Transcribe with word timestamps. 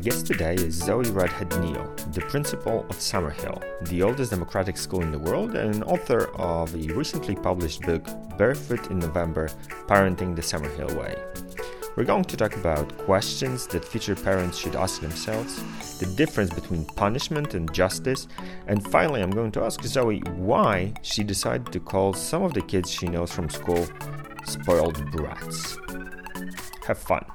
guest 0.00 0.26
today 0.26 0.54
is 0.54 0.76
Zoe 0.76 1.04
Readhead 1.04 1.60
Neill, 1.60 1.94
the 2.12 2.22
principal 2.22 2.86
of 2.88 2.96
Summerhill, 2.96 3.62
the 3.86 4.02
oldest 4.02 4.30
democratic 4.30 4.78
school 4.78 5.02
in 5.02 5.12
the 5.12 5.18
world, 5.18 5.54
and 5.54 5.84
author 5.84 6.30
of 6.36 6.74
a 6.74 6.94
recently 6.94 7.34
published 7.34 7.82
book, 7.82 8.06
Barefoot 8.38 8.90
in 8.90 8.98
November 8.98 9.50
Parenting 9.86 10.34
the 10.34 10.40
Summerhill 10.40 10.94
Way. 10.98 11.16
We're 11.96 12.04
going 12.04 12.24
to 12.24 12.36
talk 12.36 12.56
about 12.56 12.96
questions 12.96 13.66
that 13.68 13.84
future 13.84 14.14
parents 14.14 14.56
should 14.56 14.74
ask 14.74 15.02
themselves, 15.02 15.62
the 15.98 16.06
difference 16.16 16.50
between 16.50 16.86
punishment 16.86 17.52
and 17.52 17.70
justice, 17.70 18.26
and 18.68 18.82
finally, 18.90 19.20
I'm 19.20 19.30
going 19.30 19.52
to 19.52 19.64
ask 19.64 19.82
Zoe 19.82 20.20
why 20.20 20.94
she 21.02 21.22
decided 21.22 21.70
to 21.72 21.80
call 21.80 22.14
some 22.14 22.42
of 22.42 22.54
the 22.54 22.62
kids 22.62 22.90
she 22.90 23.06
knows 23.06 23.32
from 23.32 23.50
school 23.50 23.86
spoiled 24.46 25.10
brats. 25.10 25.76
Have 26.86 26.96
fun. 26.96 27.26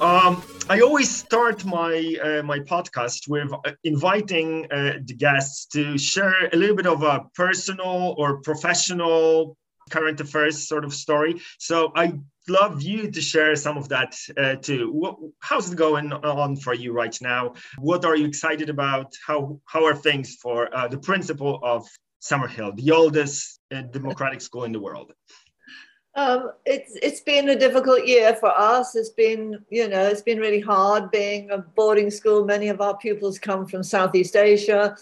Um, 0.00 0.40
I 0.70 0.80
always 0.80 1.10
start 1.10 1.64
my 1.64 2.16
uh, 2.22 2.42
my 2.44 2.60
podcast 2.60 3.26
with 3.26 3.52
uh, 3.52 3.72
inviting 3.82 4.70
uh, 4.70 4.98
the 5.04 5.14
guests 5.14 5.66
to 5.72 5.98
share 5.98 6.48
a 6.52 6.56
little 6.56 6.76
bit 6.76 6.86
of 6.86 7.02
a 7.02 7.26
personal 7.34 8.14
or 8.16 8.40
professional 8.42 9.56
current 9.90 10.20
affairs 10.20 10.68
sort 10.68 10.84
of 10.84 10.94
story. 10.94 11.40
So 11.58 11.90
I'd 11.96 12.20
love 12.48 12.80
you 12.80 13.10
to 13.10 13.20
share 13.20 13.56
some 13.56 13.76
of 13.76 13.88
that 13.88 14.14
uh, 14.36 14.54
too. 14.56 14.92
What, 14.92 15.16
how's 15.40 15.72
it 15.72 15.76
going 15.76 16.12
on 16.12 16.54
for 16.56 16.74
you 16.74 16.92
right 16.92 17.16
now? 17.20 17.54
What 17.78 18.04
are 18.04 18.14
you 18.14 18.26
excited 18.26 18.70
about? 18.70 19.12
How 19.26 19.60
how 19.64 19.84
are 19.84 19.96
things 19.96 20.36
for 20.36 20.72
uh, 20.72 20.86
the 20.86 20.98
principal 20.98 21.58
of 21.60 21.88
Summerhill, 22.22 22.76
the 22.76 22.92
oldest 22.92 23.58
uh, 23.74 23.82
democratic 23.82 24.42
school 24.42 24.62
in 24.62 24.70
the 24.70 24.80
world? 24.80 25.12
Um, 26.14 26.52
it's 26.66 26.96
it's 27.02 27.20
been 27.20 27.48
a 27.50 27.58
difficult 27.58 28.06
year 28.06 28.34
for 28.34 28.48
us. 28.48 28.96
It's 28.96 29.10
been 29.10 29.64
you 29.70 29.88
know 29.88 30.06
it's 30.06 30.22
been 30.22 30.40
really 30.40 30.60
hard 30.60 31.10
being 31.10 31.50
a 31.50 31.58
boarding 31.58 32.10
school. 32.10 32.44
Many 32.44 32.68
of 32.68 32.80
our 32.80 32.96
pupils 32.96 33.38
come 33.38 33.66
from 33.66 33.82
Southeast 33.82 34.34
Asia. 34.34 34.96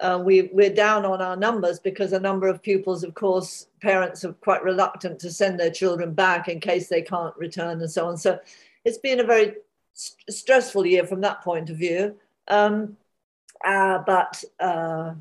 Uh, 0.00 0.20
we 0.24 0.50
we're 0.52 0.72
down 0.74 1.04
on 1.04 1.20
our 1.20 1.36
numbers 1.36 1.78
because 1.78 2.12
a 2.12 2.20
number 2.20 2.48
of 2.48 2.62
pupils, 2.62 3.04
of 3.04 3.14
course, 3.14 3.66
parents 3.80 4.24
are 4.24 4.32
quite 4.34 4.62
reluctant 4.64 5.18
to 5.20 5.30
send 5.30 5.60
their 5.60 5.70
children 5.70 6.12
back 6.12 6.48
in 6.48 6.58
case 6.58 6.88
they 6.88 7.02
can't 7.02 7.36
return 7.36 7.80
and 7.80 7.90
so 7.90 8.06
on. 8.06 8.16
So 8.16 8.40
it's 8.84 8.98
been 8.98 9.20
a 9.20 9.24
very 9.24 9.54
st- 9.92 10.34
stressful 10.34 10.86
year 10.86 11.06
from 11.06 11.20
that 11.20 11.42
point 11.42 11.70
of 11.70 11.76
view. 11.76 12.16
Um, 12.48 12.96
uh, 13.64 13.98
but 14.04 14.42
uh, 14.58 15.14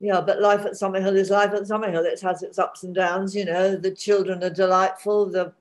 yeah, 0.00 0.20
but 0.20 0.40
life 0.40 0.64
at 0.64 0.72
Summerhill 0.72 1.16
is 1.16 1.30
life 1.30 1.52
at 1.52 1.62
Summerhill. 1.62 2.04
It 2.04 2.20
has 2.20 2.42
its 2.42 2.58
ups 2.58 2.84
and 2.84 2.94
downs. 2.94 3.34
You 3.34 3.44
know, 3.44 3.76
the 3.76 3.90
children 3.90 4.42
are 4.44 4.50
delightful. 4.50 5.26
The 5.26 5.52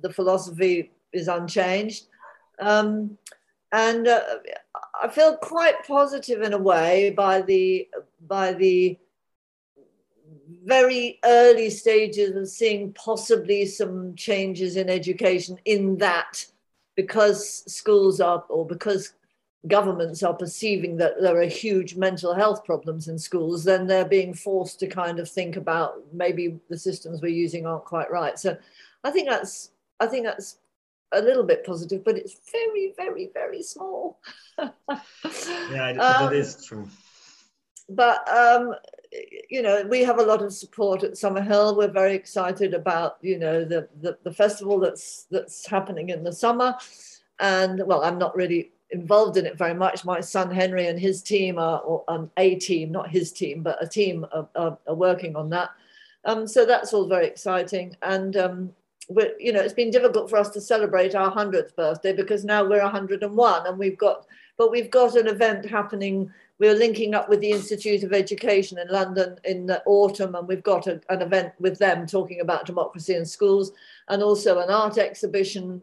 the 0.00 0.12
philosophy 0.12 0.90
is 1.12 1.28
unchanged, 1.28 2.06
um, 2.60 3.18
and 3.72 4.06
uh, 4.06 4.20
I 5.02 5.08
feel 5.08 5.36
quite 5.36 5.84
positive 5.86 6.42
in 6.42 6.52
a 6.52 6.58
way 6.58 7.10
by 7.10 7.42
the 7.42 7.88
by 8.26 8.52
the 8.52 8.98
very 10.64 11.18
early 11.24 11.70
stages 11.70 12.36
of 12.36 12.48
seeing 12.48 12.92
possibly 12.92 13.66
some 13.66 14.14
changes 14.14 14.76
in 14.76 14.88
education 14.88 15.58
in 15.64 15.96
that 15.98 16.44
because 16.96 17.64
schools 17.72 18.20
are 18.20 18.44
or 18.48 18.66
because 18.66 19.14
governments 19.66 20.22
are 20.22 20.34
perceiving 20.34 20.96
that 20.96 21.20
there 21.20 21.38
are 21.38 21.46
huge 21.46 21.96
mental 21.96 22.34
health 22.34 22.64
problems 22.64 23.08
in 23.08 23.18
schools, 23.18 23.62
then 23.64 23.86
they're 23.86 24.06
being 24.06 24.32
forced 24.32 24.80
to 24.80 24.86
kind 24.86 25.18
of 25.18 25.28
think 25.28 25.56
about 25.56 26.02
maybe 26.12 26.58
the 26.68 26.78
systems 26.78 27.20
we're 27.20 27.28
using 27.28 27.66
aren't 27.66 27.84
quite 27.84 28.10
right. 28.10 28.38
So 28.38 28.56
I 29.04 29.10
think 29.10 29.28
that's 29.28 29.70
I 30.00 30.06
think 30.06 30.24
that's 30.24 30.56
a 31.12 31.20
little 31.20 31.42
bit 31.42 31.64
positive, 31.64 32.04
but 32.04 32.16
it's 32.16 32.36
very, 32.50 32.94
very, 32.96 33.30
very 33.34 33.62
small. 33.62 34.18
yeah, 34.58 34.68
um, 35.90 35.96
that 35.96 36.32
is 36.32 36.64
true. 36.64 36.88
But 37.88 38.26
um, 38.32 38.74
you 39.50 39.62
know, 39.62 39.84
we 39.88 40.00
have 40.02 40.20
a 40.20 40.22
lot 40.22 40.42
of 40.42 40.52
support 40.52 41.02
at 41.02 41.12
Summerhill. 41.12 41.76
We're 41.76 41.88
very 41.88 42.14
excited 42.14 42.72
about 42.72 43.18
you 43.20 43.38
know 43.38 43.64
the, 43.64 43.88
the 44.00 44.16
the 44.22 44.32
festival 44.32 44.78
that's 44.78 45.26
that's 45.30 45.66
happening 45.66 46.10
in 46.10 46.22
the 46.22 46.32
summer, 46.32 46.76
and 47.40 47.82
well, 47.84 48.04
I'm 48.04 48.18
not 48.18 48.36
really 48.36 48.70
involved 48.92 49.36
in 49.36 49.46
it 49.46 49.56
very 49.56 49.74
much. 49.74 50.04
My 50.04 50.20
son 50.20 50.50
Henry 50.50 50.86
and 50.86 50.98
his 50.98 51.22
team 51.22 51.58
are, 51.58 52.02
um, 52.08 52.30
a 52.36 52.56
team, 52.56 52.92
not 52.92 53.10
his 53.10 53.32
team, 53.32 53.62
but 53.62 53.82
a 53.82 53.86
team 53.86 54.26
are, 54.32 54.48
are, 54.56 54.78
are 54.86 54.94
working 54.94 55.36
on 55.36 55.50
that. 55.50 55.70
Um, 56.24 56.46
so 56.46 56.66
that's 56.66 56.92
all 56.92 57.06
very 57.06 57.26
exciting. 57.26 57.96
And, 58.02 58.36
um, 58.36 58.72
you 59.38 59.52
know, 59.52 59.60
it's 59.60 59.74
been 59.74 59.90
difficult 59.90 60.30
for 60.30 60.36
us 60.36 60.50
to 60.50 60.60
celebrate 60.60 61.14
our 61.14 61.32
100th 61.32 61.74
birthday 61.74 62.12
because 62.12 62.44
now 62.44 62.64
we're 62.64 62.82
101 62.82 63.66
and 63.66 63.78
we've 63.78 63.98
got, 63.98 64.26
but 64.56 64.70
we've 64.70 64.90
got 64.90 65.16
an 65.16 65.26
event 65.26 65.64
happening. 65.64 66.30
We're 66.58 66.74
linking 66.74 67.14
up 67.14 67.28
with 67.28 67.40
the 67.40 67.50
Institute 67.50 68.04
of 68.04 68.12
Education 68.12 68.78
in 68.78 68.88
London 68.88 69.38
in 69.44 69.66
the 69.66 69.82
autumn, 69.86 70.34
and 70.34 70.46
we've 70.46 70.62
got 70.62 70.86
a, 70.86 71.00
an 71.08 71.22
event 71.22 71.54
with 71.58 71.78
them 71.78 72.06
talking 72.06 72.40
about 72.40 72.66
democracy 72.66 73.14
in 73.14 73.24
schools 73.24 73.72
and 74.08 74.22
also 74.22 74.58
an 74.58 74.68
art 74.68 74.98
exhibition 74.98 75.80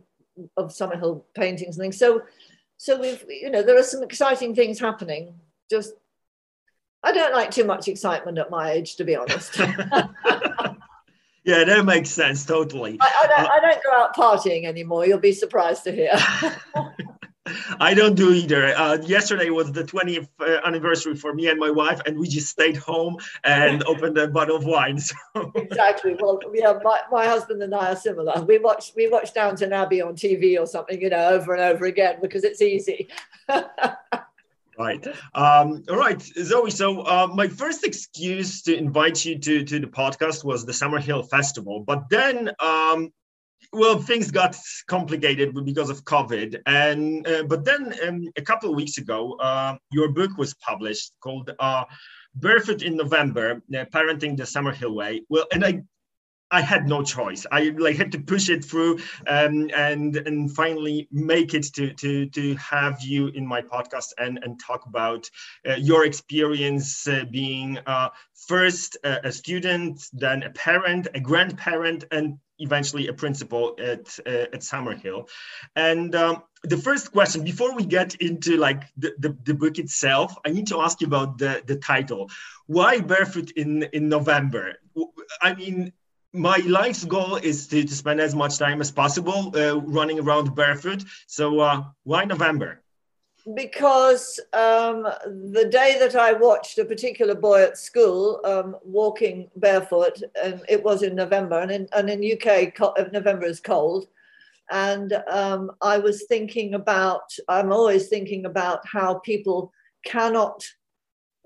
of 0.56 0.70
Summerhill 0.70 1.24
paintings 1.34 1.78
and 1.78 1.84
things. 1.84 1.98
So 1.98 2.22
so 2.78 3.00
we've 3.00 3.24
you 3.30 3.50
know 3.50 3.62
there 3.62 3.78
are 3.78 3.84
some 3.84 4.04
exciting 4.04 4.56
things 4.56 4.80
happening. 4.80 5.36
Just 5.70 5.94
i 7.04 7.12
don't 7.12 7.34
like 7.34 7.52
too 7.52 7.64
much 7.64 7.88
excitement 7.88 8.38
at 8.38 8.50
my 8.50 8.72
age 8.72 8.96
to 8.96 9.04
be 9.04 9.16
honest. 9.16 9.60
Yeah 11.44 11.64
that 11.64 11.86
makes 11.86 12.10
sense 12.10 12.46
totally. 12.46 12.98
I, 13.00 13.06
I, 13.24 13.28
don't, 13.28 13.40
uh, 13.40 13.50
I 13.54 13.60
don't 13.62 13.84
go 13.84 13.92
out 13.94 14.14
partying 14.14 14.66
anymore 14.66 15.08
you'll 15.08 15.18
be 15.18 15.32
surprised 15.32 15.86
to 15.86 15.94
hear 15.94 16.12
I 17.80 17.94
don't 17.94 18.16
do 18.16 18.32
either. 18.32 18.76
Uh, 18.76 18.98
yesterday 18.98 19.50
was 19.50 19.72
the 19.72 19.84
20th 19.84 20.28
uh, 20.40 20.60
anniversary 20.66 21.16
for 21.16 21.34
me 21.34 21.48
and 21.48 21.60
my 21.60 21.70
wife, 21.70 22.02
and 22.06 22.18
we 22.18 22.28
just 22.28 22.48
stayed 22.48 22.78
home 22.78 23.18
and 23.44 23.84
opened 23.88 24.18
a 24.18 24.28
bottle 24.28 24.56
of 24.56 24.66
wine. 24.66 25.00
So. 25.00 25.16
Exactly. 25.56 26.16
Well, 26.20 26.40
yeah, 26.54 26.80
my, 26.84 27.02
my 27.12 27.26
husband 27.26 27.62
and 27.62 27.74
I 27.74 27.92
are 27.92 27.96
similar. 27.96 28.42
We 28.42 28.58
watch 28.60 28.92
we 28.96 29.08
watch 29.10 29.34
Downton 29.34 29.74
Abbey 29.74 30.02
on 30.02 30.16
TV 30.16 30.60
or 30.60 30.66
something, 30.66 31.02
you 31.02 31.10
know, 31.10 31.30
over 31.30 31.54
and 31.54 31.62
over 31.62 31.86
again 31.86 32.18
because 32.22 32.44
it's 32.44 32.62
easy. 32.62 33.08
right. 34.78 35.08
Um, 35.34 35.84
all 35.90 35.98
right, 35.98 36.22
Zoe. 36.22 36.72
So 36.72 37.02
uh, 37.02 37.28
my 37.34 37.48
first 37.48 37.86
excuse 37.86 38.62
to 38.64 38.76
invite 38.76 39.24
you 39.26 39.38
to 39.40 39.64
to 39.64 39.80
the 39.80 39.88
podcast 39.88 40.44
was 40.44 40.66
the 40.66 40.72
Summerhill 40.72 41.30
Festival, 41.30 41.82
but 41.82 42.10
then 42.10 42.52
um, 42.60 43.12
well, 43.74 44.00
things 44.00 44.32
got 44.32 44.56
complicated 44.88 45.54
because 45.66 45.90
of 45.90 46.04
COVID, 46.04 46.62
and 46.66 47.28
uh, 47.28 47.44
but 47.44 47.66
then 47.66 47.94
um, 48.08 48.30
a 48.38 48.42
couple 48.42 48.70
of 48.70 48.76
weeks 48.76 48.98
ago, 48.98 49.34
uh, 49.40 49.78
your 49.92 50.10
book 50.10 50.38
was 50.38 50.54
published 50.56 51.12
called 51.22 51.52
uh, 51.60 51.86
"Barefoot 52.36 52.82
in 52.82 52.96
November: 52.96 53.62
uh, 53.74 53.86
Parenting 53.86 54.38
the 54.38 54.44
Summerhill 54.44 54.94
Way." 54.94 55.24
Well, 55.30 55.46
and 55.52 55.66
I 55.66 55.82
I 56.50 56.62
had 56.62 56.88
no 56.88 57.04
choice. 57.04 57.46
I 57.52 57.74
like 57.78 57.98
had 57.98 58.12
to 58.14 58.20
push 58.20 58.50
it 58.50 58.64
through 58.64 59.00
um, 59.28 59.70
and 59.76 60.16
and 60.16 60.56
finally 60.56 61.08
make 61.12 61.54
it 61.54 61.66
to 61.76 61.94
to 61.94 62.28
to 62.28 62.56
have 62.56 63.02
you 63.02 63.28
in 63.28 63.46
my 63.46 63.62
podcast 63.62 64.14
and 64.18 64.40
and 64.44 64.60
talk 64.60 64.86
about 64.86 65.30
uh, 65.68 65.76
your 65.76 66.06
experience 66.06 67.08
uh, 67.08 67.26
being 67.30 67.80
uh, 67.86 68.10
first 68.48 68.98
a 69.04 69.32
student, 69.32 70.08
then 70.14 70.44
a 70.44 70.50
parent, 70.52 71.08
a 71.14 71.20
grandparent, 71.20 72.06
and 72.12 72.38
eventually 72.60 73.08
a 73.08 73.14
principal 73.14 73.76
at 73.80 74.20
uh, 74.26 74.48
at 74.54 74.62
Summerhill. 74.62 75.28
And 75.76 76.16
um, 76.16 76.44
the 76.64 76.78
first 76.78 77.12
question 77.12 77.44
before 77.44 77.76
we 77.76 77.86
get 77.86 78.16
into 78.16 78.58
like 78.58 78.84
the, 78.98 79.14
the, 79.20 79.38
the 79.44 79.54
book 79.54 79.78
itself, 79.78 80.36
I 80.46 80.50
need 80.50 80.68
to 80.68 80.82
ask 80.82 81.02
you 81.02 81.08
about 81.08 81.38
the 81.38 81.62
the 81.66 81.78
title. 81.78 82.30
Why 82.66 83.00
barefoot 83.00 83.52
in 83.52 83.84
in 83.94 84.10
November? 84.10 84.76
I 85.42 85.54
mean 85.54 85.94
my 86.34 86.58
life's 86.58 87.06
goal 87.06 87.36
is 87.36 87.68
to, 87.68 87.84
to 87.84 87.96
spend 87.96 88.20
as 88.20 88.36
much 88.36 88.58
time 88.58 88.82
as 88.82 88.92
possible 88.92 89.52
uh, 89.56 89.76
running 89.78 90.20
around 90.20 90.54
barefoot. 90.56 91.04
So 91.26 91.60
uh, 91.60 91.84
why 92.04 92.26
November? 92.26 92.84
Because 93.54 94.40
um, 94.52 95.04
the 95.54 95.68
day 95.72 95.98
that 96.00 96.16
I 96.16 96.34
watched 96.34 96.78
a 96.80 96.86
particular 96.86 97.34
boy 97.34 97.64
at 97.64 97.78
school 97.78 98.42
um, 98.44 98.76
walking 98.84 99.50
barefoot, 99.56 100.22
and 100.44 100.62
it 100.68 100.84
was 100.84 101.02
in 101.02 101.16
November, 101.16 101.60
and 101.60 101.72
in, 101.72 101.88
and 101.96 102.10
in 102.10 102.34
UK, 102.34 102.80
uh, 102.82 103.06
November 103.14 103.46
is 103.46 103.62
cold. 103.62 104.08
And 104.70 105.14
um, 105.32 105.72
I 105.82 105.98
was 105.98 106.26
thinking 106.26 106.74
about, 106.74 107.32
I'm 107.48 107.72
always 107.72 108.10
thinking 108.10 108.46
about 108.46 108.82
how 108.86 109.20
people 109.20 109.72
cannot 110.06 110.62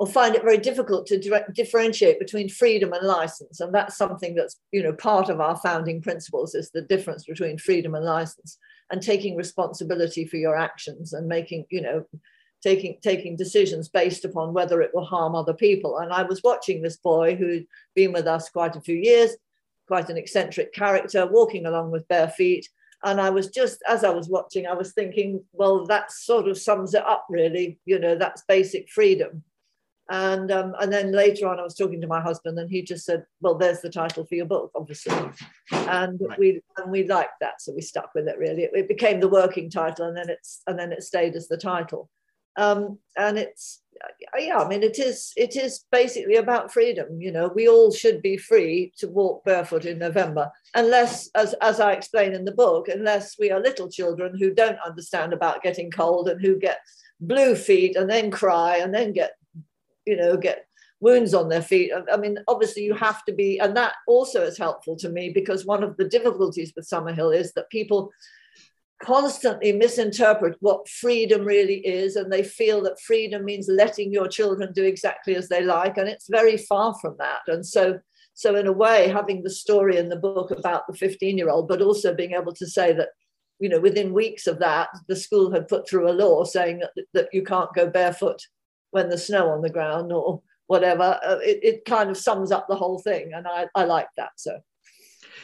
or 0.02 0.08
find 0.08 0.34
it 0.34 0.42
very 0.42 0.58
difficult 0.58 1.06
to 1.06 1.44
differentiate 1.54 2.18
between 2.18 2.50
freedom 2.50 2.92
and 2.92 3.06
license. 3.06 3.60
And 3.60 3.72
that's 3.72 3.96
something 3.96 4.34
that's 4.34 4.60
you 4.72 4.82
know 4.82 4.94
part 4.94 5.30
of 5.30 5.40
our 5.40 5.56
founding 5.58 6.02
principles 6.02 6.56
is 6.56 6.72
the 6.72 6.82
difference 6.82 7.26
between 7.26 7.60
freedom 7.60 7.94
and 7.94 8.04
license 8.04 8.58
and 8.92 9.02
taking 9.02 9.36
responsibility 9.36 10.26
for 10.26 10.38
your 10.38 10.56
actions 10.56 11.14
and 11.14 11.28
making 11.28 11.66
you 11.70 11.82
know 11.82 12.06
taking 12.62 12.98
taking 13.02 13.36
decisions 13.36 13.90
based 13.90 14.26
upon 14.26 14.54
whether 14.54 14.82
it 14.82 14.92
will 14.94 15.06
harm 15.06 15.36
other 15.36 15.54
people. 15.54 15.98
And 15.98 16.14
I 16.14 16.24
was 16.24 16.44
watching 16.44 16.82
this 16.82 16.98
boy 16.98 17.36
who'd 17.36 17.66
been 17.96 18.12
with 18.12 18.28
us 18.28 18.50
quite 18.50 18.76
a 18.76 18.82
few 18.82 18.96
years, 18.96 19.32
quite 19.88 20.10
an 20.10 20.18
eccentric 20.18 20.74
character, 20.74 21.26
walking 21.26 21.66
along 21.66 21.92
with 21.92 22.08
bare 22.08 22.30
feet. 22.30 22.68
And 23.04 23.20
I 23.20 23.32
was 23.32 23.48
just, 23.48 23.82
as 23.90 24.04
I 24.04 24.12
was 24.12 24.30
watching, 24.30 24.68
I 24.68 24.74
was 24.74 24.94
thinking, 24.94 25.44
well, 25.54 25.88
that 25.88 26.12
sort 26.12 26.48
of 26.48 26.58
sums 26.58 26.94
it 26.94 27.04
up, 27.04 27.26
really. 27.32 27.80
You 27.86 27.98
know, 27.98 28.16
that's 28.16 28.44
basic 28.44 28.90
freedom. 28.90 29.44
And 30.10 30.52
um, 30.52 30.76
and 30.82 30.92
then 30.92 31.12
later 31.12 31.48
on, 31.48 31.60
I 31.60 31.64
was 31.64 31.76
talking 31.76 32.02
to 32.02 32.08
my 32.08 32.20
husband, 32.20 32.60
and 32.60 32.70
he 32.70 32.82
just 32.82 33.06
said, 33.06 33.24
"Well, 33.40 33.56
there's 33.56 33.82
the 33.82 33.90
title 33.90 34.26
for 34.26 34.36
your 34.36 34.46
book, 34.46 34.72
obviously." 34.76 35.14
And 35.72 36.20
right. 36.22 36.38
we 36.40 36.62
and 36.78 36.92
we 36.92 37.08
liked 37.08 37.40
that, 37.40 37.62
so 37.62 37.74
we 37.74 37.82
stuck 37.82 38.10
with 38.14 38.28
it. 38.28 38.38
Really, 38.38 38.64
it, 38.64 38.72
it, 38.74 38.88
became 38.88 39.20
the 39.20 39.30
working 39.30 39.70
title, 39.70 40.08
and 40.08 40.18
then 40.18 40.30
it's 40.30 40.64
and 40.68 40.78
then 40.78 40.92
it 40.92 41.04
stayed 41.04 41.36
as 41.36 41.48
the 41.48 41.58
title. 41.58 42.10
Um, 42.58 43.00
and 43.18 43.38
it's 43.38 43.82
yeah, 44.38 44.58
I 44.58 44.68
mean, 44.68 44.84
it 44.84 45.00
is 45.00 45.32
it 45.38 45.56
is 45.56 45.86
basically 45.92 46.36
about 46.36 46.74
freedom. 46.74 47.22
You 47.22 47.32
know, 47.32 47.52
we 47.54 47.68
all 47.68 47.92
should 47.92 48.22
be 48.22 48.38
free 48.38 48.94
to 48.98 49.08
walk 49.08 49.44
barefoot 49.44 49.86
in 49.86 50.00
November, 50.00 50.52
unless, 50.76 51.30
as 51.36 51.54
as 51.62 51.80
I 51.80 51.94
explain 51.94 52.34
in 52.34 52.46
the 52.46 52.52
book, 52.52 52.88
unless 52.88 53.38
we 53.40 53.52
are 53.52 53.60
little 53.60 53.90
children 53.90 54.38
who 54.38 54.54
don't 54.54 54.80
understand 54.86 55.34
about 55.34 55.64
getting 55.64 55.92
cold 55.92 56.30
and 56.30 56.42
who 56.42 56.58
get 56.58 56.80
blue 57.20 57.56
feet 57.56 57.96
and 57.96 58.10
then 58.10 58.32
cry 58.32 58.78
and 58.78 58.94
then 58.94 59.14
get 59.14 59.34
you 60.06 60.18
know, 60.18 60.38
get 60.38 60.66
wounds 61.00 61.34
on 61.34 61.50
their 61.50 61.62
feet. 61.62 61.92
I 62.12 62.18
mean, 62.18 62.38
obviously, 62.48 62.84
you 62.84 62.94
have 62.94 63.26
to 63.26 63.34
be, 63.34 63.60
and 63.60 63.76
that 63.76 63.96
also 64.08 64.44
is 64.44 64.58
helpful 64.58 64.96
to 64.98 65.10
me 65.10 65.32
because 65.34 65.66
one 65.66 65.84
of 65.84 65.98
the 65.98 66.08
difficulties 66.08 66.72
with 66.76 66.88
Summerhill 66.88 67.36
is 67.36 67.54
that 67.54 67.70
people 67.70 68.12
constantly 69.04 69.72
misinterpret 69.72 70.56
what 70.60 70.88
freedom 70.88 71.44
really 71.44 71.78
is, 71.86 72.16
and 72.16 72.32
they 72.32 72.44
feel 72.44 72.82
that 72.84 73.02
freedom 73.02 73.44
means 73.44 73.68
letting 73.68 74.14
your 74.14 74.28
children 74.28 74.72
do 74.74 74.84
exactly 74.84 75.36
as 75.36 75.50
they 75.50 75.64
like, 75.64 75.98
and 75.98 76.08
it's 76.08 76.30
very 76.30 76.56
far 76.56 76.96
from 77.02 77.16
that. 77.18 77.42
And 77.48 77.66
so, 77.66 78.00
so 78.36 78.56
in 78.56 78.68
a 78.68 78.72
way, 78.72 79.08
having 79.10 79.42
the 79.42 79.50
story 79.50 79.98
in 79.98 80.10
the 80.10 80.16
book 80.16 80.52
about 80.52 80.86
the 80.88 80.94
15 80.94 81.38
year 81.38 81.50
old, 81.50 81.68
but 81.68 81.82
also 81.82 82.14
being 82.14 82.34
able 82.34 82.54
to 82.54 82.68
say 82.68 82.94
that 82.94 83.10
you 83.60 83.70
know, 83.70 83.80
within 83.80 84.12
weeks 84.12 84.48
of 84.48 84.58
that, 84.58 84.90
the 85.08 85.16
school 85.16 85.52
had 85.52 85.68
put 85.68 85.88
through 85.88 86.10
a 86.10 86.14
law 86.14 86.44
saying 86.44 86.80
that, 86.80 87.06
that 87.14 87.30
you 87.32 87.44
can't 87.44 87.72
go 87.76 87.88
barefoot 87.88 88.42
when 88.92 89.10
there's 89.10 89.28
snow 89.28 89.50
on 89.50 89.62
the 89.62 89.70
ground 89.70 90.14
or 90.14 90.42
whatever. 90.68 91.20
Uh, 91.26 91.38
it, 91.42 91.60
it 91.64 91.86
kind 91.86 92.10
of 92.10 92.18
sums 92.18 92.52
up 92.52 92.68
the 92.68 92.76
whole 92.76 93.00
thing. 93.00 93.32
And 93.34 93.48
I, 93.48 93.68
I 93.76 93.86
like 93.86 94.08
that. 94.18 94.32
So. 94.38 94.60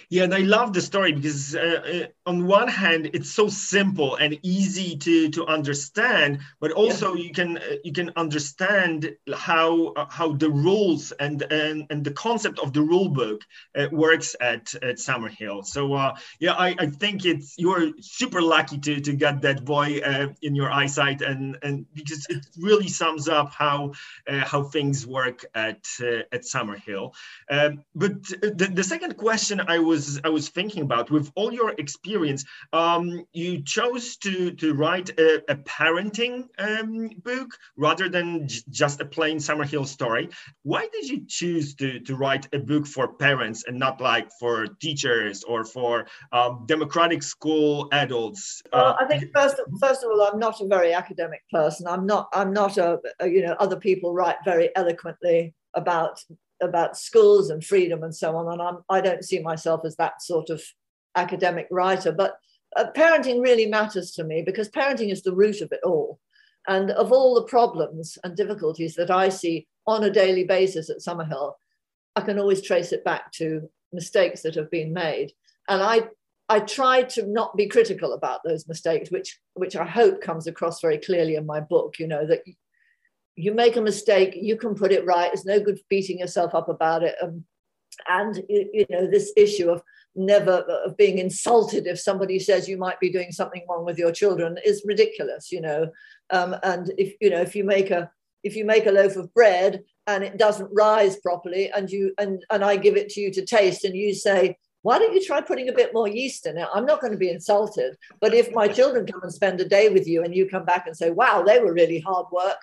Yeah, 0.09 0.23
and 0.23 0.33
I 0.33 0.39
love 0.39 0.71
the 0.71 0.79
story 0.79 1.11
because 1.11 1.53
uh, 1.53 1.59
uh, 1.59 2.29
on 2.29 2.47
one 2.47 2.69
hand, 2.69 3.09
it's 3.13 3.29
so 3.29 3.49
simple 3.49 4.15
and 4.15 4.39
easy 4.41 4.95
to 4.95 5.29
to 5.31 5.45
understand, 5.47 6.39
but 6.61 6.71
also 6.71 7.13
yeah. 7.13 7.23
you 7.25 7.33
can 7.33 7.57
uh, 7.57 7.61
you 7.83 7.91
can 7.91 8.13
understand 8.15 9.13
how 9.35 9.87
uh, 9.97 10.05
how 10.09 10.31
the 10.31 10.49
rules 10.49 11.11
and 11.11 11.41
and, 11.51 11.87
and 11.89 12.05
the 12.05 12.11
concept 12.11 12.59
of 12.59 12.71
the 12.71 12.81
rule 12.81 13.09
book 13.09 13.41
uh, 13.77 13.87
works 13.91 14.33
at 14.39 14.73
at 14.75 14.95
Summerhill. 14.95 15.65
So 15.65 15.93
uh, 15.93 16.15
yeah, 16.39 16.53
I, 16.53 16.73
I 16.79 16.85
think 16.85 17.25
it's 17.25 17.55
you're 17.57 17.91
super 17.99 18.41
lucky 18.41 18.77
to 18.77 19.01
to 19.01 19.11
get 19.11 19.41
that 19.41 19.65
boy 19.65 19.99
in 20.41 20.55
your 20.55 20.71
eyesight, 20.71 21.21
and 21.21 21.57
and 21.63 21.85
because 21.93 22.25
it 22.29 22.45
really 22.57 22.87
sums 22.87 23.27
up 23.27 23.51
how 23.51 23.91
how 24.25 24.63
things 24.63 25.05
work 25.05 25.43
at 25.53 25.85
at 26.31 26.43
Summerhill. 26.43 27.13
Um, 27.51 27.83
but 27.93 28.23
the, 28.23 28.71
the 28.73 28.83
second 28.83 29.17
question 29.17 29.59
I 29.67 29.79
was 29.79 29.96
was 29.97 30.19
I 30.23 30.29
was 30.29 30.49
thinking 30.49 30.83
about 30.83 31.09
with 31.11 31.31
all 31.35 31.51
your 31.53 31.71
experience, 31.77 32.45
um, 32.73 33.25
you 33.33 33.63
chose 33.63 34.17
to 34.17 34.51
to 34.51 34.73
write 34.73 35.09
a, 35.19 35.43
a 35.49 35.55
parenting 35.55 36.45
um, 36.59 37.09
book 37.23 37.49
rather 37.75 38.09
than 38.09 38.47
just 38.69 39.01
a 39.01 39.05
plain 39.05 39.37
Summerhill 39.37 39.85
story. 39.85 40.29
Why 40.63 40.87
did 40.93 41.09
you 41.09 41.25
choose 41.27 41.75
to 41.75 41.99
to 42.01 42.15
write 42.15 42.47
a 42.53 42.59
book 42.59 42.85
for 42.87 43.13
parents 43.13 43.63
and 43.67 43.77
not 43.77 43.99
like 44.01 44.29
for 44.39 44.67
teachers 44.67 45.43
or 45.43 45.63
for 45.63 46.07
um, 46.31 46.65
democratic 46.67 47.23
school 47.23 47.89
adults? 47.91 48.61
Well, 48.71 48.97
I 48.99 49.05
think 49.05 49.23
first 49.33 49.57
first 49.79 50.03
of 50.03 50.11
all, 50.11 50.21
I'm 50.21 50.39
not 50.39 50.61
a 50.61 50.67
very 50.67 50.93
academic 50.93 51.41
person. 51.51 51.87
I'm 51.87 52.05
not 52.05 52.29
I'm 52.33 52.53
not 52.53 52.77
a, 52.77 52.99
a 53.19 53.27
you 53.27 53.41
know 53.45 53.55
other 53.59 53.77
people 53.77 54.13
write 54.13 54.37
very 54.45 54.69
eloquently 54.75 55.53
about 55.73 56.23
about 56.61 56.97
schools 56.97 57.49
and 57.49 57.63
freedom 57.63 58.03
and 58.03 58.15
so 58.15 58.35
on. 58.35 58.51
And 58.51 58.61
I'm, 58.61 58.77
I 58.89 59.01
don't 59.01 59.23
see 59.23 59.39
myself 59.39 59.81
as 59.85 59.95
that 59.97 60.21
sort 60.21 60.49
of 60.49 60.61
academic 61.15 61.67
writer. 61.71 62.11
But 62.11 62.37
uh, 62.75 62.85
parenting 62.95 63.41
really 63.41 63.65
matters 63.65 64.11
to 64.11 64.23
me 64.23 64.41
because 64.41 64.69
parenting 64.69 65.11
is 65.11 65.23
the 65.23 65.35
root 65.35 65.61
of 65.61 65.71
it 65.71 65.81
all. 65.83 66.19
And 66.67 66.91
of 66.91 67.11
all 67.11 67.35
the 67.35 67.43
problems 67.43 68.17
and 68.23 68.35
difficulties 68.35 68.95
that 68.95 69.09
I 69.09 69.29
see 69.29 69.67
on 69.85 70.03
a 70.03 70.11
daily 70.11 70.43
basis 70.43 70.89
at 70.89 70.99
Summerhill, 70.99 71.53
I 72.15 72.21
can 72.21 72.39
always 72.39 72.61
trace 72.61 72.91
it 72.91 73.05
back 73.05 73.31
to 73.33 73.69
mistakes 73.93 74.41
that 74.41 74.55
have 74.55 74.69
been 74.69 74.91
made. 74.91 75.31
And 75.69 75.81
I, 75.81 76.07
I 76.49 76.59
try 76.59 77.03
to 77.03 77.25
not 77.25 77.55
be 77.55 77.67
critical 77.67 78.13
about 78.13 78.41
those 78.43 78.67
mistakes, 78.67 79.11
which, 79.11 79.39
which 79.53 79.75
I 79.75 79.85
hope 79.85 80.21
comes 80.21 80.47
across 80.47 80.81
very 80.81 80.97
clearly 80.97 81.35
in 81.35 81.45
my 81.45 81.61
book. 81.61 81.99
You 81.99 82.07
know 82.07 82.25
that 82.27 82.41
you 83.37 83.53
make 83.53 83.75
a 83.75 83.81
mistake, 83.81 84.35
you 84.35 84.57
can 84.57 84.73
put 84.73 84.91
it 84.91 85.05
right. 85.05 85.31
It's 85.31 85.45
no 85.45 85.59
good 85.59 85.79
beating 85.89 86.19
yourself 86.19 86.55
up 86.55 86.67
about 86.67 87.03
it. 87.03 87.15
Um, 87.21 87.45
and 88.09 88.43
you 88.49 88.85
know 88.89 89.07
this 89.07 89.31
issue 89.37 89.69
of 89.69 89.81
never 90.15 90.63
of 90.85 90.97
being 90.97 91.19
insulted 91.19 91.87
if 91.87 91.99
somebody 91.99 92.39
says 92.39 92.67
you 92.67 92.77
might 92.77 92.99
be 92.99 93.11
doing 93.11 93.31
something 93.31 93.65
wrong 93.69 93.85
with 93.85 93.97
your 93.97 94.11
children 94.11 94.57
is 94.65 94.83
ridiculous. 94.85 95.51
You 95.51 95.61
know, 95.61 95.91
um, 96.31 96.55
and 96.63 96.91
if 96.97 97.13
you 97.21 97.29
know 97.29 97.41
if 97.41 97.55
you 97.55 97.63
make 97.63 97.91
a 97.91 98.11
if 98.43 98.55
you 98.55 98.65
make 98.65 98.87
a 98.87 98.91
loaf 98.91 99.15
of 99.15 99.33
bread 99.33 99.83
and 100.07 100.23
it 100.23 100.37
doesn't 100.37 100.69
rise 100.73 101.17
properly, 101.17 101.71
and 101.71 101.89
you 101.89 102.13
and 102.17 102.43
and 102.49 102.63
I 102.63 102.75
give 102.75 102.97
it 102.97 103.09
to 103.09 103.21
you 103.21 103.31
to 103.33 103.45
taste, 103.45 103.83
and 103.83 103.95
you 103.95 104.13
say 104.13 104.57
why 104.83 104.99
don't 104.99 105.13
you 105.13 105.25
try 105.25 105.41
putting 105.41 105.67
a 105.67 105.73
bit 105.73 105.93
more 105.93 106.07
yeast 106.07 106.45
in 106.45 106.57
it? 106.57 106.67
I'm 106.73 106.85
not 106.85 107.01
going 107.01 107.11
to 107.11 107.19
be 107.19 107.29
insulted. 107.29 107.97
But 108.21 108.33
if 108.33 108.53
my 108.53 108.69
children 108.69 109.05
come 109.05 109.21
and 109.21 109.33
spend 109.33 109.59
a 109.59 109.67
day 109.67 109.89
with 109.89 110.07
you 110.07 110.23
and 110.23 110.33
you 110.33 110.47
come 110.47 110.63
back 110.63 110.87
and 110.87 110.95
say, 110.95 111.09
wow, 111.09 111.41
they 111.41 111.59
were 111.59 111.73
really 111.73 111.99
hard 111.99 112.27
work, 112.31 112.55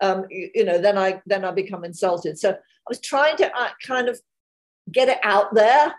um, 0.00 0.24
you, 0.30 0.50
you, 0.54 0.64
know, 0.64 0.78
then 0.78 0.98
I 0.98 1.22
then 1.26 1.44
I 1.44 1.52
become 1.52 1.84
insulted. 1.84 2.38
So 2.38 2.50
I 2.50 2.56
was 2.88 3.00
trying 3.00 3.36
to 3.36 3.56
uh, 3.56 3.70
kind 3.86 4.08
of 4.08 4.20
get 4.90 5.08
it 5.08 5.18
out 5.22 5.54
there, 5.54 5.94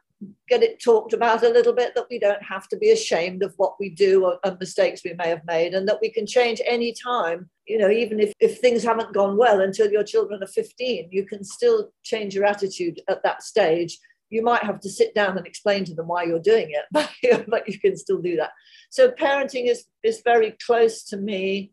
get 0.49 0.63
it 0.63 0.81
talked 0.81 1.13
about 1.13 1.43
a 1.43 1.49
little 1.49 1.73
bit 1.73 1.95
that 1.95 2.07
we 2.09 2.19
don't 2.19 2.43
have 2.43 2.67
to 2.69 2.77
be 2.77 2.91
ashamed 2.91 3.43
of 3.43 3.53
what 3.57 3.75
we 3.79 3.89
do 3.89 4.25
or, 4.25 4.39
and 4.43 4.57
mistakes 4.59 5.01
we 5.03 5.13
may 5.13 5.29
have 5.29 5.45
made, 5.45 5.73
and 5.73 5.87
that 5.87 5.99
we 6.01 6.09
can 6.09 6.25
change 6.25 6.61
any 6.65 6.93
time. 6.93 7.49
You 7.67 7.77
know, 7.77 7.89
even 7.89 8.19
if, 8.19 8.33
if 8.39 8.59
things 8.59 8.83
haven't 8.83 9.13
gone 9.13 9.37
well 9.37 9.61
until 9.61 9.89
your 9.89 10.03
children 10.03 10.43
are 10.43 10.47
15, 10.47 11.09
you 11.11 11.25
can 11.25 11.43
still 11.43 11.91
change 12.03 12.35
your 12.35 12.45
attitude 12.45 13.01
at 13.07 13.23
that 13.23 13.43
stage. 13.43 13.97
You 14.29 14.43
might 14.43 14.63
have 14.63 14.79
to 14.81 14.89
sit 14.89 15.13
down 15.13 15.37
and 15.37 15.45
explain 15.45 15.85
to 15.85 15.93
them 15.93 16.07
why 16.07 16.23
you're 16.23 16.39
doing 16.39 16.71
it, 16.71 16.85
but, 16.91 17.09
but 17.47 17.69
you 17.69 17.79
can 17.79 17.95
still 17.95 18.21
do 18.21 18.35
that. 18.37 18.51
So 18.89 19.09
parenting 19.09 19.69
is 19.69 19.85
is 20.03 20.21
very 20.23 20.55
close 20.65 21.03
to 21.05 21.17
me. 21.17 21.71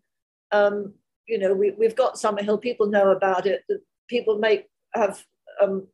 Um, 0.53 0.95
you 1.31 1.39
know, 1.39 1.55
we, 1.55 1.71
we've 1.71 1.95
got 1.95 2.17
Summerhill, 2.17 2.61
people 2.61 2.89
know 2.89 3.11
about 3.11 3.47
it. 3.47 3.63
People 4.09 4.39
make 4.39 4.67
have 4.95 5.25
um, 5.63 5.87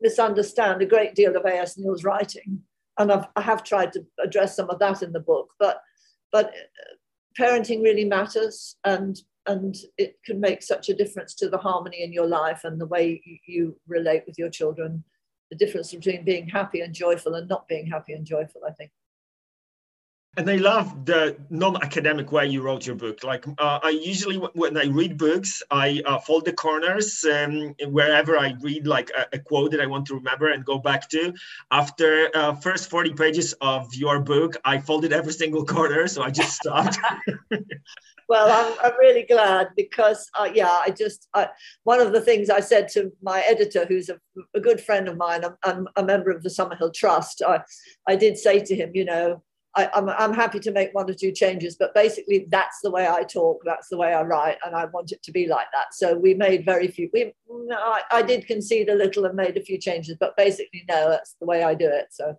misunderstand 0.00 0.82
a 0.82 0.86
great 0.86 1.14
deal 1.14 1.36
of 1.36 1.44
A.S. 1.44 1.78
Neill's 1.78 2.02
writing. 2.02 2.60
And 2.98 3.12
I've, 3.12 3.26
I 3.36 3.40
have 3.40 3.62
tried 3.62 3.92
to 3.92 4.04
address 4.22 4.56
some 4.56 4.68
of 4.68 4.80
that 4.80 5.02
in 5.02 5.12
the 5.12 5.20
book, 5.20 5.50
but, 5.58 5.80
but 6.32 6.46
uh, 6.46 7.40
parenting 7.40 7.82
really 7.82 8.04
matters 8.04 8.76
and, 8.84 9.16
and 9.46 9.76
it 9.96 10.16
can 10.24 10.40
make 10.40 10.62
such 10.62 10.88
a 10.88 10.94
difference 10.94 11.34
to 11.36 11.48
the 11.48 11.58
harmony 11.58 12.02
in 12.02 12.12
your 12.12 12.26
life 12.26 12.62
and 12.64 12.80
the 12.80 12.86
way 12.86 13.22
you, 13.24 13.38
you 13.46 13.80
relate 13.86 14.24
with 14.26 14.38
your 14.38 14.50
children. 14.50 15.04
The 15.50 15.56
difference 15.56 15.94
between 15.94 16.24
being 16.24 16.48
happy 16.48 16.80
and 16.80 16.92
joyful 16.92 17.34
and 17.34 17.48
not 17.48 17.68
being 17.68 17.86
happy 17.86 18.14
and 18.14 18.26
joyful, 18.26 18.62
I 18.66 18.72
think. 18.72 18.90
And 20.36 20.50
I 20.50 20.56
love 20.56 21.04
the 21.04 21.36
non-academic 21.50 22.32
way 22.32 22.46
you 22.46 22.60
wrote 22.60 22.86
your 22.86 22.96
book. 22.96 23.22
Like 23.22 23.46
uh, 23.46 23.78
I 23.82 23.90
usually, 23.90 24.36
when 24.36 24.76
I 24.76 24.86
read 24.86 25.16
books, 25.16 25.62
I 25.70 26.02
uh, 26.04 26.18
fold 26.18 26.44
the 26.44 26.52
corners 26.52 27.24
um, 27.24 27.74
wherever 27.86 28.36
I 28.36 28.54
read 28.60 28.86
like 28.86 29.10
a, 29.10 29.26
a, 29.34 29.38
quote 29.38 29.70
that 29.70 29.80
I 29.80 29.86
want 29.86 30.06
to 30.06 30.14
remember 30.14 30.50
and 30.50 30.64
go 30.64 30.78
back 30.78 31.08
to. 31.10 31.32
After 31.70 32.30
uh, 32.34 32.54
first 32.54 32.90
40 32.90 33.12
pages 33.14 33.54
of 33.60 33.94
your 33.94 34.18
book, 34.20 34.56
I 34.64 34.78
folded 34.78 35.12
every 35.12 35.32
single 35.32 35.64
corner, 35.64 36.08
so 36.08 36.22
I 36.22 36.30
just 36.30 36.56
stopped. 36.56 36.98
well, 38.28 38.50
I'm, 38.50 38.76
I'm 38.82 38.98
really 38.98 39.24
glad 39.24 39.68
because, 39.76 40.28
uh, 40.38 40.50
yeah, 40.52 40.80
I 40.84 40.90
just, 40.90 41.28
I, 41.34 41.48
one 41.84 42.00
of 42.00 42.12
the 42.12 42.20
things 42.20 42.50
I 42.50 42.60
said 42.60 42.88
to 42.90 43.12
my 43.22 43.40
editor, 43.42 43.84
who's 43.86 44.08
a, 44.08 44.18
a 44.54 44.60
good 44.60 44.80
friend 44.80 45.06
of 45.08 45.16
mine, 45.16 45.44
I'm, 45.44 45.56
I'm, 45.62 45.88
a 45.96 46.02
member 46.02 46.30
of 46.30 46.42
the 46.42 46.48
Summerhill 46.48 46.92
Trust, 46.92 47.42
I, 47.46 47.60
I 48.08 48.16
did 48.16 48.36
say 48.36 48.60
to 48.60 48.74
him, 48.74 48.90
you 48.94 49.04
know, 49.04 49.42
I, 49.76 49.84
am 49.94 50.08
I'm, 50.08 50.16
I'm 50.18 50.34
happy 50.34 50.60
to 50.60 50.70
make 50.70 50.94
one 50.94 51.10
or 51.10 51.14
two 51.14 51.32
changes, 51.32 51.76
but 51.76 51.94
basically 51.94 52.46
that's 52.50 52.80
the 52.82 52.90
way 52.90 53.08
I 53.08 53.24
talk, 53.24 53.62
that's 53.64 53.88
the 53.88 53.96
way 53.96 54.12
I 54.12 54.22
write, 54.22 54.58
and 54.64 54.74
I 54.74 54.84
want 54.86 55.12
it 55.12 55.22
to 55.24 55.32
be 55.32 55.46
like 55.46 55.66
that. 55.72 55.94
So 55.94 56.16
we 56.16 56.34
made 56.34 56.64
very 56.64 56.88
few. 56.88 57.10
We, 57.12 57.32
I, 57.72 58.02
I 58.10 58.22
did 58.22 58.46
concede 58.46 58.88
a 58.88 58.94
little 58.94 59.24
and 59.24 59.34
made 59.34 59.56
a 59.56 59.62
few 59.62 59.78
changes, 59.78 60.16
but 60.18 60.36
basically 60.36 60.84
no, 60.88 61.10
that's 61.10 61.36
the 61.40 61.46
way 61.46 61.62
I 61.64 61.74
do 61.74 61.88
it. 61.88 62.06
So, 62.10 62.36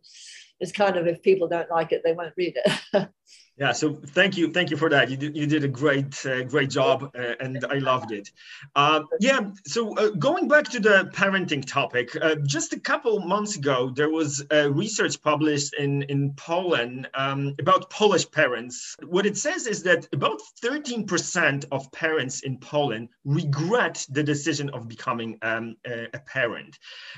it's 0.60 0.72
kind 0.72 0.98
of 0.98 1.08
if 1.08 1.22
people 1.22 1.48
don't 1.48 1.70
like 1.70 1.92
it, 1.92 2.02
they 2.04 2.14
won't 2.14 2.34
read 2.38 2.58
it. 2.64 3.10
Yeah, 3.58 3.72
so 3.72 3.98
thank 4.08 4.36
you, 4.36 4.52
thank 4.52 4.70
you 4.70 4.76
for 4.76 4.90
that. 4.90 5.10
You 5.10 5.16
did, 5.16 5.38
you 5.38 5.48
did 5.48 5.64
a 5.64 5.70
great, 5.70 6.26
uh, 6.26 6.44
great 6.44 6.70
job, 6.70 7.10
uh, 7.18 7.36
and 7.40 7.66
I 7.70 7.76
loved 7.76 8.12
it. 8.12 8.30
Uh, 8.76 9.04
yeah, 9.22 9.52
so 9.66 9.98
uh, 9.98 10.10
going 10.10 10.50
back 10.50 10.66
to 10.72 10.80
the 10.82 11.10
parenting 11.14 11.66
topic, 11.66 12.18
uh, 12.22 12.36
just 12.46 12.74
a 12.74 12.80
couple 12.80 13.18
months 13.22 13.56
ago, 13.56 13.92
there 13.96 14.10
was 14.10 14.44
research 14.52 15.22
published 15.22 15.74
in 15.76 16.04
in 16.04 16.34
Poland 16.34 17.08
um, 17.14 17.56
about 17.60 17.90
Polish 17.90 18.30
parents. 18.30 18.96
What 19.06 19.26
it 19.26 19.38
says 19.38 19.68
is 19.68 19.84
that 19.84 20.08
about 20.12 20.42
13% 20.62 21.66
of 21.72 21.90
parents 21.94 22.42
in 22.42 22.58
Poland 22.58 23.08
regret 23.24 24.06
the 24.10 24.24
decision 24.24 24.70
of 24.72 24.90
becoming 24.90 25.38
um, 25.42 25.78
a, 25.86 26.08
a, 26.14 26.20
parent. 26.20 26.78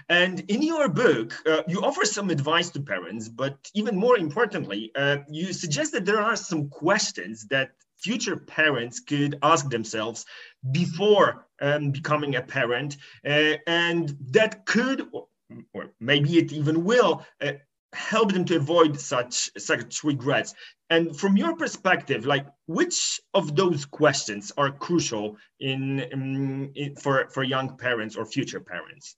And 0.10 0.42
in 0.50 0.62
your 0.62 0.88
book, 0.88 1.34
uh, 1.48 1.64
you 1.68 1.82
offer 1.82 2.06
some 2.06 2.30
advice 2.30 2.70
to 2.72 2.82
parents, 2.82 3.28
but 3.28 3.72
even 3.74 3.96
more 3.96 4.18
importantly, 4.18 4.92
you 5.30 5.54
suggest 5.54 5.94
that 5.94 6.06
there 6.06 6.20
are 6.20 6.27
are 6.28 6.36
some 6.36 6.70
questions 6.70 7.48
that 7.50 7.72
future 7.98 8.38
parents 8.38 9.00
could 9.00 9.38
ask 9.42 9.70
themselves 9.70 10.26
before 10.72 11.48
um, 11.62 11.92
becoming 11.92 12.36
a 12.36 12.42
parent, 12.42 12.98
uh, 13.26 13.54
and 13.66 14.16
that 14.32 14.66
could, 14.66 15.08
or, 15.12 15.28
or, 15.74 15.94
maybe 16.00 16.38
it 16.38 16.52
even 16.52 16.84
will, 16.84 17.26
uh, 17.42 17.54
help 17.94 18.34
them 18.34 18.46
to 18.46 18.58
avoid 18.58 19.00
such 19.00 19.50
such 19.58 20.04
regrets. 20.04 20.54
And 20.90 21.18
from 21.18 21.38
your 21.38 21.56
perspective, 21.56 22.26
like 22.26 22.46
which 22.68 23.20
of 23.34 23.56
those 23.56 23.86
questions 23.86 24.52
are 24.58 24.72
crucial 24.72 25.38
in, 25.60 26.00
in, 26.00 26.72
in 26.76 26.96
for 26.96 27.30
for 27.30 27.44
young 27.44 27.78
parents 27.78 28.16
or 28.16 28.26
future 28.26 28.60
parents? 28.60 29.16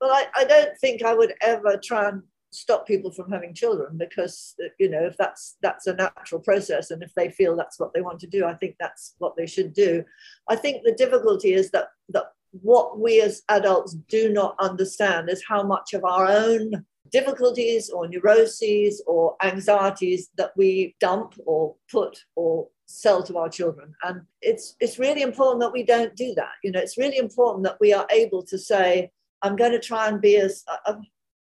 Well, 0.00 0.10
I, 0.10 0.26
I 0.36 0.44
don't 0.44 0.76
think 0.78 1.02
I 1.02 1.14
would 1.14 1.34
ever 1.40 1.80
try 1.82 2.08
and 2.08 2.22
stop 2.50 2.86
people 2.86 3.10
from 3.10 3.30
having 3.30 3.52
children 3.52 3.98
because 3.98 4.54
you 4.78 4.88
know 4.88 5.04
if 5.04 5.16
that's 5.16 5.56
that's 5.60 5.86
a 5.86 5.94
natural 5.94 6.40
process 6.40 6.90
and 6.90 7.02
if 7.02 7.12
they 7.14 7.28
feel 7.28 7.54
that's 7.54 7.78
what 7.78 7.92
they 7.92 8.00
want 8.00 8.18
to 8.18 8.26
do 8.26 8.46
i 8.46 8.54
think 8.54 8.74
that's 8.80 9.14
what 9.18 9.36
they 9.36 9.46
should 9.46 9.72
do. 9.72 10.04
I 10.48 10.56
think 10.56 10.82
the 10.82 10.92
difficulty 10.92 11.52
is 11.52 11.70
that 11.70 11.88
that 12.10 12.32
what 12.62 12.98
we 12.98 13.20
as 13.20 13.42
adults 13.48 13.94
do 14.08 14.32
not 14.32 14.56
understand 14.58 15.28
is 15.28 15.44
how 15.46 15.62
much 15.62 15.92
of 15.92 16.04
our 16.04 16.26
own 16.26 16.84
difficulties 17.10 17.90
or 17.90 18.08
neuroses 18.08 19.02
or 19.06 19.36
anxieties 19.42 20.30
that 20.36 20.52
we 20.56 20.94
dump 21.00 21.34
or 21.46 21.74
put 21.90 22.18
or 22.36 22.68
sell 22.86 23.22
to 23.22 23.36
our 23.36 23.48
children. 23.48 23.94
And 24.02 24.22
it's 24.40 24.76
it's 24.80 24.98
really 24.98 25.22
important 25.22 25.60
that 25.60 25.72
we 25.72 25.82
don't 25.82 26.16
do 26.16 26.34
that. 26.36 26.52
You 26.62 26.72
know 26.72 26.80
it's 26.80 26.98
really 26.98 27.18
important 27.18 27.64
that 27.64 27.78
we 27.80 27.92
are 27.92 28.06
able 28.10 28.42
to 28.44 28.58
say 28.58 29.10
i'm 29.42 29.54
going 29.54 29.70
to 29.70 29.78
try 29.78 30.08
and 30.08 30.20
be 30.20 30.36
as 30.36 30.64
uh, 30.86 30.94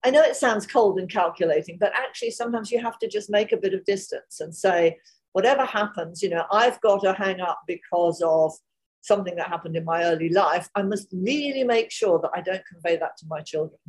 I 0.05 0.11
know 0.11 0.21
it 0.21 0.35
sounds 0.35 0.67
cold 0.67 0.99
and 0.99 1.09
calculating, 1.09 1.77
but 1.79 1.91
actually 1.95 2.31
sometimes 2.31 2.71
you 2.71 2.81
have 2.81 2.99
to 2.99 3.07
just 3.07 3.29
make 3.29 3.51
a 3.51 3.57
bit 3.57 3.73
of 3.73 3.83
distance 3.85 4.39
and 4.39 4.55
say, 4.55 4.97
whatever 5.33 5.65
happens, 5.65 6.21
you 6.21 6.29
know, 6.29 6.45
I've 6.51 6.79
got 6.81 7.01
to 7.01 7.13
hang 7.13 7.41
up 7.41 7.61
because 7.67 8.21
of 8.21 8.53
something 9.01 9.35
that 9.35 9.47
happened 9.47 9.75
in 9.75 9.85
my 9.85 10.03
early 10.03 10.29
life. 10.29 10.69
I 10.75 10.83
must 10.83 11.07
really 11.11 11.63
make 11.63 11.91
sure 11.91 12.19
that 12.19 12.31
I 12.35 12.41
don't 12.41 12.65
convey 12.65 12.97
that 12.97 13.17
to 13.17 13.25
my 13.27 13.41
children. 13.41 13.79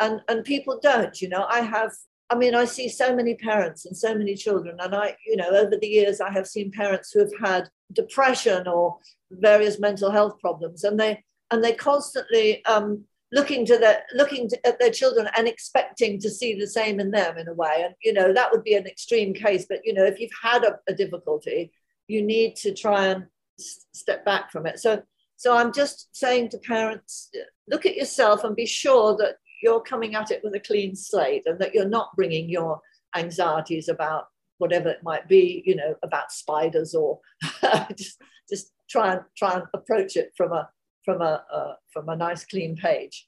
And 0.00 0.20
and 0.28 0.44
people 0.44 0.80
don't, 0.82 1.20
you 1.20 1.28
know, 1.28 1.46
I 1.48 1.60
have 1.60 1.92
I 2.30 2.36
mean, 2.36 2.54
I 2.54 2.64
see 2.64 2.88
so 2.88 3.14
many 3.14 3.34
parents 3.34 3.84
and 3.84 3.96
so 3.96 4.14
many 4.14 4.34
children, 4.34 4.76
and 4.80 4.94
I, 4.94 5.14
you 5.26 5.36
know, 5.36 5.50
over 5.50 5.76
the 5.76 5.86
years, 5.86 6.20
I 6.20 6.30
have 6.32 6.46
seen 6.46 6.72
parents 6.72 7.12
who 7.12 7.20
have 7.20 7.32
had 7.42 7.68
depression 7.92 8.66
or 8.66 8.96
various 9.30 9.78
mental 9.78 10.10
health 10.10 10.40
problems, 10.40 10.84
and 10.84 10.98
they 10.98 11.22
and 11.50 11.62
they 11.62 11.74
constantly 11.74 12.64
um, 12.64 13.04
looking 13.34 13.66
to 13.66 13.76
their 13.78 14.04
looking 14.14 14.48
to, 14.48 14.66
at 14.66 14.78
their 14.78 14.90
children 14.90 15.28
and 15.36 15.48
expecting 15.48 16.20
to 16.20 16.30
see 16.30 16.54
the 16.54 16.66
same 16.66 17.00
in 17.00 17.10
them 17.10 17.36
in 17.36 17.48
a 17.48 17.54
way. 17.54 17.82
And 17.84 17.94
you 18.02 18.12
know 18.12 18.32
that 18.32 18.50
would 18.52 18.64
be 18.64 18.74
an 18.74 18.86
extreme 18.86 19.34
case 19.34 19.66
but 19.68 19.80
you 19.84 19.92
know 19.92 20.04
if 20.04 20.20
you've 20.20 20.30
had 20.42 20.64
a, 20.64 20.78
a 20.88 20.94
difficulty 20.94 21.72
you 22.06 22.22
need 22.22 22.54
to 22.56 22.74
try 22.74 23.06
and 23.06 23.24
s- 23.58 23.86
step 23.92 24.24
back 24.24 24.50
from 24.50 24.66
it. 24.66 24.78
So 24.78 25.02
so 25.36 25.56
i'm 25.56 25.72
just 25.72 26.14
saying 26.16 26.48
to 26.48 26.58
parents 26.58 27.30
look 27.68 27.86
at 27.86 27.96
yourself 27.96 28.44
and 28.44 28.56
be 28.56 28.66
sure 28.66 29.16
that 29.16 29.36
you're 29.62 29.80
coming 29.80 30.14
at 30.14 30.30
it 30.30 30.40
with 30.44 30.54
a 30.54 30.60
clean 30.60 30.94
slate 30.94 31.42
and 31.46 31.58
that 31.58 31.74
you're 31.74 31.88
not 31.88 32.14
bringing 32.16 32.48
your 32.48 32.80
anxieties 33.16 33.88
about 33.88 34.26
whatever 34.58 34.88
it 34.88 35.02
might 35.02 35.28
be 35.28 35.62
you 35.66 35.74
know 35.74 35.94
about 36.02 36.32
spiders 36.32 36.94
or 36.94 37.18
just 37.96 38.20
just 38.48 38.72
try 38.88 39.12
and 39.12 39.22
try 39.36 39.54
and 39.54 39.64
approach 39.74 40.16
it 40.16 40.32
from 40.36 40.52
a 40.52 40.68
from 41.04 41.20
a 41.20 41.44
uh, 41.52 41.74
from 41.90 42.08
a 42.08 42.16
nice 42.16 42.44
clean 42.44 42.76
page. 42.76 43.26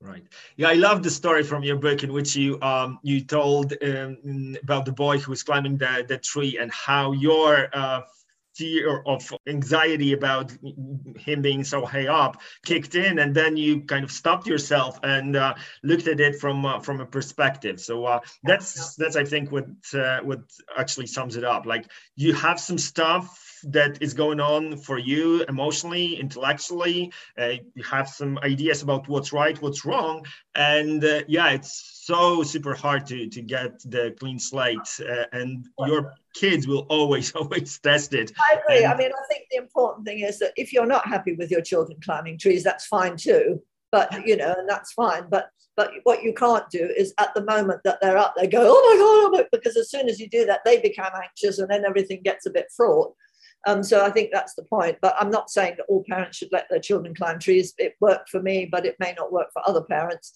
Right. 0.00 0.24
Yeah, 0.56 0.68
I 0.68 0.74
love 0.74 1.02
the 1.02 1.10
story 1.10 1.42
from 1.42 1.62
your 1.62 1.76
book 1.76 2.02
in 2.02 2.12
which 2.12 2.36
you 2.36 2.60
um, 2.60 2.98
you 3.02 3.22
told 3.22 3.72
um, 3.82 4.56
about 4.62 4.84
the 4.84 4.92
boy 4.92 5.18
who 5.18 5.30
was 5.30 5.42
climbing 5.42 5.78
the, 5.78 6.04
the 6.06 6.18
tree 6.18 6.58
and 6.60 6.70
how 6.70 7.12
your 7.12 7.68
uh, 7.72 8.02
fear 8.56 9.02
of 9.06 9.22
anxiety 9.46 10.12
about 10.12 10.52
him 11.16 11.42
being 11.42 11.62
so 11.62 11.84
high 11.84 12.06
up 12.06 12.40
kicked 12.64 12.94
in 12.94 13.18
and 13.18 13.34
then 13.34 13.56
you 13.56 13.82
kind 13.82 14.04
of 14.04 14.10
stopped 14.10 14.46
yourself 14.46 14.98
and 15.02 15.36
uh, 15.36 15.54
looked 15.82 16.08
at 16.08 16.20
it 16.20 16.36
from 16.40 16.64
uh, 16.64 16.80
from 16.80 17.00
a 17.00 17.06
perspective 17.06 17.78
so 17.78 18.04
uh, 18.06 18.20
that's 18.44 18.94
that's 18.96 19.16
i 19.16 19.24
think 19.24 19.52
what 19.52 19.66
uh, 19.94 20.20
what 20.20 20.40
actually 20.76 21.06
sums 21.06 21.36
it 21.36 21.44
up 21.44 21.66
like 21.66 21.90
you 22.16 22.32
have 22.32 22.58
some 22.58 22.78
stuff 22.78 23.45
that 23.64 24.00
is 24.00 24.14
going 24.14 24.40
on 24.40 24.76
for 24.76 24.98
you 24.98 25.44
emotionally 25.48 26.16
intellectually 26.16 27.12
uh, 27.38 27.54
you 27.74 27.82
have 27.82 28.08
some 28.08 28.38
ideas 28.38 28.82
about 28.82 29.08
what's 29.08 29.32
right 29.32 29.60
what's 29.62 29.84
wrong 29.84 30.24
and 30.54 31.04
uh, 31.04 31.22
yeah 31.28 31.50
it's 31.50 32.02
so 32.04 32.42
super 32.42 32.74
hard 32.74 33.06
to 33.06 33.28
to 33.28 33.42
get 33.42 33.78
the 33.86 34.14
clean 34.18 34.38
slate 34.38 35.00
and 35.32 35.66
your 35.86 36.14
kids 36.36 36.66
will 36.66 36.86
always, 36.88 37.32
always 37.34 37.78
test 37.78 38.14
it. 38.14 38.32
I 38.38 38.58
agree. 38.60 38.84
And, 38.84 38.92
I 38.92 38.96
mean, 38.96 39.10
I 39.10 39.26
think 39.28 39.46
the 39.50 39.58
important 39.58 40.06
thing 40.06 40.20
is 40.20 40.38
that 40.38 40.52
if 40.56 40.72
you're 40.72 40.86
not 40.86 41.06
happy 41.06 41.34
with 41.34 41.50
your 41.50 41.62
children 41.62 41.98
climbing 42.04 42.38
trees, 42.38 42.62
that's 42.62 42.86
fine 42.86 43.16
too. 43.16 43.62
But 43.92 44.26
you 44.26 44.36
know, 44.36 44.54
and 44.58 44.68
that's 44.68 44.92
fine. 44.92 45.26
But 45.30 45.48
but 45.76 45.90
what 46.02 46.22
you 46.22 46.34
can't 46.34 46.68
do 46.70 46.90
is 46.96 47.14
at 47.18 47.34
the 47.34 47.44
moment 47.44 47.82
that 47.84 47.98
they're 48.00 48.18
up, 48.18 48.34
they 48.36 48.46
go, 48.46 48.62
oh 48.62 49.30
my 49.30 49.38
god, 49.38 49.48
because 49.52 49.76
as 49.76 49.90
soon 49.90 50.08
as 50.08 50.18
you 50.18 50.28
do 50.28 50.44
that, 50.46 50.60
they 50.64 50.80
become 50.80 51.12
anxious, 51.14 51.58
and 51.58 51.70
then 51.70 51.84
everything 51.84 52.20
gets 52.22 52.46
a 52.46 52.50
bit 52.50 52.66
fraught. 52.76 53.14
Um, 53.66 53.82
so 53.82 54.04
I 54.04 54.10
think 54.10 54.30
that's 54.32 54.54
the 54.54 54.64
point. 54.64 54.96
But 55.02 55.14
I'm 55.18 55.30
not 55.30 55.50
saying 55.50 55.74
that 55.76 55.86
all 55.88 56.04
parents 56.08 56.38
should 56.38 56.52
let 56.52 56.66
their 56.70 56.80
children 56.80 57.14
climb 57.14 57.38
trees. 57.38 57.74
It 57.78 57.94
worked 58.00 58.30
for 58.30 58.40
me, 58.40 58.66
but 58.70 58.86
it 58.86 58.96
may 58.98 59.14
not 59.16 59.32
work 59.32 59.48
for 59.52 59.62
other 59.68 59.82
parents. 59.82 60.34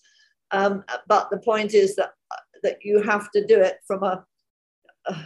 Um, 0.51 0.85
but 1.07 1.31
the 1.31 1.39
point 1.39 1.75
is 1.75 1.97
that 1.97 2.11
that 2.63 2.79
you 2.83 3.01
have 3.01 3.31
to 3.31 3.47
do 3.47 3.59
it 3.61 3.79
from 3.87 4.03
a, 4.03 4.25
a 5.07 5.17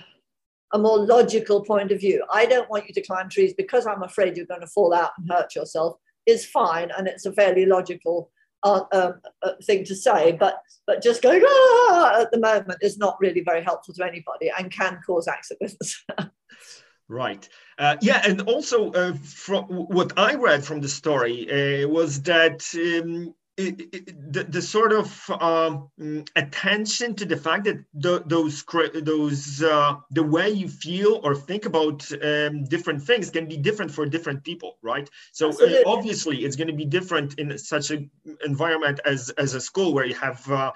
a 0.75 0.79
more 0.79 0.99
logical 0.99 1.63
point 1.65 1.93
of 1.93 2.01
view. 2.01 2.25
I 2.33 2.47
don't 2.47 2.69
want 2.69 2.89
you 2.89 2.95
to 2.95 3.03
climb 3.03 3.29
trees 3.29 3.55
because 3.55 3.87
I'm 3.87 4.03
afraid 4.03 4.37
you're 4.37 4.45
going 4.45 4.61
to 4.61 4.67
fall 4.67 4.93
out 4.93 5.13
and 5.17 5.31
hurt 5.31 5.55
yourself 5.55 5.97
is 6.27 6.45
fine, 6.45 6.91
and 6.97 7.07
it's 7.07 7.27
a 7.27 7.33
fairly 7.33 7.67
logical 7.67 8.31
uh, 8.63 8.85
um, 8.93 9.21
uh, 9.43 9.53
thing 9.65 9.85
to 9.85 9.95
say. 9.95 10.33
But 10.33 10.59
but 10.87 11.03
just 11.03 11.23
going 11.23 11.43
ah! 11.47 12.23
at 12.23 12.31
the 12.33 12.41
moment 12.41 12.79
is 12.83 12.99
not 12.99 13.19
really 13.21 13.43
very 13.43 13.63
helpful 13.63 13.95
to 13.95 14.05
anybody 14.05 14.51
and 14.59 14.71
can 14.71 15.01
cause 15.07 15.29
accidents. 15.29 16.05
Right. 17.09 17.47
Uh, 17.79 17.97
yeah, 18.01 18.23
and 18.25 18.43
also 18.43 18.91
uh, 18.93 19.13
from 19.15 19.65
what 19.65 20.19
I 20.19 20.35
read 20.35 20.65
from 20.65 20.81
the 20.81 20.89
story 20.89 21.85
uh, 21.85 21.89
was 21.89 22.23
that 22.23 22.65
um, 22.75 23.35
it, 23.57 23.95
it, 23.95 24.33
the, 24.33 24.45
the 24.45 24.63
sort 24.63 24.93
of 24.93 25.31
um, 25.31 25.91
attention 26.35 27.15
to 27.17 27.27
the 27.27 27.37
fact 27.37 27.65
that 27.65 27.85
the, 27.95 28.23
those 28.27 28.65
those 29.03 29.63
uh, 29.63 29.97
the 30.11 30.23
way 30.23 30.51
you 30.51 30.67
feel 30.67 31.21
or 31.23 31.35
think 31.35 31.67
about 31.67 32.11
um, 32.23 32.65
different 32.65 33.03
things 33.03 33.31
can 33.31 33.47
be 33.47 33.59
different 33.59 33.91
for 33.91 34.07
different 34.07 34.43
people, 34.43 34.79
right? 34.83 35.09
So 35.33 35.51
uh, 35.51 35.83
obviously, 35.87 36.45
it's 36.45 36.57
going 36.57 36.69
to 36.69 36.75
be 36.75 36.87
different 36.87 37.39
in 37.39 37.57
such 37.59 37.91
an 37.91 38.11
environment 38.45 39.01
as 39.05 39.31
as 39.37 39.55
a 39.55 39.61
school 39.61 39.93
where 39.93 40.07
you 40.07 40.15
have. 40.15 40.73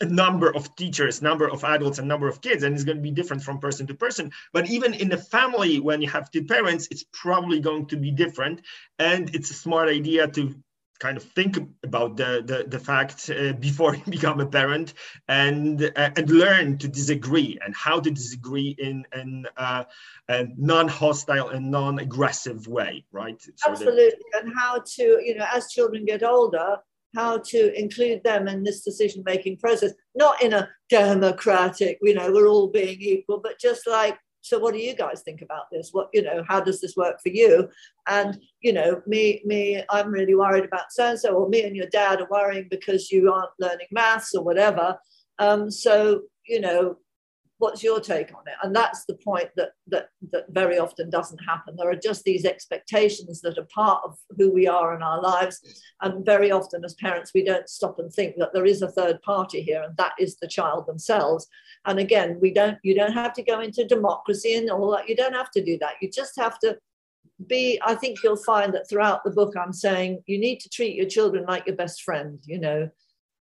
A 0.00 0.06
number 0.06 0.54
of 0.54 0.74
teachers, 0.76 1.22
number 1.22 1.48
of 1.48 1.64
adults, 1.64 1.98
and 1.98 2.08
number 2.08 2.28
of 2.28 2.40
kids, 2.40 2.62
and 2.62 2.74
it's 2.74 2.84
going 2.84 2.96
to 2.96 3.02
be 3.02 3.10
different 3.10 3.42
from 3.42 3.58
person 3.58 3.86
to 3.86 3.94
person. 3.94 4.30
But 4.52 4.68
even 4.68 4.94
in 4.94 5.08
the 5.08 5.18
family, 5.18 5.80
when 5.80 6.02
you 6.02 6.08
have 6.08 6.30
two 6.30 6.44
parents, 6.44 6.88
it's 6.90 7.04
probably 7.12 7.60
going 7.60 7.86
to 7.86 7.96
be 7.96 8.10
different. 8.10 8.62
And 8.98 9.34
it's 9.34 9.50
a 9.50 9.54
smart 9.54 9.88
idea 9.88 10.28
to 10.28 10.54
kind 10.98 11.16
of 11.16 11.22
think 11.22 11.58
about 11.82 12.16
the 12.16 12.42
the, 12.44 12.64
the 12.68 12.78
fact 12.78 13.30
uh, 13.30 13.52
before 13.54 13.94
you 13.98 14.02
become 14.08 14.40
a 14.40 14.46
parent 14.46 14.94
and 15.28 15.82
uh, 15.96 16.10
and 16.16 16.30
learn 16.30 16.78
to 16.78 16.88
disagree 16.88 17.58
and 17.64 17.74
how 17.74 18.00
to 18.00 18.10
disagree 18.10 18.74
in 18.78 19.04
in 19.14 19.46
uh, 19.56 19.84
a 20.28 20.46
non-hostile 20.56 21.48
and 21.48 21.70
non-aggressive 21.70 22.66
way 22.68 23.04
right 23.12 23.40
so 23.42 23.70
absolutely 23.70 24.10
that- 24.32 24.42
and 24.44 24.52
how 24.56 24.80
to 24.86 25.20
you 25.24 25.34
know 25.36 25.46
as 25.52 25.70
children 25.70 26.04
get 26.04 26.22
older 26.22 26.76
how 27.14 27.38
to 27.38 27.78
include 27.78 28.22
them 28.24 28.48
in 28.48 28.62
this 28.62 28.82
decision 28.82 29.22
making 29.24 29.58
process. 29.58 29.92
Not 30.14 30.42
in 30.42 30.52
a 30.52 30.68
democratic 30.90 31.98
you 32.02 32.14
know 32.14 32.30
we're 32.30 32.46
all 32.46 32.68
being 32.68 33.00
equal 33.00 33.40
but 33.42 33.58
just 33.60 33.86
like 33.86 34.18
so 34.42 34.58
what 34.58 34.74
do 34.74 34.80
you 34.80 34.94
guys 34.94 35.22
think 35.22 35.40
about 35.40 35.64
this? 35.72 35.88
What 35.92 36.08
you 36.12 36.22
know 36.22 36.44
how 36.46 36.60
does 36.60 36.80
this 36.80 36.96
work 36.96 37.16
for 37.22 37.30
you? 37.30 37.68
And 38.06 38.38
you 38.60 38.72
know 38.72 39.02
me 39.06 39.42
me 39.44 39.82
i'm 39.90 40.10
really 40.10 40.34
worried 40.34 40.64
about 40.64 40.90
so 40.90 41.10
and 41.10 41.18
so 41.18 41.34
or 41.34 41.48
me 41.48 41.62
and 41.62 41.76
your 41.76 41.88
dad 41.88 42.20
are 42.20 42.28
worrying 42.30 42.68
because 42.70 43.10
you 43.10 43.32
aren't 43.32 43.50
learning 43.58 43.88
maths 43.90 44.34
or 44.34 44.42
whatever. 44.42 44.98
Um, 45.38 45.70
so, 45.70 46.22
you 46.46 46.60
know, 46.60 46.96
what's 47.58 47.82
your 47.82 48.00
take 48.00 48.34
on 48.34 48.42
it? 48.46 48.54
And 48.62 48.74
that's 48.74 49.04
the 49.04 49.14
point 49.14 49.50
that, 49.56 49.70
that, 49.88 50.08
that 50.32 50.46
very 50.50 50.78
often 50.78 51.08
doesn't 51.08 51.38
happen. 51.38 51.76
There 51.76 51.90
are 51.90 51.96
just 51.96 52.24
these 52.24 52.44
expectations 52.44 53.40
that 53.42 53.58
are 53.58 53.68
part 53.74 54.02
of 54.04 54.18
who 54.36 54.52
we 54.52 54.66
are 54.66 54.94
in 54.94 55.02
our 55.02 55.22
lives. 55.22 55.60
And 56.02 56.24
very 56.24 56.50
often, 56.50 56.84
as 56.84 56.94
parents, 56.94 57.32
we 57.34 57.44
don't 57.44 57.68
stop 57.68 57.98
and 57.98 58.12
think 58.12 58.36
that 58.38 58.52
there 58.52 58.66
is 58.66 58.82
a 58.82 58.90
third 58.90 59.22
party 59.22 59.62
here, 59.62 59.82
and 59.82 59.96
that 59.96 60.12
is 60.18 60.36
the 60.36 60.48
child 60.48 60.86
themselves. 60.86 61.46
And 61.86 61.98
again, 61.98 62.38
we 62.40 62.52
don't, 62.52 62.78
you 62.82 62.94
don't 62.94 63.12
have 63.12 63.32
to 63.34 63.42
go 63.42 63.60
into 63.60 63.86
democracy 63.86 64.54
and 64.54 64.70
all 64.70 64.90
that. 64.92 65.08
You 65.08 65.16
don't 65.16 65.34
have 65.34 65.50
to 65.52 65.64
do 65.64 65.78
that. 65.78 65.94
You 66.00 66.10
just 66.10 66.38
have 66.38 66.58
to 66.60 66.78
be 67.48 67.80
i 67.84 67.94
think 67.94 68.22
you'll 68.22 68.36
find 68.36 68.72
that 68.72 68.88
throughout 68.88 69.24
the 69.24 69.30
book 69.30 69.54
i'm 69.56 69.72
saying 69.72 70.22
you 70.26 70.38
need 70.38 70.60
to 70.60 70.68
treat 70.68 70.94
your 70.94 71.08
children 71.08 71.44
like 71.46 71.66
your 71.66 71.74
best 71.74 72.02
friend 72.02 72.38
you 72.46 72.58
know 72.58 72.88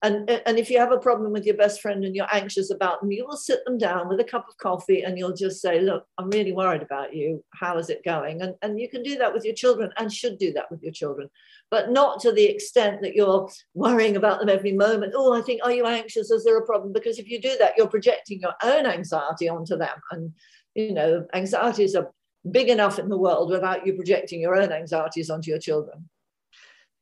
and 0.03 0.29
and 0.29 0.59
if 0.59 0.69
you 0.69 0.77
have 0.77 0.91
a 0.91 0.99
problem 0.99 1.31
with 1.31 1.45
your 1.45 1.57
best 1.57 1.81
friend 1.81 2.05
and 2.05 2.15
you're 2.15 2.27
anxious 2.31 2.69
about 2.69 3.01
them 3.01 3.11
you 3.11 3.25
will 3.25 3.37
sit 3.37 3.65
them 3.65 3.79
down 3.79 4.07
with 4.07 4.19
a 4.19 4.23
cup 4.23 4.47
of 4.47 4.55
coffee 4.57 5.01
and 5.01 5.17
you'll 5.17 5.33
just 5.33 5.59
say 5.59 5.81
look 5.81 6.05
i'm 6.17 6.29
really 6.29 6.53
worried 6.53 6.83
about 6.83 7.15
you. 7.15 7.43
How 7.53 7.77
is 7.77 7.89
it 7.89 8.05
going? 8.05 8.41
And 8.41 8.53
and 8.61 8.79
you 8.79 8.89
can 8.89 9.01
do 9.01 9.17
that 9.17 9.33
with 9.33 9.43
your 9.43 9.55
children 9.55 9.91
and 9.97 10.13
should 10.13 10.37
do 10.37 10.53
that 10.53 10.69
with 10.69 10.83
your 10.83 10.91
children 10.91 11.29
but 11.71 11.91
not 11.91 12.19
to 12.21 12.31
the 12.31 12.45
extent 12.45 13.01
that 13.01 13.15
you're 13.15 13.49
worrying 13.73 14.15
about 14.15 14.39
them 14.39 14.49
every 14.49 14.73
moment. 14.73 15.13
Oh 15.15 15.33
i 15.33 15.41
think 15.41 15.61
are 15.63 15.71
you 15.71 15.85
anxious? 15.85 16.29
Is 16.29 16.43
there 16.43 16.57
a 16.57 16.65
problem? 16.65 16.93
Because 16.93 17.17
if 17.17 17.27
you 17.27 17.41
do 17.41 17.55
that 17.59 17.73
you're 17.75 17.87
projecting 17.87 18.39
your 18.39 18.53
own 18.63 18.85
anxiety 18.85 19.49
onto 19.49 19.77
them. 19.77 19.97
And 20.11 20.31
you 20.75 20.93
know 20.93 21.25
anxiety 21.33 21.83
is 21.83 21.95
a 21.95 22.07
big 22.51 22.69
enough 22.69 22.99
in 22.99 23.09
the 23.09 23.17
world 23.17 23.49
without 23.49 23.85
you 23.85 23.93
projecting 23.93 24.41
your 24.41 24.55
own 24.55 24.71
anxieties 24.71 25.29
onto 25.31 25.49
your 25.49 25.59
children. 25.59 26.07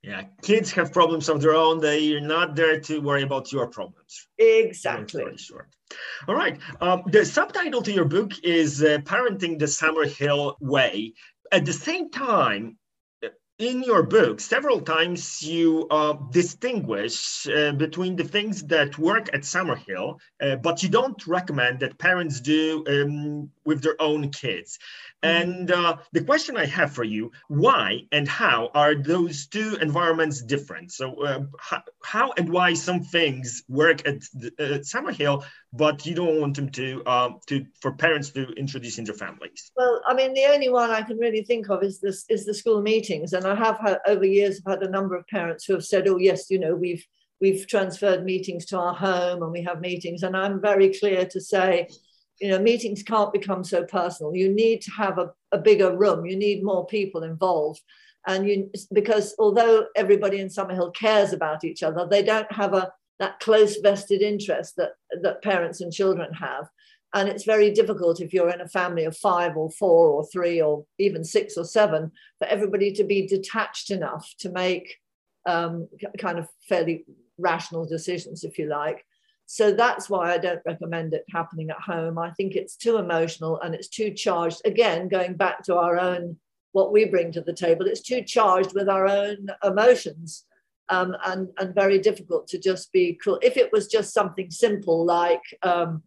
Yeah, 0.06 0.26
kids 0.44 0.72
have 0.74 0.94
problems 0.94 1.30
of 1.30 1.42
their 1.42 1.56
own. 1.56 1.80
They're 1.80 2.22
not 2.22 2.56
there 2.56 2.80
to 2.80 3.02
worry 3.02 3.24
about 3.24 3.52
your 3.52 3.66
problems. 3.66 4.28
Exactly. 4.38 5.36
Sure. 5.38 5.68
All 6.28 6.36
right. 6.36 6.60
Um, 6.80 7.02
the 7.08 7.26
subtitle 7.26 7.82
to 7.82 7.92
your 7.92 8.06
book 8.06 8.34
is 8.44 8.84
uh, 8.84 9.00
Parenting 9.04 9.58
the 9.58 9.66
Summerhill 9.66 10.58
Way. 10.62 11.14
At 11.52 11.66
the 11.66 11.74
same 11.74 12.12
time, 12.12 12.78
in 13.58 13.84
your 13.84 14.04
book, 14.04 14.42
several 14.42 14.82
times 14.82 15.42
you 15.42 15.88
uh, 15.90 16.14
distinguish 16.32 17.48
uh, 17.48 17.72
between 17.72 18.16
the 18.18 18.24
things 18.24 18.64
that 18.64 18.98
work 18.98 19.30
at 19.34 19.42
Summerhill, 19.42 20.20
uh, 20.42 20.58
but 20.58 20.84
you 20.84 20.90
don't 20.90 21.26
recommend 21.26 21.80
that 21.80 21.98
parents 21.98 22.42
do 22.42 22.84
um, 22.88 23.50
with 23.64 23.82
their 23.82 23.96
own 24.02 24.30
kids. 24.30 24.78
Mm-hmm. 25.24 25.54
And 25.54 25.72
uh, 25.72 25.98
the 26.12 26.24
question 26.24 26.58
I 26.58 26.66
have 26.66 26.92
for 26.92 27.06
you, 27.06 27.32
why 27.48 28.02
and 28.12 28.28
how 28.28 28.72
are 28.74 28.94
those 28.94 29.48
two 29.48 29.78
environments 29.82 30.42
different? 30.42 30.92
So 30.92 31.24
uh, 31.24 31.40
how, 31.58 31.82
how, 32.04 32.34
and 32.38 32.50
why 32.50 32.74
some 32.74 33.02
things 33.02 33.64
work 33.70 34.06
at, 34.06 34.22
the, 34.34 34.52
at 34.60 34.82
Summerhill, 34.82 35.46
but 35.72 36.06
you 36.06 36.16
don't 36.16 36.40
want 36.40 36.56
them 36.56 36.70
to 36.70 37.04
um, 37.06 37.40
to 37.48 37.66
for 37.82 37.92
parents 37.94 38.30
to 38.32 38.48
introduce 38.54 38.98
in 38.98 39.04
their 39.04 39.16
families? 39.16 39.72
Well, 39.76 40.02
I 40.08 40.14
mean, 40.14 40.34
the 40.34 40.46
only 40.46 40.70
one 40.70 40.90
I 40.90 41.02
can 41.02 41.18
really 41.18 41.44
think 41.44 41.70
of 41.70 41.84
is 41.84 42.00
this 42.00 42.26
is 42.30 42.46
the 42.46 42.54
school 42.54 42.82
meetings, 42.82 43.34
and 43.34 43.45
I 43.46 43.56
have 43.56 43.78
had 43.80 44.00
over 44.08 44.26
years 44.26 44.62
I've 44.66 44.80
had 44.80 44.84
a 44.84 44.92
number 44.92 45.16
of 45.16 45.28
parents 45.28 45.66
who 45.66 45.74
have 45.74 45.86
said, 45.86 46.08
"Oh, 46.08 46.18
yes, 46.18 46.50
you 46.50 46.60
know, 46.60 46.76
we've 46.76 47.06
we've 47.42 47.68
transferred 47.68 48.24
meetings 48.24 48.66
to 48.68 48.80
our 48.80 48.94
home, 48.94 49.44
and 49.44 49.52
we 49.52 49.64
have 49.64 49.82
meetings," 49.82 50.24
and 50.24 50.36
I'm 50.36 50.62
very 50.62 50.94
clear 50.94 51.26
to 51.26 51.42
say. 51.42 51.88
You 52.42 52.50
know, 52.50 52.60
meetings 52.60 53.02
can't 53.02 53.32
become 53.32 53.64
so 53.64 53.86
personal. 53.86 54.36
You 54.36 54.54
need 54.54 54.82
to 54.82 54.92
have 54.92 55.20
a, 55.20 55.32
a 55.54 55.58
bigger 55.58 55.96
room. 55.96 56.26
You 56.26 56.36
need 56.36 56.66
more 56.66 56.86
people 56.86 57.24
involved 57.24 57.80
and 58.28 58.48
you 58.48 58.72
because 58.94 59.36
although 59.40 59.86
everybody 59.96 60.40
in 60.40 60.48
Summerhill 60.48 60.96
cares 60.96 61.34
about 61.34 61.64
each 61.64 61.84
other, 61.84 62.08
they 62.10 62.24
don't 62.24 62.52
have 62.52 62.74
a 62.74 62.92
that 63.20 63.40
close 63.40 63.78
vested 63.78 64.22
interest 64.22 64.76
that, 64.76 64.92
that 65.22 65.42
parents 65.42 65.82
and 65.82 65.94
children 65.94 66.34
have. 66.34 66.68
And 67.16 67.30
it's 67.30 67.46
very 67.46 67.72
difficult 67.72 68.20
if 68.20 68.34
you're 68.34 68.50
in 68.50 68.60
a 68.60 68.68
family 68.68 69.06
of 69.06 69.16
five 69.16 69.56
or 69.56 69.72
four 69.72 70.10
or 70.10 70.28
three 70.28 70.62
or 70.62 70.86
even 71.00 71.24
six 71.24 71.56
or 71.56 71.64
seven 71.64 72.12
for 72.40 72.48
everybody 72.48 72.92
to 72.92 73.06
be 73.06 73.26
detached 73.26 73.90
enough 73.90 74.30
to 74.40 74.52
make 74.52 74.98
um, 75.46 75.88
kind 76.18 76.38
of 76.38 76.50
fairly 76.68 77.06
rational 77.38 77.86
decisions, 77.86 78.44
if 78.44 78.60
you 78.60 78.68
like. 78.68 79.06
So 79.46 79.72
that's 79.72 80.10
why 80.10 80.34
I 80.34 80.38
don't 80.38 80.62
recommend 80.66 81.14
it 81.14 81.24
happening 81.32 81.70
at 81.70 81.80
home. 81.80 82.18
I 82.20 82.32
think 82.32 82.56
it's 82.56 82.76
too 82.76 82.98
emotional 82.98 83.62
and 83.62 83.74
it's 83.74 83.88
too 83.88 84.12
charged. 84.12 84.62
Again, 84.66 85.08
going 85.08 85.36
back 85.36 85.64
to 85.64 85.78
our 85.78 85.98
own, 85.98 86.38
what 86.74 86.92
we 86.92 87.06
bring 87.06 87.32
to 87.32 87.42
the 87.42 87.54
table, 87.54 87.86
it's 87.86 88.02
too 88.02 88.24
charged 88.24 88.74
with 88.76 88.90
our 88.90 89.08
own 89.08 89.48
emotions 89.64 90.44
um, 90.90 91.16
and, 91.26 91.48
and 91.60 91.74
very 91.74 92.00
difficult 92.00 92.48
to 92.50 92.60
just 92.60 92.92
be 92.92 93.18
cool. 93.24 93.40
If 93.42 93.56
it 93.56 93.72
was 93.72 93.88
just 93.88 94.14
something 94.14 94.52
simple 94.52 95.06
like 95.06 95.44
um, 95.62 96.04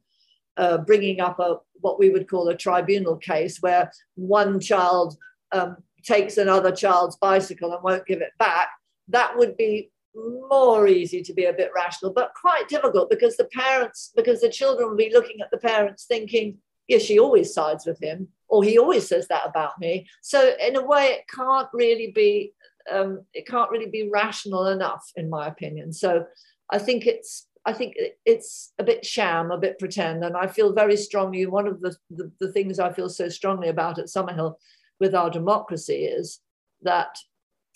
uh, 0.59 0.79
bringing 0.79 1.21
up 1.21 1.39
a 1.39 1.57
what 1.81 1.99
we 1.99 2.11
would 2.11 2.29
call 2.29 2.49
a 2.49 2.57
tribunal 2.57 3.17
case 3.17 3.59
where 3.61 3.91
one 4.17 4.59
child 4.59 5.17
um, 5.53 5.77
takes 6.05 6.37
another 6.37 6.73
child's 6.73 7.17
bicycle 7.17 7.73
and 7.73 7.83
won't 7.83 8.07
give 8.07 8.21
it 8.21 8.33
back, 8.39 8.69
that 9.09 9.37
would 9.37 9.57
be 9.57 9.91
more 10.15 10.89
easy 10.89 11.23
to 11.23 11.33
be 11.33 11.45
a 11.45 11.53
bit 11.53 11.71
rational, 11.75 12.13
but 12.13 12.33
quite 12.41 12.69
difficult 12.69 13.09
because 13.09 13.37
the 13.37 13.45
parents, 13.45 14.13
because 14.17 14.41
the 14.41 14.49
children 14.49 14.89
will 14.89 14.97
be 14.97 15.13
looking 15.13 15.41
at 15.41 15.51
the 15.53 15.59
parents 15.59 16.07
thinking, 16.07 16.59
yeah, 16.89 16.99
she 16.99 17.19
always 17.19 17.55
sides 17.55 17.87
with 17.87 18.03
him, 18.03 18.29
or 18.49 18.65
he 18.65 18.79
always 18.79 19.07
says 19.07 19.29
that 19.29 19.47
about 19.47 19.79
me. 19.79 20.09
So, 20.23 20.55
in 20.61 20.75
a 20.75 20.85
way, 20.85 21.09
it 21.09 21.25
can't 21.33 21.69
really 21.73 22.11
be 22.13 22.55
um, 22.91 23.21
it 23.35 23.47
can't 23.47 23.71
really 23.71 23.91
be 23.91 24.09
rational 24.11 24.67
enough, 24.67 25.13
in 25.17 25.29
my 25.29 25.47
opinion. 25.47 25.93
So 25.93 26.27
I 26.71 26.79
think 26.79 27.07
it's 27.07 27.47
I 27.65 27.73
think 27.73 27.95
it's 28.25 28.73
a 28.79 28.85
bit 28.85 29.05
sham, 29.05 29.51
a 29.51 29.59
bit 29.59 29.79
pretend, 29.79 30.25
and 30.25 30.37
I 30.37 30.47
feel 30.47 30.73
very 30.73 30.97
strongly. 30.97 31.47
One 31.47 31.67
of 31.67 31.81
the, 31.81 31.97
the, 32.11 32.31
the 32.41 32.53
things 32.53 32.79
I 32.79 32.93
feel 32.93 33.09
so 33.09 33.29
strongly 33.29 33.69
about 33.69 33.99
at 33.99 34.07
Summerhill 34.07 34.55
with 35.01 35.15
our 35.15 35.31
democracy 35.31 36.05
is 36.05 36.41
that 36.83 37.17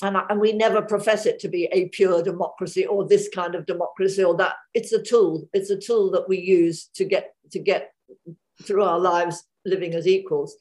and, 0.02 0.16
and, 0.28 0.40
we 0.40 0.52
never 0.52 0.82
profess 0.82 1.26
it 1.26 1.38
to 1.40 1.48
be 1.48 1.68
a 1.70 1.88
pure 1.88 2.24
democracy 2.24 2.84
or 2.84 3.06
this 3.06 3.28
kind 3.28 3.54
of 3.54 3.66
democracy 3.66 4.24
or 4.24 4.36
that 4.36 4.54
it's 4.74 4.92
a 4.92 5.00
tool 5.00 5.48
it's 5.52 5.70
a 5.70 5.78
tool 5.78 6.10
that 6.10 6.28
we 6.28 6.40
use 6.40 6.86
to 6.94 7.04
get 7.04 7.34
to 7.52 7.60
get 7.60 7.92
through 8.62 8.82
our 8.82 8.98
lives 8.98 9.44
living 9.64 9.94
as 9.94 10.08
equals 10.08 10.56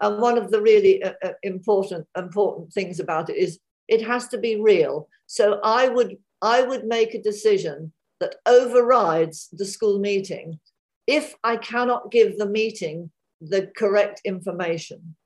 and 0.00 0.20
one 0.20 0.36
of 0.36 0.50
the 0.50 0.60
really 0.60 1.02
uh, 1.02 1.12
uh 1.22 1.32
important 1.42 2.06
important 2.16 2.72
things 2.72 3.00
about 3.00 3.30
it 3.30 3.36
is 3.36 3.58
it 3.88 4.06
has 4.06 4.28
to 4.28 4.38
be 4.38 4.60
real. 4.60 5.08
So 5.26 5.60
I 5.62 5.88
would 5.88 6.16
I 6.42 6.62
would 6.62 6.84
make 6.84 7.14
a 7.14 7.22
decision 7.22 7.92
that 8.20 8.36
overrides 8.46 9.48
the 9.52 9.64
school 9.64 9.98
meeting 9.98 10.58
if 11.06 11.34
I 11.44 11.56
cannot 11.56 12.10
give 12.10 12.38
the 12.38 12.46
meeting 12.46 13.10
the 13.40 13.70
correct 13.76 14.20
information. 14.24 15.16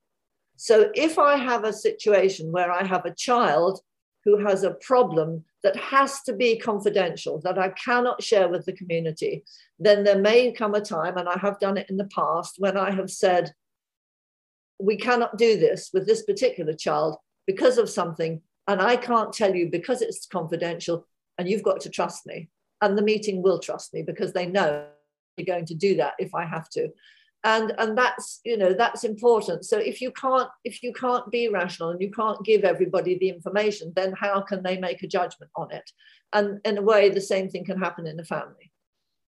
So 0.56 0.90
if 0.94 1.18
I 1.18 1.36
have 1.36 1.64
a 1.64 1.72
situation 1.72 2.50
where 2.50 2.72
I 2.72 2.84
have 2.84 3.04
a 3.04 3.14
child 3.14 3.80
who 4.24 4.44
has 4.44 4.64
a 4.64 4.74
problem 4.74 5.44
that 5.62 5.76
has 5.76 6.22
to 6.22 6.32
be 6.32 6.58
confidential, 6.58 7.40
that 7.40 7.58
I 7.58 7.68
cannot 7.70 8.22
share 8.22 8.48
with 8.48 8.64
the 8.64 8.72
community, 8.72 9.44
then 9.78 10.02
there 10.02 10.18
may 10.18 10.52
come 10.52 10.74
a 10.74 10.80
time, 10.80 11.16
and 11.16 11.28
I 11.28 11.38
have 11.38 11.60
done 11.60 11.76
it 11.76 11.88
in 11.88 11.96
the 11.96 12.08
past, 12.14 12.56
when 12.58 12.76
I 12.76 12.90
have 12.90 13.10
said, 13.10 13.52
we 14.80 14.96
cannot 14.96 15.38
do 15.38 15.58
this 15.58 15.90
with 15.92 16.06
this 16.06 16.22
particular 16.22 16.72
child 16.72 17.16
because 17.46 17.78
of 17.78 17.88
something 17.88 18.40
and 18.68 18.82
I 18.82 18.96
can't 18.96 19.32
tell 19.32 19.54
you 19.54 19.70
because 19.70 20.02
it's 20.02 20.26
confidential, 20.26 21.06
and 21.38 21.48
you've 21.48 21.62
got 21.62 21.80
to 21.80 21.90
trust 21.90 22.26
me. 22.26 22.50
And 22.80 22.96
the 22.96 23.02
meeting 23.02 23.42
will 23.42 23.58
trust 23.58 23.92
me 23.92 24.02
because 24.02 24.32
they 24.32 24.46
know 24.46 24.86
you're 25.36 25.46
going 25.46 25.66
to 25.66 25.74
do 25.74 25.96
that 25.96 26.14
if 26.18 26.34
I 26.34 26.44
have 26.44 26.68
to. 26.70 26.88
And, 27.44 27.72
and 27.78 27.96
that's 27.96 28.40
you 28.44 28.56
know 28.56 28.74
that's 28.74 29.04
important. 29.04 29.64
So 29.64 29.78
if 29.78 30.00
you 30.00 30.10
can't 30.10 30.48
if 30.64 30.82
you 30.82 30.92
can't 30.92 31.30
be 31.30 31.48
rational 31.48 31.90
and 31.90 32.00
you 32.00 32.10
can't 32.10 32.44
give 32.44 32.64
everybody 32.64 33.16
the 33.16 33.28
information 33.28 33.92
then 33.94 34.12
how 34.12 34.40
can 34.40 34.62
they 34.62 34.76
make 34.76 35.02
a 35.02 35.06
judgment 35.06 35.50
on 35.56 35.70
it? 35.70 35.88
And 36.32 36.60
in 36.64 36.78
a 36.78 36.82
way 36.82 37.08
the 37.08 37.20
same 37.20 37.48
thing 37.48 37.64
can 37.64 37.78
happen 37.78 38.06
in 38.06 38.18
a 38.18 38.24
family 38.24 38.67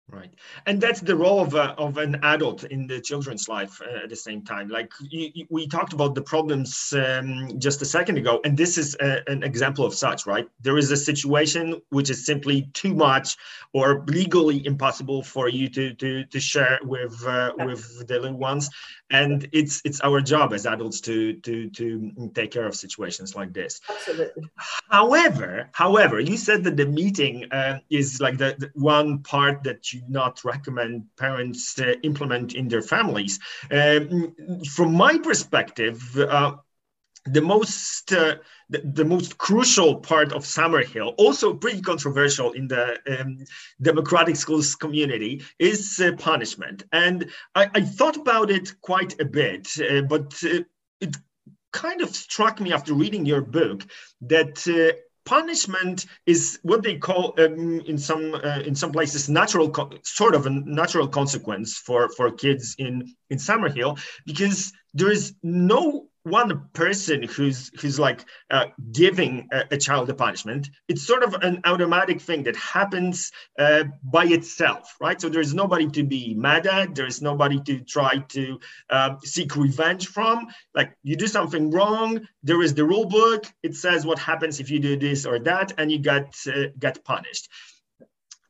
Right, 0.09 0.31
and 0.65 0.81
that's 0.81 0.99
the 0.99 1.15
role 1.15 1.39
of, 1.39 1.55
a, 1.55 1.71
of 1.79 1.97
an 1.97 2.19
adult 2.23 2.65
in 2.65 2.87
the 2.87 2.99
children's 2.99 3.47
life 3.47 3.81
uh, 3.81 4.03
at 4.03 4.09
the 4.09 4.15
same 4.17 4.43
time. 4.43 4.67
Like 4.67 4.91
you, 4.99 5.31
you, 5.33 5.45
we 5.49 5.65
talked 5.65 5.93
about 5.93 6.13
the 6.13 6.21
problems 6.21 6.93
um, 6.95 7.57
just 7.57 7.81
a 7.81 7.85
second 7.85 8.17
ago, 8.17 8.41
and 8.43 8.55
this 8.57 8.77
is 8.77 8.97
a, 8.99 9.21
an 9.27 9.43
example 9.43 9.85
of 9.85 9.93
such. 9.93 10.27
Right, 10.27 10.47
there 10.61 10.77
is 10.77 10.91
a 10.91 10.97
situation 10.97 11.81
which 11.89 12.09
is 12.09 12.25
simply 12.25 12.69
too 12.73 12.93
much 12.93 13.37
or 13.71 14.03
legally 14.07 14.65
impossible 14.65 15.23
for 15.23 15.47
you 15.47 15.69
to 15.69 15.93
to, 15.95 16.25
to 16.25 16.39
share 16.39 16.79
with 16.83 17.25
uh, 17.25 17.53
with 17.59 18.05
the 18.05 18.19
little 18.19 18.37
ones, 18.37 18.69
and 19.09 19.47
it's 19.53 19.81
it's 19.85 20.01
our 20.01 20.19
job 20.19 20.53
as 20.53 20.65
adults 20.65 20.99
to 21.01 21.33
to 21.39 21.69
to 21.69 22.29
take 22.35 22.51
care 22.51 22.67
of 22.67 22.75
situations 22.75 23.35
like 23.35 23.53
this. 23.53 23.79
Absolutely. 23.89 24.43
However 24.89 25.69
however 25.71 26.19
you 26.19 26.35
said 26.35 26.65
that 26.65 26.75
the 26.75 26.85
meeting 26.85 27.45
uh, 27.51 27.79
is 27.89 28.19
like 28.19 28.37
the, 28.37 28.55
the, 28.59 28.69
one 28.75 29.19
part 29.19 29.63
that 29.63 29.92
not 30.08 30.43
recommend 30.43 31.06
parents 31.17 31.79
uh, 31.79 31.93
implement 32.03 32.53
in 32.53 32.67
their 32.67 32.82
families 32.82 33.39
um, 33.71 34.36
from 34.75 34.93
my 34.93 35.17
perspective 35.17 36.17
uh, 36.17 36.53
the 37.25 37.41
most 37.41 38.12
uh, 38.12 38.36
the, 38.69 38.79
the, 38.79 39.06
most 39.06 39.38
crucial 39.38 39.95
part 39.95 40.34
of 40.34 40.43
Summerhill, 40.43 41.13
also 41.17 41.53
pretty 41.53 41.82
controversial 41.82 42.51
in 42.51 42.67
the 42.67 42.97
um, 43.08 43.38
democratic 43.82 44.36
schools 44.36 44.75
community, 44.75 45.41
is 45.60 46.01
uh, 46.03 46.12
punishment. 46.17 46.84
And 46.91 47.29
I, 47.56 47.69
I, 47.73 47.82
thought 47.82 48.17
about 48.17 48.49
it 48.49 48.73
quite 48.82 49.19
a 49.21 49.25
bit, 49.25 49.69
uh, 49.79 50.01
but 50.01 50.34
uh, 50.43 50.63
it 50.99 51.15
kind 51.71 52.01
of 52.01 52.15
struck 52.15 52.60
me 52.60 52.73
after 52.73 52.93
reading 52.93 53.25
your 53.25 53.41
book 53.41 53.86
that 54.21 54.67
uh, 54.67 54.97
punishment 55.25 56.05
is 56.25 56.59
what 56.63 56.83
they 56.83 56.97
call 56.97 57.33
um, 57.38 57.79
in 57.81 57.97
some 57.97 58.36
uh, 58.36 58.59
in 58.65 58.75
some 58.75 58.91
places 58.91 59.29
natural 59.29 59.73
sort 60.03 60.36
of 60.36 60.45
a 60.45 60.49
natural 60.49 61.07
consequence 61.07 61.77
for 61.77 62.09
for 62.09 62.31
kids 62.31 62.75
in 62.77 63.13
in 63.29 63.38
Summerhill 63.38 63.99
because 64.25 64.73
there 64.93 65.12
is 65.12 65.33
no 65.41 66.07
one 66.23 66.69
person 66.71 67.23
who's 67.23 67.69
who's 67.81 67.99
like 67.99 68.23
uh, 68.49 68.67
giving 68.91 69.47
a, 69.51 69.63
a, 69.71 69.77
child 69.77 70.09
a 70.09 70.13
punishment 70.13 70.69
it's 70.88 71.05
sort 71.05 71.21
of 71.21 71.33
an 71.41 71.59
automatic 71.65 72.21
thing 72.21 72.43
that 72.43 72.55
happens 72.55 73.31
uh, 73.59 73.83
by 74.03 74.25
itself 74.25 74.95
right? 75.01 75.19
So 75.19 75.29
there's 75.29 75.53
nobody 75.53 75.89
to 75.89 76.03
be 76.03 76.33
mad 76.33 76.65
at 76.67 76.95
there's 76.95 77.21
nobody 77.21 77.59
to 77.63 77.81
try 77.81 78.19
to 78.29 78.59
uh, 78.89 79.15
seek 79.23 79.55
revenge 79.55 80.07
from. 80.07 80.47
Like 80.73 80.95
you 81.03 81.15
do 81.15 81.27
something 81.27 81.71
wrong 81.71 82.21
there 82.41 82.62
is 82.62 82.73
the 82.73 82.86
rule 82.86 83.05
book 83.05 83.45
it 83.62 83.75
says 83.75 84.05
what 84.05 84.19
happens 84.19 84.59
if 84.59 84.69
you 84.69 84.79
do 84.79 84.97
this 84.97 85.25
or 85.25 85.39
that 85.39 85.73
and 85.77 85.91
you 85.91 85.99
get 85.99 86.33
uh, 86.47 86.67
get 86.79 87.03
punished. 87.03 87.49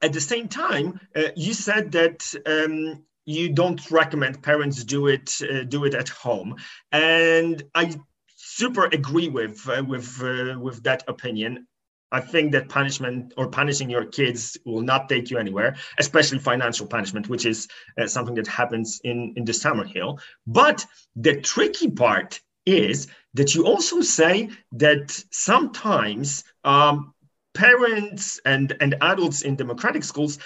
At 0.01 0.13
the 0.13 0.21
same 0.21 0.47
time 0.47 0.99
uh, 1.15 1.29
you 1.35 1.53
said 1.53 1.91
that 1.93 2.33
um, 2.45 3.03
you 3.25 3.49
don't 3.53 3.89
recommend 3.91 4.41
parents 4.41 4.83
do 4.83 5.07
it 5.07 5.39
uh, 5.41 5.63
do 5.63 5.85
it 5.85 5.93
at 5.93 6.09
home. 6.09 6.55
And 6.91 7.63
i 7.75 7.95
super 8.35 8.85
agree 8.85 9.29
with 9.29 9.67
uh, 9.67 9.83
with 9.83 10.21
uh, 10.21 10.59
with 10.59 10.83
that 10.83 11.03
opinion. 11.07 11.67
I 12.11 12.19
think 12.19 12.51
that 12.51 12.69
punishment 12.69 13.33
or 13.37 13.47
punishing 13.47 13.89
your 13.89 14.05
kids 14.05 14.55
will 14.65 14.81
not 14.81 15.09
take 15.09 15.31
you 15.31 15.39
anywhere 15.39 15.75
especially 15.97 16.37
financial 16.37 16.85
punishment 16.85 17.27
which 17.27 17.45
is 17.45 17.67
uh, 17.99 18.05
something 18.05 18.35
that 18.35 18.45
happens 18.45 19.01
in 19.03 19.33
in 19.35 19.45
the 19.45 19.51
Summerhill 19.51 20.19
but 20.45 20.85
the 21.15 21.41
tricky 21.41 21.89
part 21.89 22.39
is 22.65 23.07
that 23.33 23.55
you 23.55 23.65
also 23.65 24.01
say 24.01 24.49
that 24.73 25.09
sometimes 25.31 26.43
um, 26.63 27.13
parents 27.53 28.39
and, 28.45 28.75
and 28.79 28.95
adults 29.01 29.41
in 29.41 29.55
democratic 29.55 30.03
schools 30.03 30.39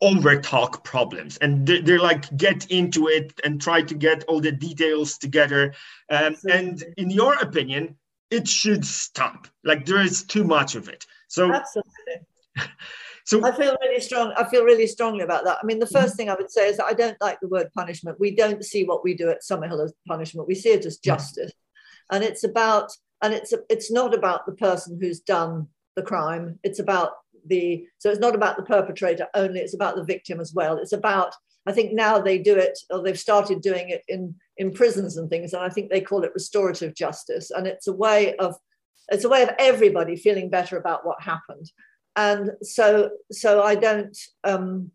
over 0.00 0.40
talk 0.40 0.82
problems. 0.84 1.36
And 1.38 1.66
they're, 1.66 1.82
they're, 1.82 2.00
like 2.00 2.34
get 2.36 2.70
into 2.70 3.08
it 3.08 3.38
and 3.44 3.60
try 3.60 3.82
to 3.82 3.94
get 3.94 4.24
all 4.24 4.40
the 4.40 4.52
details 4.52 5.18
together. 5.18 5.74
Um, 6.08 6.36
and 6.50 6.82
in 6.96 7.10
your 7.10 7.34
opinion 7.34 7.96
it 8.30 8.46
should 8.46 8.84
stop. 8.84 9.48
Like 9.64 9.86
there 9.86 10.00
is 10.00 10.22
too 10.22 10.44
much 10.44 10.74
of 10.74 10.88
it. 10.88 11.06
So 11.28 11.52
absolutely. 11.52 11.92
So 13.26 13.44
i 13.44 13.52
feel 13.52 13.76
really 13.80 14.00
strong 14.00 14.32
i 14.36 14.48
feel 14.48 14.64
really 14.64 14.88
strongly 14.88 15.22
about 15.22 15.44
that. 15.44 15.58
I 15.62 15.66
mean 15.66 15.78
the 15.78 15.86
1st 15.86 15.92
mm-hmm. 15.92 16.16
thing 16.16 16.30
i 16.30 16.34
would 16.34 16.50
say 16.50 16.68
is 16.68 16.78
that 16.78 16.86
i 16.86 16.94
don't 16.94 17.20
like 17.20 17.38
the 17.40 17.48
word 17.48 17.68
punishment. 17.76 18.18
We 18.18 18.34
don't 18.34 18.64
see 18.64 18.82
what 18.84 19.04
we 19.04 19.14
do 19.14 19.28
at 19.28 19.42
summerhill 19.42 19.84
as 19.84 19.92
punishment. 20.08 20.48
We 20.48 20.54
see 20.54 20.70
it 20.70 20.86
as 20.86 20.96
justice. 20.96 21.52
And 22.10 22.24
it's 22.24 22.42
about 22.42 22.90
and 23.22 23.32
it's 23.34 23.52
it's 23.68 23.92
not 23.92 24.14
about 24.14 24.46
the 24.46 24.52
person 24.52 24.98
who's 25.00 25.20
done 25.20 25.68
the 25.94 26.02
crime. 26.02 26.58
It's 26.64 26.80
about 26.80 27.12
the 27.46 27.86
so 27.98 28.10
it's 28.10 28.20
not 28.20 28.34
about 28.34 28.56
the 28.56 28.62
perpetrator 28.62 29.26
only 29.34 29.60
it's 29.60 29.74
about 29.74 29.96
the 29.96 30.04
victim 30.04 30.40
as 30.40 30.52
well. 30.54 30.78
It's 30.78 30.92
about 30.92 31.34
i 31.66 31.72
think 31.72 31.92
now 31.92 32.18
they 32.18 32.38
do 32.38 32.56
it 32.56 32.78
or 32.90 33.02
they've 33.02 33.18
started 33.18 33.60
doing 33.60 33.90
it 33.90 34.02
in 34.08 34.34
in 34.56 34.72
prisons 34.72 35.18
and 35.18 35.28
things 35.28 35.52
and 35.52 35.62
i 35.62 35.68
think 35.68 35.90
they 35.90 36.00
call 36.00 36.24
it 36.24 36.32
restorative 36.34 36.94
justice. 36.94 37.50
And 37.50 37.66
it's 37.66 37.86
a 37.86 37.92
way 37.92 38.36
of 38.36 38.56
it's 39.08 39.24
a 39.24 39.28
way 39.28 39.42
of 39.42 39.50
everybody 39.58 40.16
feeling 40.16 40.50
better 40.50 40.76
about 40.76 41.04
what 41.04 41.22
happened. 41.22 41.70
And 42.16 42.52
so 42.62 43.10
so 43.30 43.62
i 43.62 43.74
don't 43.74 44.16
um 44.44 44.90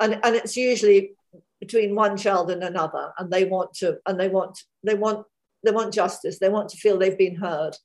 and 0.00 0.20
and 0.24 0.36
it's 0.36 0.56
usually 0.56 1.12
between 1.60 1.94
one 1.94 2.16
child 2.16 2.50
and 2.50 2.62
another 2.62 3.12
and 3.18 3.32
they 3.32 3.44
want 3.44 3.74
to 3.74 3.98
and 4.06 4.18
they 4.18 4.28
want 4.28 4.58
they 4.84 4.94
want 4.94 5.26
they 5.64 5.72
want 5.72 5.94
justice. 5.94 6.38
They 6.38 6.48
want 6.48 6.68
to 6.70 6.76
feel 6.76 6.98
they've 6.98 7.18
been 7.18 7.36
heard. 7.36 7.76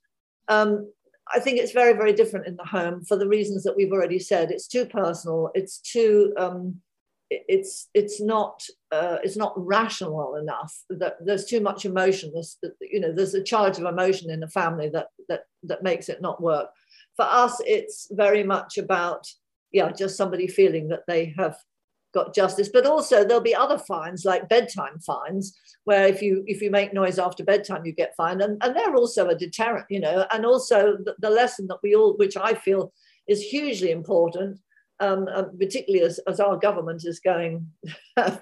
Um, 0.48 0.92
I 1.34 1.40
think 1.40 1.60
it's 1.60 1.72
very, 1.72 1.94
very 1.94 2.14
different 2.14 2.48
in 2.48 2.56
the 2.56 2.66
home 2.66 3.04
for 3.06 3.16
the 3.16 3.28
reasons 3.28 3.64
that 3.64 3.76
we've 3.76 3.92
already 3.92 4.20
said. 4.20 4.52
It's 4.52 4.68
too 4.68 4.86
personal. 4.86 5.52
It's 5.54 5.80
too. 5.80 6.34
Um, 6.38 6.82
it's 7.30 7.90
it's 7.94 8.22
not 8.22 8.62
uh, 8.92 9.18
it's 9.24 9.38
not 9.38 9.54
rational 9.56 10.36
enough. 10.36 10.76
That 10.90 11.16
there's 11.26 11.46
too 11.46 11.62
much 11.62 11.86
emotion. 11.86 12.32
There's 12.34 12.58
you 12.82 13.00
know 13.00 13.12
there's 13.12 13.34
a 13.34 13.44
charge 13.44 13.80
of 13.80 13.86
emotion 13.86 14.30
in 14.30 14.40
the 14.40 14.48
family 14.48 14.90
that 14.90 15.08
that 15.30 15.46
that 15.64 15.84
makes 15.84 16.10
it 16.10 16.22
not 16.22 16.42
work. 16.42 16.70
For 17.16 17.26
us, 17.26 17.62
it's 17.66 18.08
very 18.12 18.44
much 18.44 18.78
about 18.78 19.28
yeah, 19.72 19.92
just 19.92 20.18
somebody 20.18 20.48
feeling 20.48 20.90
that 20.90 21.04
they 21.08 21.34
have 21.38 21.58
got 22.14 22.36
justice 22.36 22.70
but 22.72 22.86
also 22.86 23.24
there'll 23.24 23.42
be 23.42 23.56
other 23.56 23.78
fines 23.78 24.26
like 24.26 24.50
bedtime 24.50 25.00
fines 25.00 25.58
where 25.84 26.08
if 26.08 26.22
you 26.22 26.44
if 26.48 26.62
you 26.62 26.70
make 26.70 26.94
noise 26.94 27.20
after 27.20 27.44
bedtime 27.44 27.86
you 27.86 27.92
get 27.92 28.16
fined. 28.16 28.42
And, 28.42 28.62
and 28.64 28.76
they're 28.76 28.96
also 28.96 29.30
a 29.30 29.36
deterrent 29.36 29.86
you 29.90 30.00
know 30.00 30.26
and 30.32 30.46
also 30.46 30.98
the, 30.98 31.16
the 31.20 31.30
lesson 31.30 31.68
that 31.68 31.80
we 31.84 31.96
all 31.96 32.16
which 32.18 32.38
i 32.38 32.54
feel 32.54 32.94
is 33.28 33.42
hugely 33.42 33.92
important 33.92 34.60
um, 35.00 35.28
uh, 35.34 35.44
particularly 35.60 36.06
as, 36.06 36.20
as 36.28 36.40
our 36.40 36.58
government 36.58 37.04
is 37.04 37.20
going 37.20 37.68
uh, 38.18 38.38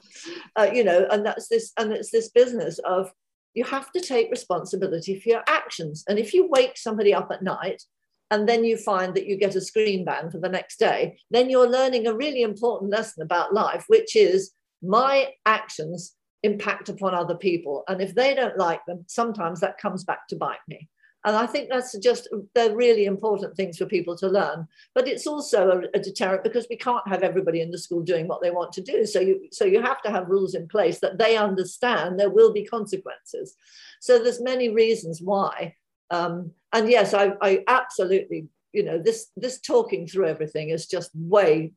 you 0.74 0.84
know 0.84 1.08
and 1.10 1.26
that's 1.26 1.48
this 1.48 1.72
and 1.78 1.92
it's 1.92 2.12
this 2.12 2.30
business 2.30 2.80
of 2.80 3.12
you 3.54 3.64
have 3.66 3.92
to 3.92 4.02
take 4.02 4.32
responsibility 4.32 5.20
for 5.20 5.30
your 5.30 5.44
actions. 5.48 6.04
And 6.08 6.18
if 6.18 6.34
you 6.34 6.48
wake 6.48 6.78
somebody 6.78 7.14
up 7.14 7.32
at 7.32 7.44
night 7.44 7.84
and 8.32 8.48
then 8.48 8.64
you 8.64 8.78
find 8.78 9.14
that 9.14 9.28
you 9.28 9.38
get 9.38 9.56
a 9.56 9.62
screen 9.62 10.06
ban 10.06 10.32
for 10.32 10.40
the 10.40 10.50
next 10.50 10.80
day, 10.80 11.20
then 11.30 11.50
you're 11.50 11.70
learning 11.70 12.08
a 12.08 12.16
really 12.16 12.42
important 12.42 12.90
lesson 12.90 13.22
about 13.22 13.54
life, 13.54 13.84
which 13.88 14.16
is 14.16 14.52
my 14.82 15.34
actions 15.46 16.16
impact 16.42 16.90
upon 16.90 17.14
other 17.14 17.36
people. 17.36 17.84
And 17.88 18.02
if 18.02 18.16
they 18.16 18.34
don't 18.34 18.58
like 18.58 18.84
them, 18.88 19.04
sometimes 19.08 19.60
that 19.60 19.78
comes 19.78 20.06
back 20.06 20.28
to 20.30 20.38
bite 20.38 20.66
me. 20.68 20.90
And 21.24 21.36
I 21.36 21.46
think 21.46 21.70
that's 21.70 21.96
just, 22.00 22.30
they're 22.56 22.76
really 22.76 23.06
important 23.06 23.56
things 23.56 23.78
for 23.78 23.86
people 23.86 24.18
to 24.18 24.28
learn. 24.28 24.68
But 24.96 25.08
it's 25.08 25.28
also 25.28 25.70
a, 25.70 25.98
a, 25.98 26.02
deterrent 26.02 26.44
because 26.44 26.66
we 26.68 26.78
can't 26.78 27.08
have 27.08 27.22
everybody 27.22 27.62
in 27.62 27.70
the 27.70 27.78
school 27.78 28.02
doing 28.02 28.28
what 28.28 28.42
they 28.42 28.50
want 28.50 28.74
to 28.74 28.82
do. 28.82 29.06
So 29.06 29.20
you, 29.20 29.48
so 29.52 29.66
you 29.66 29.84
have 29.84 30.02
to 30.02 30.10
have 30.10 30.30
rules 30.30 30.56
in 30.56 30.68
place 30.68 31.00
that 31.02 31.20
they 31.20 31.38
understand 31.38 32.20
there 32.20 32.32
will 32.32 32.52
be 32.54 32.66
consequences. 32.66 33.56
So 34.00 34.18
there's 34.18 34.42
many 34.42 34.70
reasons 34.70 35.22
why 35.22 35.76
um, 36.10 36.54
and 36.74 36.90
yes, 36.90 37.14
I, 37.14 37.34
I 37.42 37.64
absolutely, 37.68 38.48
you 38.74 38.84
know, 38.84 38.98
this 38.98 39.28
this 39.36 39.60
talking 39.60 40.08
through 40.08 40.28
everything 40.28 40.70
is 40.70 40.88
just 40.88 41.12
way 41.14 41.74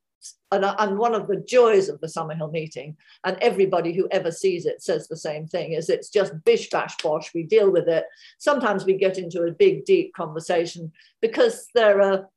and, 0.53 0.65
and, 0.65 0.99
one 0.99 1.15
of 1.15 1.27
the 1.27 1.37
joys 1.37 1.89
of 1.89 2.01
the 2.01 2.07
Summerhill 2.07 2.51
meeting, 2.51 2.97
and 3.25 3.37
everybody 3.41 3.93
who 3.93 4.09
ever 4.11 4.31
sees 4.31 4.67
it 4.67 4.83
says 4.83 5.07
the 5.07 5.17
same 5.17 5.47
thing, 5.47 5.73
is 5.73 5.89
it's 5.89 6.09
just 6.09 6.45
bish 6.45 6.71
bash 6.71 6.97
bosh. 7.03 7.33
We 7.35 7.43
deal 7.43 7.71
with 7.71 7.89
it. 7.89 8.05
Sometimes 8.39 8.85
we 8.85 8.95
get 8.95 9.19
into 9.19 9.43
a 9.43 9.53
big, 9.53 9.85
deep 9.85 10.15
conversation 10.15 10.93
because 11.21 11.69
there 11.75 12.01
are 12.01 12.29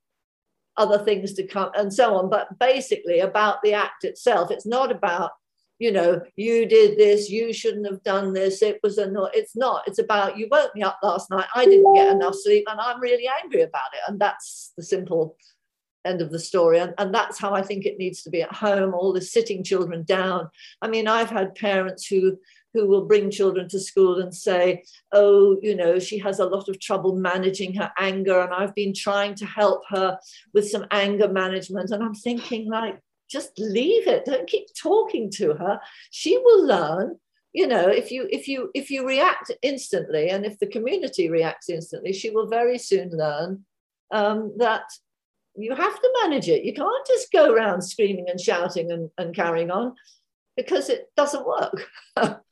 other 0.77 0.99
things 0.99 1.33
to 1.33 1.47
come 1.47 1.71
and 1.75 1.93
so 1.93 2.15
on. 2.15 2.29
But 2.29 2.59
basically, 2.59 3.19
about 3.19 3.61
the 3.63 3.73
act 3.73 4.03
itself, 4.03 4.51
it's 4.51 4.65
not 4.65 4.91
about 4.91 5.31
you 5.79 5.91
know, 5.91 6.21
you 6.35 6.65
did 6.65 6.97
this, 6.97 7.29
you 7.29 7.53
shouldn't 7.53 7.85
have 7.85 8.03
done 8.03 8.33
this. 8.33 8.61
It 8.61 8.79
was 8.83 8.97
a 8.97 9.09
no, 9.09 9.29
it's 9.33 9.55
not. 9.55 9.83
It's 9.87 9.99
about 9.99 10.37
you 10.37 10.47
woke 10.49 10.73
me 10.75 10.81
up 10.81 10.99
last 11.03 11.29
night. 11.29 11.47
I 11.53 11.65
didn't 11.65 11.93
get 11.93 12.11
enough 12.11 12.35
sleep 12.35 12.65
and 12.69 12.79
I'm 12.79 12.99
really 12.99 13.29
angry 13.43 13.61
about 13.61 13.93
it. 13.93 13.99
And 14.07 14.19
that's 14.19 14.73
the 14.75 14.83
simple 14.83 15.37
end 16.05 16.21
of 16.21 16.31
the 16.31 16.39
story. 16.39 16.79
And, 16.79 16.93
and 16.97 17.13
that's 17.13 17.37
how 17.37 17.53
I 17.53 17.61
think 17.61 17.85
it 17.85 17.99
needs 17.99 18.23
to 18.23 18.29
be 18.29 18.41
at 18.41 18.53
home, 18.53 18.93
all 18.93 19.13
the 19.13 19.21
sitting 19.21 19.63
children 19.63 20.03
down. 20.03 20.49
I 20.81 20.87
mean, 20.87 21.07
I've 21.07 21.29
had 21.29 21.55
parents 21.55 22.07
who 22.07 22.37
who 22.73 22.85
will 22.85 23.05
bring 23.05 23.31
children 23.31 23.67
to 23.69 23.79
school 23.79 24.19
and 24.19 24.33
say, 24.33 24.83
oh, 25.11 25.57
you 25.63 25.75
know, 25.75 25.97
she 25.97 26.19
has 26.19 26.39
a 26.39 26.45
lot 26.45 26.69
of 26.69 26.79
trouble 26.79 27.15
managing 27.15 27.73
her 27.73 27.91
anger. 27.97 28.39
And 28.41 28.53
I've 28.53 28.75
been 28.75 28.93
trying 28.93 29.33
to 29.35 29.45
help 29.45 29.81
her 29.89 30.19
with 30.53 30.69
some 30.69 30.85
anger 30.91 31.27
management. 31.27 31.89
And 31.89 32.03
I'm 32.03 32.13
thinking, 32.13 32.69
like, 32.69 32.99
just 33.29 33.57
leave 33.57 34.07
it. 34.07 34.25
Don't 34.25 34.47
keep 34.47 34.67
talking 34.79 35.29
to 35.31 35.53
her. 35.53 35.79
She 36.11 36.37
will 36.37 36.65
learn 36.65 37.19
you 37.53 37.65
know 37.65 37.87
if 37.87 38.11
you 38.11 38.27
if 38.29 38.47
you 38.47 38.69
if 38.75 38.91
you 38.91 39.07
react 39.07 39.51
instantly 39.61 40.29
and 40.29 40.45
if 40.45 40.59
the 40.59 40.67
community 40.67 41.29
reacts 41.29 41.69
instantly 41.69 42.11
she 42.11 42.29
will 42.29 42.45
very 42.45 42.77
soon 42.77 43.09
learn 43.09 43.65
um, 44.11 44.53
that 44.57 44.83
you 45.57 45.73
have 45.73 45.99
to 45.99 46.13
manage 46.21 46.47
it. 46.47 46.63
You 46.63 46.73
can't 46.73 47.07
just 47.07 47.31
go 47.31 47.51
around 47.51 47.81
screaming 47.81 48.29
and 48.29 48.39
shouting 48.39 48.91
and, 48.91 49.09
and 49.17 49.35
carrying 49.35 49.71
on 49.71 49.95
because 50.55 50.89
it 50.89 51.07
doesn't 51.17 51.45
work 51.45 51.87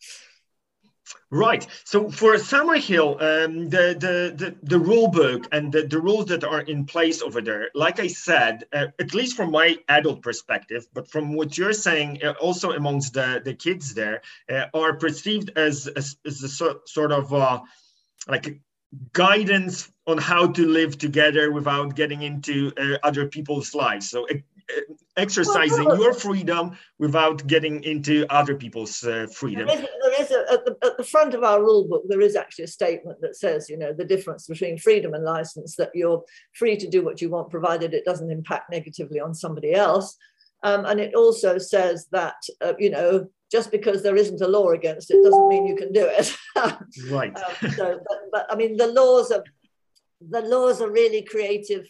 Right. 1.29 1.67
So 1.83 2.09
for 2.09 2.35
Summerhill, 2.35 3.21
um, 3.21 3.69
the, 3.69 3.95
the, 3.99 4.33
the, 4.35 4.55
the 4.63 4.79
rule 4.79 5.07
book 5.07 5.47
and 5.51 5.71
the, 5.71 5.83
the 5.83 5.99
rules 5.99 6.25
that 6.27 6.43
are 6.43 6.61
in 6.61 6.85
place 6.85 7.21
over 7.21 7.41
there, 7.41 7.69
like 7.75 7.99
I 7.99 8.07
said, 8.07 8.65
uh, 8.73 8.87
at 8.99 9.13
least 9.13 9.35
from 9.35 9.51
my 9.51 9.77
adult 9.89 10.21
perspective, 10.21 10.87
but 10.93 11.09
from 11.09 11.33
what 11.33 11.57
you're 11.57 11.73
saying, 11.73 12.23
uh, 12.23 12.33
also 12.39 12.71
amongst 12.71 13.13
the, 13.13 13.41
the 13.43 13.53
kids 13.53 13.93
there, 13.93 14.21
uh, 14.51 14.65
are 14.73 14.95
perceived 14.95 15.51
as, 15.55 15.87
as, 15.87 16.17
as 16.25 16.41
a 16.43 16.49
so, 16.49 16.79
sort 16.85 17.11
of 17.11 17.33
uh, 17.33 17.59
like 18.27 18.59
guidance 19.13 19.91
on 20.07 20.17
how 20.17 20.47
to 20.47 20.67
live 20.67 20.97
together 20.97 21.51
without 21.51 21.95
getting 21.95 22.21
into 22.21 22.71
uh, 22.77 22.97
other 23.03 23.27
people's 23.27 23.75
lives. 23.75 24.09
So 24.09 24.25
exercising 25.17 25.85
well, 25.85 25.99
your 25.99 26.13
freedom 26.13 26.77
without 26.99 27.45
getting 27.47 27.83
into 27.83 28.25
other 28.29 28.55
people's 28.55 29.03
uh, 29.03 29.27
freedom. 29.33 29.67
There 29.67 29.77
is, 29.77 29.85
there 30.01 30.21
is 30.21 30.31
a, 30.31 30.53
at, 30.53 30.65
the, 30.65 30.77
at, 30.83 30.97
the, 30.97 31.03
front 31.03 31.33
of 31.33 31.43
our 31.43 31.61
rule 31.61 31.87
book, 31.87 32.03
there 32.07 32.21
is 32.21 32.35
actually 32.35 32.65
a 32.65 32.69
statement 32.69 33.21
that 33.21 33.35
says, 33.35 33.69
you 33.69 33.77
know, 33.77 33.93
the 33.93 34.05
difference 34.05 34.47
between 34.47 34.77
freedom 34.77 35.13
and 35.13 35.23
license, 35.23 35.75
that 35.75 35.91
you're 35.93 36.23
free 36.53 36.77
to 36.77 36.89
do 36.89 37.03
what 37.03 37.21
you 37.21 37.29
want, 37.29 37.49
provided 37.49 37.93
it 37.93 38.05
doesn't 38.05 38.31
impact 38.31 38.71
negatively 38.71 39.19
on 39.19 39.33
somebody 39.33 39.73
else. 39.73 40.17
Um, 40.63 40.85
and 40.85 40.99
it 40.99 41.13
also 41.13 41.57
says 41.57 42.07
that, 42.11 42.35
uh, 42.61 42.73
you 42.79 42.89
know, 42.89 43.29
just 43.51 43.71
because 43.71 44.01
there 44.01 44.15
isn't 44.15 44.41
a 44.41 44.47
law 44.47 44.71
against 44.71 45.11
it 45.11 45.23
doesn't 45.23 45.47
mean 45.47 45.67
you 45.67 45.75
can 45.75 45.91
do 45.91 46.05
it. 46.05 46.35
right. 47.11 47.35
Um, 47.37 47.71
so, 47.71 47.99
but, 48.07 48.17
but 48.31 48.47
I 48.49 48.55
mean, 48.55 48.75
the 48.75 48.87
laws 48.87 49.31
are 49.31 49.43
the 50.27 50.41
laws 50.41 50.81
are 50.81 50.89
really 50.89 51.21
creative 51.21 51.85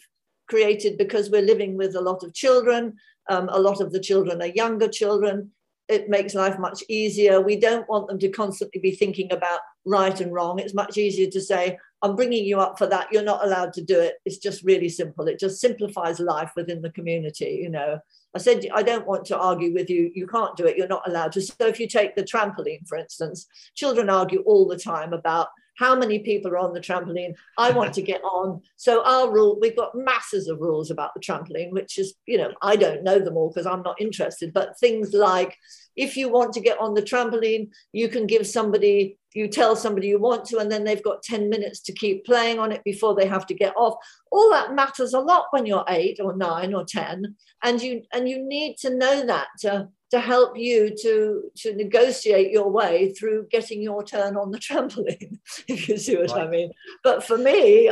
created 0.48 0.98
because 0.98 1.30
we're 1.30 1.42
living 1.42 1.76
with 1.76 1.96
a 1.96 2.00
lot 2.00 2.22
of 2.22 2.34
children. 2.34 2.94
Um, 3.28 3.48
a 3.50 3.60
lot 3.60 3.80
of 3.80 3.92
the 3.92 4.00
children 4.00 4.40
are 4.40 4.46
younger 4.46 4.88
children. 4.88 5.50
It 5.88 6.08
makes 6.08 6.34
life 6.34 6.58
much 6.58 6.82
easier. 6.88 7.40
We 7.40 7.56
don't 7.56 7.88
want 7.88 8.08
them 8.08 8.18
to 8.18 8.28
constantly 8.28 8.80
be 8.80 8.90
thinking 8.90 9.32
about 9.32 9.60
right 9.84 10.20
and 10.20 10.32
wrong. 10.32 10.58
It's 10.58 10.74
much 10.74 10.98
easier 10.98 11.30
to 11.30 11.40
say, 11.40 11.78
I'm 12.02 12.16
bringing 12.16 12.44
you 12.44 12.60
up 12.60 12.76
for 12.76 12.86
that. 12.88 13.08
You're 13.12 13.22
not 13.22 13.44
allowed 13.44 13.72
to 13.74 13.82
do 13.82 13.98
it. 13.98 14.14
It's 14.24 14.38
just 14.38 14.64
really 14.64 14.88
simple. 14.88 15.28
It 15.28 15.38
just 15.38 15.60
simplifies 15.60 16.20
life 16.20 16.52
within 16.56 16.82
the 16.82 16.90
community. 16.90 17.60
You 17.62 17.70
know, 17.70 18.00
I 18.34 18.38
said, 18.38 18.66
I 18.74 18.82
don't 18.82 19.06
want 19.06 19.24
to 19.26 19.38
argue 19.38 19.72
with 19.72 19.88
you. 19.88 20.10
You 20.14 20.26
can't 20.26 20.56
do 20.56 20.66
it. 20.66 20.76
You're 20.76 20.88
not 20.88 21.08
allowed 21.08 21.32
to. 21.32 21.40
So 21.40 21.54
if 21.60 21.80
you 21.80 21.88
take 21.88 22.14
the 22.14 22.22
trampoline, 22.22 22.86
for 22.86 22.98
instance, 22.98 23.46
children 23.74 24.10
argue 24.10 24.40
all 24.40 24.66
the 24.66 24.78
time 24.78 25.12
about 25.12 25.48
how 25.76 25.94
many 25.94 26.18
people 26.18 26.50
are 26.50 26.58
on 26.58 26.72
the 26.72 26.80
trampoline? 26.80 27.34
I 27.58 27.70
want 27.70 27.94
to 27.94 28.02
get 28.02 28.22
on. 28.22 28.62
So 28.76 29.04
our 29.04 29.30
rule 29.30 29.58
we've 29.60 29.76
got 29.76 29.94
masses 29.94 30.48
of 30.48 30.60
rules 30.60 30.90
about 30.90 31.14
the 31.14 31.20
trampoline 31.20 31.72
which 31.72 31.98
is 31.98 32.14
you 32.26 32.38
know 32.38 32.52
i 32.62 32.76
don't 32.76 33.02
know 33.02 33.18
them 33.18 33.36
all 33.36 33.48
because 33.48 33.66
i'm 33.66 33.82
not 33.82 34.00
interested 34.00 34.52
but 34.52 34.78
things 34.78 35.12
like 35.12 35.56
if 35.96 36.16
you 36.16 36.28
want 36.28 36.52
to 36.52 36.60
get 36.60 36.78
on 36.78 36.94
the 36.94 37.02
trampoline 37.02 37.68
you 37.92 38.08
can 38.08 38.26
give 38.26 38.46
somebody 38.46 39.18
you 39.34 39.48
tell 39.48 39.76
somebody 39.76 40.08
you 40.08 40.18
want 40.18 40.46
to 40.46 40.58
and 40.58 40.72
then 40.72 40.82
they've 40.82 41.02
got 41.02 41.22
10 41.22 41.50
minutes 41.50 41.80
to 41.80 41.92
keep 41.92 42.24
playing 42.24 42.58
on 42.58 42.72
it 42.72 42.82
before 42.84 43.14
they 43.14 43.26
have 43.26 43.46
to 43.46 43.54
get 43.54 43.74
off. 43.76 43.94
All 44.32 44.50
that 44.50 44.74
matters 44.74 45.12
a 45.12 45.20
lot 45.20 45.48
when 45.50 45.66
you're 45.66 45.84
8 45.86 46.20
or 46.24 46.34
9 46.34 46.74
or 46.74 46.84
10 46.86 47.36
and 47.62 47.82
you 47.82 48.02
and 48.14 48.26
you 48.26 48.42
need 48.42 48.78
to 48.78 48.96
know 48.96 49.26
that 49.26 49.48
to 49.60 49.88
to 50.10 50.20
help 50.20 50.56
you 50.56 50.94
to 51.02 51.50
to 51.56 51.74
negotiate 51.74 52.50
your 52.50 52.70
way 52.70 53.12
through 53.12 53.46
getting 53.50 53.82
your 53.82 54.04
turn 54.04 54.36
on 54.36 54.50
the 54.50 54.58
trampoline 54.66 55.38
if 55.68 55.88
you 55.88 55.98
see 55.98 56.16
what 56.16 56.30
right. 56.30 56.46
i 56.46 56.50
mean. 56.50 56.70
But 57.02 57.24
for 57.24 57.38
me 57.38 57.90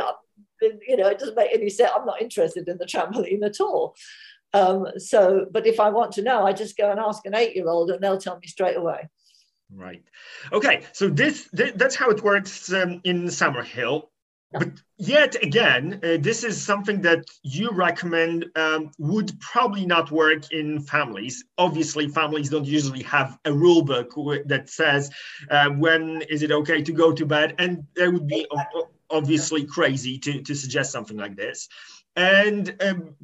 you 0.61 0.97
know 0.97 1.07
it 1.07 1.19
doesn't 1.19 1.35
make 1.35 1.53
any 1.53 1.69
sense. 1.69 1.91
I'm 1.95 2.05
not 2.05 2.21
interested 2.21 2.67
in 2.67 2.77
the 2.77 2.85
trampoline 2.85 3.45
at 3.45 3.59
all. 3.59 3.95
Um, 4.53 4.87
so 4.97 5.45
but 5.51 5.67
if 5.67 5.81
i 5.81 5.89
want 5.89 6.13
to 6.13 6.21
know 6.21 6.45
i 6.45 6.53
just 6.53 6.77
go 6.77 6.89
and 6.89 6.99
ask 6.99 7.25
an 7.25 7.35
eight 7.35 7.55
year 7.55 7.67
old 7.67 7.91
and 7.91 8.01
they'll 8.01 8.17
tell 8.17 8.39
me 8.39 8.47
straight 8.47 8.77
away. 8.77 9.09
Right. 9.73 10.03
Okay 10.53 10.83
so 10.93 11.09
this, 11.09 11.49
this 11.51 11.73
that's 11.75 11.95
how 11.95 12.09
it 12.09 12.23
works 12.23 12.71
um, 12.71 13.01
in 13.03 13.25
summerhill 13.25 14.09
but 14.57 14.69
yet 14.97 15.41
again, 15.43 15.99
uh, 16.03 16.17
this 16.19 16.43
is 16.43 16.61
something 16.61 17.01
that 17.01 17.25
you 17.43 17.69
recommend 17.71 18.45
um, 18.55 18.91
would 18.97 19.37
probably 19.39 19.85
not 19.85 20.11
work 20.11 20.51
in 20.51 20.79
families. 20.79 21.43
Obviously, 21.57 22.07
families 22.07 22.49
don't 22.49 22.65
usually 22.65 23.03
have 23.03 23.37
a 23.45 23.53
rule 23.53 23.83
book 23.83 24.13
that 24.45 24.69
says 24.69 25.11
uh, 25.49 25.69
when 25.69 26.21
is 26.29 26.41
it 26.43 26.51
okay 26.51 26.81
to 26.81 26.91
go 26.91 27.11
to 27.11 27.25
bed, 27.25 27.55
and 27.57 27.85
that 27.95 28.11
would 28.11 28.27
be 28.27 28.45
obviously 29.09 29.65
crazy 29.65 30.17
to, 30.19 30.41
to 30.41 30.55
suggest 30.55 30.91
something 30.91 31.17
like 31.17 31.35
this. 31.35 31.67
And 32.15 32.75
um, 32.81 33.15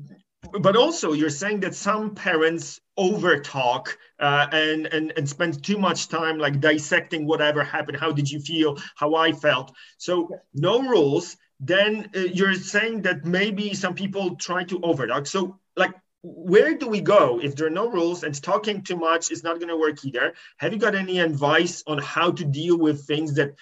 but 0.59 0.75
also 0.75 1.13
you're 1.13 1.29
saying 1.29 1.59
that 1.61 1.75
some 1.75 2.15
parents 2.15 2.79
over 2.97 3.39
talk 3.39 3.97
uh, 4.19 4.47
and, 4.51 4.87
and 4.87 5.13
and 5.15 5.29
spend 5.29 5.63
too 5.63 5.77
much 5.77 6.07
time 6.07 6.37
like 6.37 6.59
dissecting 6.59 7.25
whatever 7.25 7.63
happened. 7.63 7.97
How 7.97 8.11
did 8.11 8.29
you 8.29 8.39
feel? 8.39 8.77
How 8.95 9.15
i 9.15 9.31
felt. 9.31 9.73
So 9.97 10.29
no 10.53 10.81
rules. 10.81 11.37
Then 11.59 12.09
uh, 12.15 12.19
you're 12.21 12.55
saying 12.55 13.03
that 13.03 13.23
maybe 13.23 13.75
some 13.75 13.93
people 13.93 14.35
try 14.35 14.63
to 14.65 14.81
over 14.81 15.07
talk 15.07 15.27
so 15.27 15.59
like 15.75 15.93
where 16.23 16.75
do 16.75 16.87
we 16.87 17.01
go? 17.01 17.39
If 17.41 17.55
there 17.55 17.65
are 17.65 17.71
no 17.71 17.89
rules 17.89 18.23
and 18.23 18.39
talking 18.39 18.83
too 18.83 18.95
much 18.95 19.31
is 19.31 19.43
not 19.43 19.57
going 19.57 19.69
to 19.69 19.77
work 19.77 20.03
either 20.05 20.33
have 20.57 20.73
you 20.73 20.79
got 20.79 20.95
any 20.95 21.19
advice 21.19 21.83
on 21.87 21.99
how 21.99 22.31
to 22.31 22.45
deal 22.45 22.77
with 22.77 23.05
things 23.05 23.35
that 23.35 23.55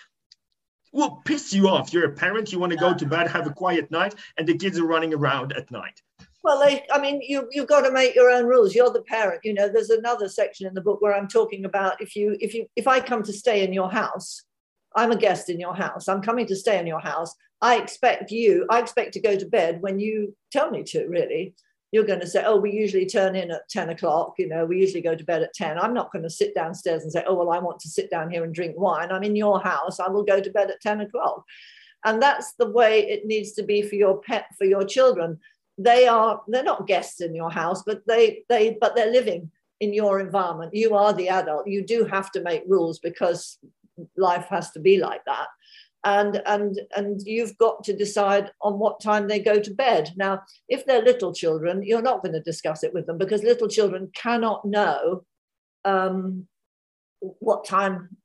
will 0.91 1.21
piss 1.25 1.53
you 1.53 1.67
off? 1.67 1.93
You're 1.93 2.11
a 2.11 2.15
parent 2.15 2.51
you 2.51 2.59
want 2.59 2.71
to 2.71 2.77
go 2.77 2.93
to 2.93 3.05
bed 3.05 3.27
have 3.27 3.47
a 3.47 3.53
quiet 3.53 3.91
night 3.91 4.15
and 4.37 4.47
the 4.47 4.57
kids 4.57 4.79
are 4.79 4.85
running 4.85 5.13
around 5.13 5.53
at 5.53 5.71
night 5.71 6.01
well, 6.41 6.61
I 6.63 7.01
mean, 7.01 7.21
you 7.21 7.47
you've 7.51 7.67
got 7.67 7.81
to 7.81 7.91
make 7.91 8.15
your 8.15 8.29
own 8.29 8.45
rules. 8.45 8.73
You're 8.73 8.91
the 8.91 9.01
parent. 9.01 9.41
You 9.43 9.53
know, 9.53 9.67
there's 9.67 9.89
another 9.89 10.29
section 10.29 10.67
in 10.67 10.73
the 10.73 10.81
book 10.81 11.01
where 11.01 11.13
I'm 11.13 11.27
talking 11.27 11.65
about 11.65 12.01
if 12.01 12.15
you 12.15 12.37
if 12.39 12.53
you 12.53 12.65
if 12.75 12.87
I 12.87 12.99
come 13.01 13.23
to 13.23 13.33
stay 13.33 13.63
in 13.63 13.73
your 13.73 13.91
house, 13.91 14.43
I'm 14.95 15.11
a 15.11 15.17
guest 15.17 15.49
in 15.49 15.59
your 15.59 15.75
house. 15.75 16.07
I'm 16.07 16.21
coming 16.21 16.45
to 16.47 16.55
stay 16.55 16.79
in 16.79 16.87
your 16.87 17.01
house. 17.01 17.35
I 17.61 17.75
expect 17.75 18.31
you. 18.31 18.65
I 18.69 18.79
expect 18.79 19.13
to 19.13 19.21
go 19.21 19.35
to 19.35 19.45
bed 19.45 19.81
when 19.81 19.99
you 19.99 20.35
tell 20.49 20.71
me 20.71 20.83
to. 20.83 21.07
Really, 21.07 21.55
you're 21.91 22.05
going 22.05 22.21
to 22.21 22.27
say, 22.27 22.41
"Oh, 22.45 22.55
we 22.55 22.71
usually 22.71 23.05
turn 23.05 23.35
in 23.35 23.51
at 23.51 23.67
ten 23.69 23.89
o'clock. 23.89 24.35
You 24.37 24.47
know, 24.47 24.65
we 24.65 24.79
usually 24.79 25.01
go 25.01 25.15
to 25.15 25.25
bed 25.25 25.43
at 25.43 25.53
10. 25.53 25.77
I'm 25.77 25.93
not 25.93 26.11
going 26.13 26.23
to 26.23 26.29
sit 26.29 26.55
downstairs 26.55 27.03
and 27.03 27.11
say, 27.11 27.25
"Oh, 27.27 27.33
well, 27.33 27.51
I 27.51 27.59
want 27.59 27.81
to 27.81 27.89
sit 27.89 28.09
down 28.09 28.29
here 28.29 28.45
and 28.45 28.55
drink 28.55 28.79
wine." 28.79 29.11
I'm 29.11 29.23
in 29.23 29.35
your 29.35 29.59
house. 29.59 29.99
I 29.99 30.07
will 30.07 30.23
go 30.23 30.39
to 30.39 30.51
bed 30.51 30.71
at 30.71 30.79
ten 30.79 31.01
o'clock, 31.01 31.43
and 32.05 32.21
that's 32.21 32.53
the 32.53 32.71
way 32.71 33.09
it 33.09 33.25
needs 33.25 33.51
to 33.53 33.63
be 33.63 33.81
for 33.81 33.95
your 33.95 34.21
pet 34.21 34.45
for 34.57 34.63
your 34.63 34.85
children 34.85 35.37
they 35.79 36.07
are 36.07 36.41
they're 36.47 36.63
not 36.63 36.87
guests 36.87 37.21
in 37.21 37.33
your 37.33 37.49
house 37.49 37.83
but 37.83 38.01
they 38.05 38.43
they 38.49 38.77
but 38.81 38.95
they're 38.95 39.11
living 39.11 39.49
in 39.79 39.93
your 39.93 40.19
environment. 40.19 40.73
You 40.73 40.95
are 40.95 41.13
the 41.13 41.29
adult. 41.29 41.67
You 41.67 41.85
do 41.85 42.05
have 42.05 42.31
to 42.31 42.41
make 42.41 42.63
rules 42.67 42.99
because 42.99 43.57
life 44.17 44.47
has 44.49 44.71
to 44.71 44.79
be 44.79 44.97
like 44.97 45.23
that. 45.25 45.47
And 46.05 46.41
and 46.45 46.79
and 46.95 47.21
you've 47.25 47.57
got 47.57 47.83
to 47.85 47.95
decide 47.95 48.51
on 48.61 48.79
what 48.79 49.01
time 49.01 49.27
they 49.27 49.39
go 49.39 49.59
to 49.59 49.73
bed. 49.73 50.11
Now 50.15 50.41
if 50.69 50.85
they're 50.85 51.01
little 51.01 51.33
children 51.33 51.83
you're 51.83 52.01
not 52.01 52.21
going 52.21 52.33
to 52.33 52.41
discuss 52.41 52.83
it 52.83 52.93
with 52.93 53.05
them 53.05 53.17
because 53.17 53.43
little 53.43 53.67
children 53.67 54.09
cannot 54.15 54.63
know 54.63 55.25
um, 55.83 56.47
what 57.19 57.65
time 57.65 58.15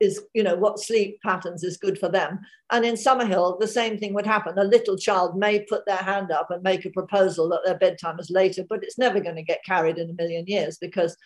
is 0.00 0.20
you 0.34 0.42
know 0.42 0.56
what 0.56 0.78
sleep 0.78 1.18
patterns 1.22 1.62
is 1.64 1.76
good 1.76 1.98
for 1.98 2.08
them. 2.08 2.40
And 2.70 2.84
in 2.84 2.94
summerhill 2.94 3.58
the 3.58 3.68
same 3.68 3.98
thing 3.98 4.14
would 4.14 4.26
happen. 4.26 4.58
A 4.58 4.64
little 4.64 4.96
child 4.96 5.36
may 5.36 5.60
put 5.60 5.86
their 5.86 5.96
hand 5.96 6.30
up 6.30 6.50
and 6.50 6.62
make 6.62 6.84
a 6.84 6.90
proposal 6.90 7.48
that 7.50 7.62
their 7.64 7.78
bedtime 7.78 8.18
is 8.18 8.30
later 8.30 8.64
but 8.68 8.82
it's 8.82 8.98
never 8.98 9.20
going 9.20 9.36
to 9.36 9.42
get 9.42 9.64
carried 9.64 9.98
in 9.98 10.10
a 10.10 10.14
million 10.14 10.46
years 10.46 10.78
because 10.78 11.16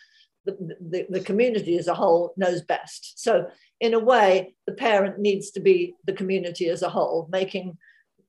the, 0.45 0.57
the, 0.89 1.05
the 1.09 1.19
community 1.19 1.77
as 1.77 1.87
a 1.87 1.93
whole 1.93 2.33
knows 2.37 2.61
best. 2.61 3.21
So 3.21 3.47
in 3.79 3.93
a 3.93 3.99
way 3.99 4.55
the 4.65 4.73
parent 4.73 5.19
needs 5.19 5.51
to 5.51 5.59
be 5.59 5.95
the 6.05 6.13
community 6.13 6.67
as 6.69 6.81
a 6.81 6.89
whole 6.89 7.27
making 7.31 7.77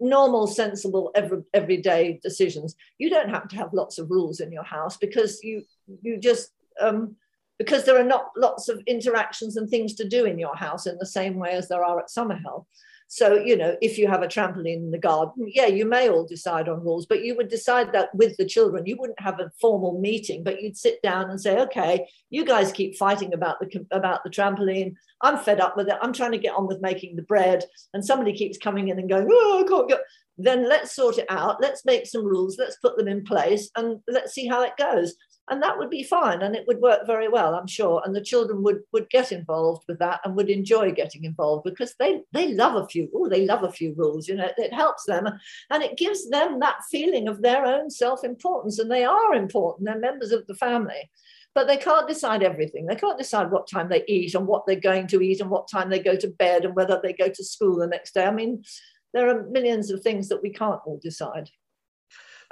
normal 0.02 0.46
sensible 0.46 1.12
every, 1.14 1.42
everyday 1.55 2.18
decisions. 2.22 2.74
You 2.98 3.09
don't 3.09 3.31
have 3.31 3.48
to 3.48 3.57
have 3.57 3.72
lots 3.72 3.98
of 3.98 4.11
rules 4.11 4.40
in 4.40 4.52
your 4.52 4.64
house 4.64 4.96
because 4.96 5.42
you 5.42 5.62
you 6.02 6.18
just 6.18 6.50
um, 6.81 7.16
because 7.62 7.85
there 7.85 7.98
are 7.98 8.05
not 8.05 8.33
lots 8.37 8.68
of 8.68 8.83
interactions 8.88 9.57
and 9.57 9.70
things 9.70 9.94
to 9.94 10.09
do 10.09 10.25
in 10.25 10.37
your 10.37 10.57
house 10.57 10.87
in 10.87 10.98
the 10.98 11.07
same 11.07 11.37
way 11.37 11.53
as 11.53 11.68
there 11.68 11.85
are 11.85 12.01
at 12.01 12.09
Summerhill. 12.09 12.66
So, 13.07 13.35
you 13.35 13.57
know, 13.57 13.77
if 13.81 13.98
you 13.98 14.09
have 14.09 14.22
a 14.22 14.27
trampoline 14.27 14.77
in 14.77 14.90
the 14.90 14.98
garden, 14.98 15.46
yeah, 15.46 15.66
you 15.66 15.85
may 15.85 16.09
all 16.09 16.27
decide 16.27 16.68
on 16.68 16.83
rules, 16.83 17.07
but 17.07 17.22
you 17.22 17.37
would 17.37 17.48
decide 17.48 17.92
that 17.92 18.12
with 18.14 18.37
the 18.37 18.46
children. 18.46 18.87
You 18.87 18.96
wouldn't 18.98 19.20
have 19.20 19.38
a 19.38 19.53
formal 19.61 20.01
meeting, 20.01 20.42
but 20.42 20.61
you'd 20.61 20.77
sit 20.77 21.01
down 21.03 21.31
and 21.31 21.40
say, 21.40 21.61
okay, 21.61 22.09
you 22.31 22.44
guys 22.44 22.72
keep 22.72 22.96
fighting 22.96 23.33
about 23.33 23.61
the 23.61 23.87
about 23.90 24.25
the 24.25 24.31
trampoline. 24.31 24.94
I'm 25.20 25.38
fed 25.38 25.61
up 25.61 25.77
with 25.77 25.88
it. 25.88 25.98
I'm 26.01 26.14
trying 26.14 26.33
to 26.33 26.38
get 26.38 26.55
on 26.55 26.66
with 26.66 26.81
making 26.81 27.14
the 27.14 27.22
bread. 27.22 27.64
And 27.92 28.05
somebody 28.05 28.33
keeps 28.33 28.57
coming 28.57 28.88
in 28.88 28.98
and 28.98 29.11
going, 29.11 29.29
oh, 29.31 29.62
I 29.62 29.68
can't 29.68 29.90
go. 29.90 29.98
Then 30.38 30.66
let's 30.66 30.96
sort 30.96 31.18
it 31.18 31.27
out. 31.29 31.61
Let's 31.61 31.85
make 31.85 32.07
some 32.07 32.25
rules. 32.25 32.57
Let's 32.59 32.77
put 32.77 32.96
them 32.96 33.09
in 33.09 33.25
place 33.25 33.70
and 33.77 34.01
let's 34.09 34.33
see 34.33 34.48
how 34.48 34.62
it 34.62 34.72
goes 34.79 35.14
and 35.50 35.62
that 35.62 35.76
would 35.76 35.90
be 35.90 36.02
fine 36.02 36.42
and 36.42 36.55
it 36.55 36.66
would 36.66 36.81
work 36.81 37.07
very 37.07 37.28
well 37.28 37.55
i'm 37.55 37.66
sure 37.66 38.02
and 38.05 38.14
the 38.14 38.20
children 38.20 38.62
would 38.62 38.81
would 38.92 39.09
get 39.11 39.33
involved 39.33 39.85
with 39.88 39.98
that 39.98 40.20
and 40.24 40.37
would 40.37 40.48
enjoy 40.48 40.92
getting 40.92 41.24
involved 41.24 41.64
because 41.64 41.94
they 41.98 42.20
they 42.33 42.55
love 42.55 42.76
a 42.76 42.87
few 42.88 43.09
oh 43.14 43.28
they 43.28 43.44
love 43.44 43.64
a 43.64 43.72
few 43.72 43.94
rules 43.94 44.28
you 44.28 44.35
know 44.35 44.48
it, 44.57 44.72
helps 44.72 45.05
them 45.05 45.28
and 45.70 45.83
it 45.83 45.96
gives 45.96 46.28
them 46.31 46.61
that 46.61 46.81
feeling 46.90 47.28
of 47.28 47.42
their 47.42 47.64
own 47.64 47.90
self-importance 47.90 48.78
and 48.78 48.90
they 48.90 49.05
are 49.05 49.35
important 49.35 49.87
they're 49.87 49.98
members 49.98 50.33
of 50.33 50.46
the 50.46 50.55
family 50.55 51.11
but 51.55 51.66
they 51.66 51.76
can't 51.76 52.09
decide 52.09 52.42
everything 52.42 52.87
they 52.87 52.96
can't 52.96 53.18
decide 53.18 53.50
what 53.50 53.68
time 53.68 53.88
they 53.88 54.05
eat 54.07 54.35
and 54.35 54.46
what 54.46 54.64
they're 54.66 54.76
going 54.76 55.07
to 55.07 55.20
eat 55.20 55.40
and 55.40 55.50
what 55.50 55.68
time 55.68 55.90
they 55.90 55.98
go 55.98 56.16
to 56.16 56.28
bed 56.28 56.64
and 56.64 56.76
whether 56.76 57.00
they 57.02 57.12
go 57.12 57.28
to 57.28 57.44
school 57.44 57.76
the 57.76 57.87
next 57.87 58.14
day 58.14 58.24
i 58.24 58.31
mean 58.31 58.62
there 59.12 59.28
are 59.28 59.46
millions 59.48 59.90
of 59.90 60.00
things 60.00 60.28
that 60.28 60.42
we 60.42 60.50
can't 60.50 60.81
all 60.87 61.00
decide 61.02 61.50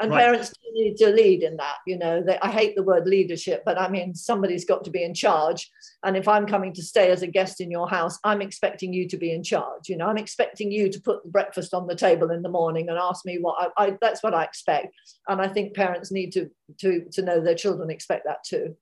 And 0.00 0.10
right. 0.10 0.24
parents 0.24 0.52
need 0.72 0.96
to 0.96 1.08
lead 1.08 1.42
in 1.42 1.56
that. 1.58 1.76
You 1.86 1.98
know, 1.98 2.22
they, 2.22 2.38
I 2.38 2.50
hate 2.50 2.74
the 2.74 2.82
word 2.82 3.06
leadership, 3.06 3.62
but 3.66 3.78
I 3.78 3.88
mean, 3.88 4.14
somebody's 4.14 4.64
got 4.64 4.84
to 4.84 4.90
be 4.90 5.02
in 5.02 5.14
charge. 5.14 5.70
And 6.04 6.16
if 6.16 6.26
I'm 6.26 6.46
coming 6.46 6.72
to 6.74 6.82
stay 6.82 7.10
as 7.10 7.22
a 7.22 7.26
guest 7.26 7.60
in 7.60 7.70
your 7.70 7.88
house, 7.88 8.18
I'm 8.24 8.40
expecting 8.40 8.92
you 8.92 9.06
to 9.08 9.16
be 9.18 9.32
in 9.32 9.42
charge. 9.42 9.88
You 9.88 9.98
know, 9.98 10.06
I'm 10.06 10.16
expecting 10.16 10.72
you 10.72 10.90
to 10.90 11.00
put 11.00 11.24
breakfast 11.30 11.74
on 11.74 11.86
the 11.86 11.94
table 11.94 12.30
in 12.30 12.42
the 12.42 12.48
morning 12.48 12.88
and 12.88 12.98
ask 12.98 13.26
me 13.26 13.38
what 13.38 13.72
I, 13.76 13.84
I 13.84 13.98
that's 14.00 14.22
what 14.22 14.34
I 14.34 14.44
expect. 14.44 14.94
And 15.28 15.40
I 15.40 15.48
think 15.48 15.74
parents 15.74 16.10
need 16.10 16.32
to 16.32 16.50
to 16.78 17.04
to 17.12 17.22
know 17.22 17.40
their 17.40 17.54
children 17.54 17.90
expect 17.90 18.24
that 18.24 18.42
too. 18.44 18.76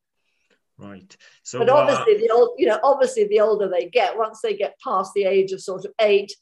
Right. 0.78 1.16
So, 1.42 1.58
but 1.58 1.68
obviously, 1.68 2.14
uh, 2.14 2.18
the 2.20 2.30
old, 2.32 2.50
you 2.56 2.66
know, 2.66 2.78
obviously, 2.84 3.26
the 3.26 3.40
older 3.40 3.68
they 3.68 3.88
get, 3.88 4.16
once 4.16 4.40
they 4.40 4.56
get 4.56 4.78
past 4.82 5.12
the 5.14 5.24
age 5.24 5.50
of 5.50 5.60
sort 5.60 5.84
of 5.84 5.92
eight 6.00 6.32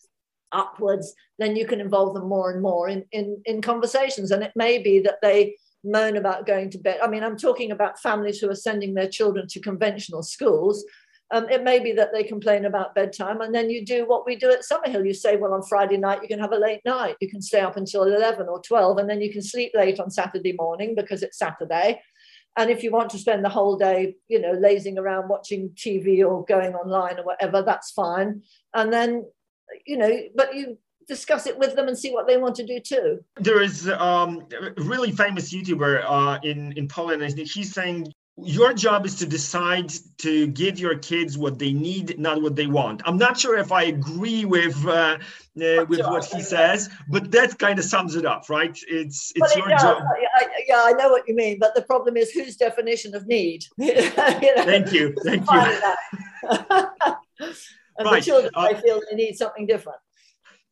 upwards, 0.53 1.15
then 1.39 1.57
you 1.57 1.67
can 1.67 1.81
involve 1.81 2.15
them 2.15 2.29
more 2.29 2.51
and 2.51 2.63
more 2.63 2.89
in 2.89 3.05
in, 3.13 3.41
in 3.45 3.63
conversations. 3.63 4.31
And 4.31 4.43
it 4.43 4.53
may 4.57 4.79
be 4.79 5.01
that 5.01 5.19
they 5.23 5.57
moan 5.85 6.17
about 6.17 6.47
going 6.47 6.71
to 6.71 6.79
bed. 6.79 6.99
I 7.03 7.09
mean, 7.09 7.23
I'm 7.23 7.37
talking 7.37 7.71
about 7.71 8.01
families 8.01 8.39
who 8.39 8.51
are 8.51 8.57
sending 8.57 8.95
their 8.95 9.09
children 9.09 9.47
to 9.49 9.61
conventional 9.61 10.23
schools. 10.23 10.85
Um, 11.33 11.49
it 11.49 11.65
may 11.65 11.81
be 11.81 11.91
that 11.93 12.13
they 12.13 12.23
complain 12.23 12.67
about 12.67 12.95
bedtime, 12.95 13.41
and 13.41 13.53
then 13.53 13.69
you 13.69 13.85
do 13.85 14.07
what 14.07 14.25
we 14.25 14.37
do 14.37 14.51
at 14.53 14.63
Summerhill. 14.63 15.05
You 15.05 15.13
say, 15.13 15.37
well, 15.37 15.55
on 15.55 15.63
Friday 15.63 15.97
night, 15.97 16.23
you 16.23 16.29
can 16.29 16.39
have 16.39 16.53
a 16.53 16.59
late 16.59 16.83
night. 16.85 17.17
You 17.21 17.29
can 17.29 17.43
stay 17.43 17.61
up 17.61 17.77
until 17.77 18.05
11 18.05 18.47
or 18.49 18.63
12, 18.63 18.99
and 18.99 19.11
then 19.11 19.21
you 19.21 19.33
can 19.33 19.43
sleep 19.43 19.73
late 19.75 19.99
on 19.99 20.09
Saturday 20.11 20.55
morning 20.57 20.95
because 20.95 21.25
it's 21.25 21.39
Saturday 21.39 22.01
and 22.57 22.71
if 22.71 22.83
you 22.83 22.91
want 22.91 23.11
to 23.11 23.19
spend 23.19 23.45
the 23.45 23.51
whole 23.51 23.77
day, 23.77 24.17
you 24.29 24.41
know, 24.41 24.53
lazing 24.53 24.99
around 24.99 25.29
watching 25.29 25.71
TV 25.77 26.27
or 26.27 26.45
going 26.45 26.75
online 26.75 27.19
or 27.19 27.25
whatever, 27.25 27.63
that's 27.63 27.91
fine. 27.91 28.43
And 28.73 28.91
then, 28.91 29.27
you 29.87 29.96
know, 29.96 30.20
but 30.35 30.55
you 30.55 30.76
discuss 31.09 31.46
it 31.46 31.59
with 31.59 31.76
them 31.76 31.88
and 31.88 31.96
see 31.96 32.12
what 32.12 32.26
they 32.26 32.37
want 32.37 32.57
to 32.57 32.66
do 32.66 32.81
too. 32.81 33.24
There 33.37 33.62
is 33.62 33.88
um, 33.88 34.46
a 34.61 34.83
really 34.83 35.12
famous 35.12 35.52
YouTuber 35.52 36.05
uh, 36.07 36.38
in 36.42 36.72
in 36.72 36.88
Poland, 36.88 37.22
and 37.22 37.38
he's 37.38 37.72
saying 37.72 38.12
your 38.38 38.74
job 38.74 39.07
is 39.07 39.16
to 39.16 39.26
decide 39.26 39.90
to 40.18 40.46
give 40.48 40.79
your 40.79 40.98
kids 40.98 41.38
what 41.38 41.59
they 41.59 41.72
need 41.72 42.18
not 42.18 42.42
what 42.42 42.55
they 42.55 42.66
want. 42.66 43.00
I'm 43.07 43.16
not 43.16 43.40
sure 43.40 43.57
if 43.57 43.72
i 43.72 43.85
agree 43.85 44.44
with 44.44 44.76
uh, 44.87 44.90
uh, 44.90 45.16
with 45.88 46.00
what 46.00 46.26
he 46.26 46.42
says 46.42 46.90
but 47.09 47.31
that 47.31 47.59
kind 47.59 47.79
of 47.79 47.87
sums 47.87 48.14
it 48.14 48.26
up 48.26 48.50
right? 48.50 48.79
It's 48.88 49.33
it's 49.35 49.40
well, 49.40 49.59
your 49.59 49.70
yeah, 49.70 49.79
job. 49.79 50.02
I, 50.37 50.48
yeah 50.68 50.83
i 50.85 50.92
know 50.92 51.09
what 51.09 51.26
you 51.26 51.35
mean 51.35 51.59
but 51.59 51.74
the 51.74 51.83
problem 51.83 52.18
is 52.18 52.31
whose 52.31 52.57
definition 52.57 53.14
of 53.14 53.26
need? 53.26 53.64
You 53.79 53.94
know? 53.94 54.64
thank 54.64 54.92
you 54.92 55.14
thank 55.24 55.50
you 55.50 55.79
right. 58.05 58.23
the 58.23 58.25
children 58.25 58.53
uh, 58.55 58.61
i 58.61 58.75
feel 58.75 59.01
they 59.11 59.17
need 59.17 59.37
something 59.37 59.67
different 59.67 59.99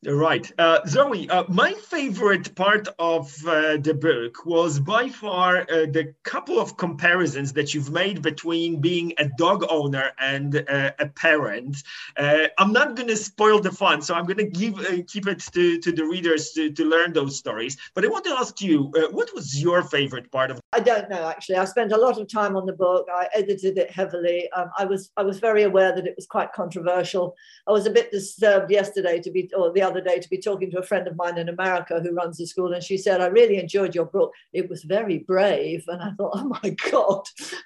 Right. 0.06 0.50
Uh, 0.58 0.80
Zoe, 0.86 1.28
uh, 1.30 1.44
my 1.48 1.72
favorite 1.72 2.54
part 2.54 2.88
of 2.98 3.34
uh, 3.46 3.78
the 3.78 3.94
book 3.94 4.44
was 4.44 4.78
by 4.78 5.08
far 5.08 5.62
uh, 5.62 5.86
the 5.86 6.14
couple 6.24 6.60
of 6.60 6.76
comparisons 6.76 7.52
that 7.54 7.72
you've 7.72 7.90
made 7.90 8.20
between 8.20 8.80
being 8.80 9.14
a 9.18 9.28
dog 9.38 9.64
owner 9.70 10.12
and 10.18 10.64
uh, 10.68 10.92
a 10.98 11.06
parent. 11.08 11.82
Uh, 12.18 12.48
I'm 12.58 12.72
not 12.72 12.96
going 12.96 13.08
to 13.08 13.16
spoil 13.16 13.60
the 13.60 13.72
fun, 13.72 14.02
so 14.02 14.14
I'm 14.14 14.24
going 14.24 14.38
to 14.38 14.44
give 14.44 14.74
keep 15.06 15.26
it 15.26 15.40
to, 15.52 15.78
to 15.78 15.92
the 15.92 16.04
readers 16.04 16.50
to, 16.52 16.70
to 16.72 16.84
learn 16.84 17.12
those 17.12 17.38
stories. 17.38 17.76
But 17.94 18.04
I 18.04 18.08
want 18.08 18.24
to 18.24 18.32
ask 18.32 18.60
you, 18.60 18.92
what 19.10 19.34
was 19.34 19.60
your 19.60 19.82
favorite 19.82 20.30
part 20.30 20.50
of? 20.50 20.60
I 20.72 20.80
don't 20.80 21.08
know 21.08 21.28
actually. 21.28 21.56
I 21.56 21.64
spent 21.64 21.92
a 21.92 21.96
lot 21.96 22.20
of 22.20 22.28
time 22.28 22.56
on 22.56 22.66
the 22.66 22.72
book. 22.72 23.06
I 23.12 23.28
edited 23.34 23.78
it 23.78 23.90
heavily. 23.90 24.50
Um, 24.52 24.70
I 24.76 24.84
was 24.84 25.10
I 25.16 25.22
was 25.22 25.38
very 25.38 25.62
aware 25.62 25.94
that 25.94 26.06
it 26.06 26.14
was 26.16 26.26
quite 26.26 26.52
controversial. 26.52 27.34
I 27.66 27.72
was 27.72 27.86
a 27.86 27.90
bit 27.90 28.10
disturbed 28.10 28.70
yesterday 28.70 29.20
to 29.20 29.30
be, 29.30 29.50
or 29.56 29.72
the 29.72 29.82
other 29.82 29.93
other 29.94 30.04
day 30.04 30.18
to 30.18 30.28
be 30.28 30.38
talking 30.38 30.70
to 30.70 30.78
a 30.78 30.82
friend 30.82 31.06
of 31.06 31.16
mine 31.16 31.38
in 31.38 31.48
America 31.48 32.00
who 32.00 32.12
runs 32.12 32.40
a 32.40 32.46
school, 32.46 32.72
and 32.72 32.82
she 32.82 32.96
said, 32.96 33.20
I 33.20 33.26
really 33.26 33.58
enjoyed 33.58 33.94
your 33.94 34.06
book. 34.06 34.32
It 34.52 34.68
was 34.68 34.82
very 34.84 35.18
brave. 35.18 35.84
And 35.88 36.02
I 36.02 36.10
thought, 36.12 36.32
oh 36.34 36.58
my 36.62 36.70
God. 36.90 37.22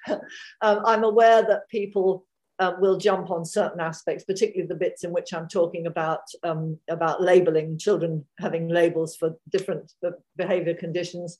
um, 0.61 0.81
I'm 0.85 1.03
aware 1.03 1.41
that 1.41 1.67
people 1.69 2.25
uh, 2.59 2.73
will 2.79 2.97
jump 2.97 3.31
on 3.31 3.45
certain 3.45 3.79
aspects, 3.79 4.25
particularly 4.25 4.67
the 4.67 4.75
bits 4.75 5.03
in 5.03 5.11
which 5.11 5.33
I'm 5.33 5.47
talking 5.47 5.87
about 5.87 6.21
um, 6.43 6.77
about 6.89 7.21
labeling 7.21 7.77
children 7.77 8.25
having 8.37 8.67
labels 8.67 9.15
for 9.15 9.37
different 9.49 9.93
uh, 10.05 10.11
behavior 10.35 10.73
conditions. 10.73 11.37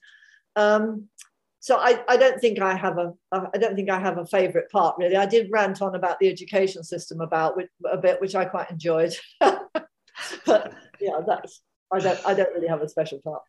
Um, 0.56 1.10
so 1.62 1.78
I, 1.78 2.02
I 2.08 2.16
don't 2.16 2.40
think 2.40 2.60
I 2.62 2.74
have 2.74 2.98
a 2.98 3.14
I 3.34 3.58
don't 3.58 3.76
think 3.76 3.90
I 3.90 4.00
have 4.00 4.18
a 4.18 4.26
favorite 4.26 4.72
part 4.72 4.96
really. 4.98 5.18
I 5.18 5.26
did 5.26 5.50
rant 5.52 5.82
on 5.82 5.96
about 5.96 6.20
the 6.20 6.30
education 6.30 6.84
system 6.84 7.20
about 7.20 7.58
which, 7.58 7.68
a 7.92 7.98
bit, 7.98 8.22
which 8.22 8.36
I 8.36 8.46
quite 8.46 8.72
enjoyed. 8.72 9.14
but 10.46 10.74
yeah, 11.00 11.20
that's 11.26 11.62
I 11.92 12.00
don't 12.00 12.20
I 12.26 12.34
don't 12.34 12.54
really 12.54 12.68
have 12.68 12.82
a 12.82 12.90
special 12.90 13.20
part. 13.24 13.42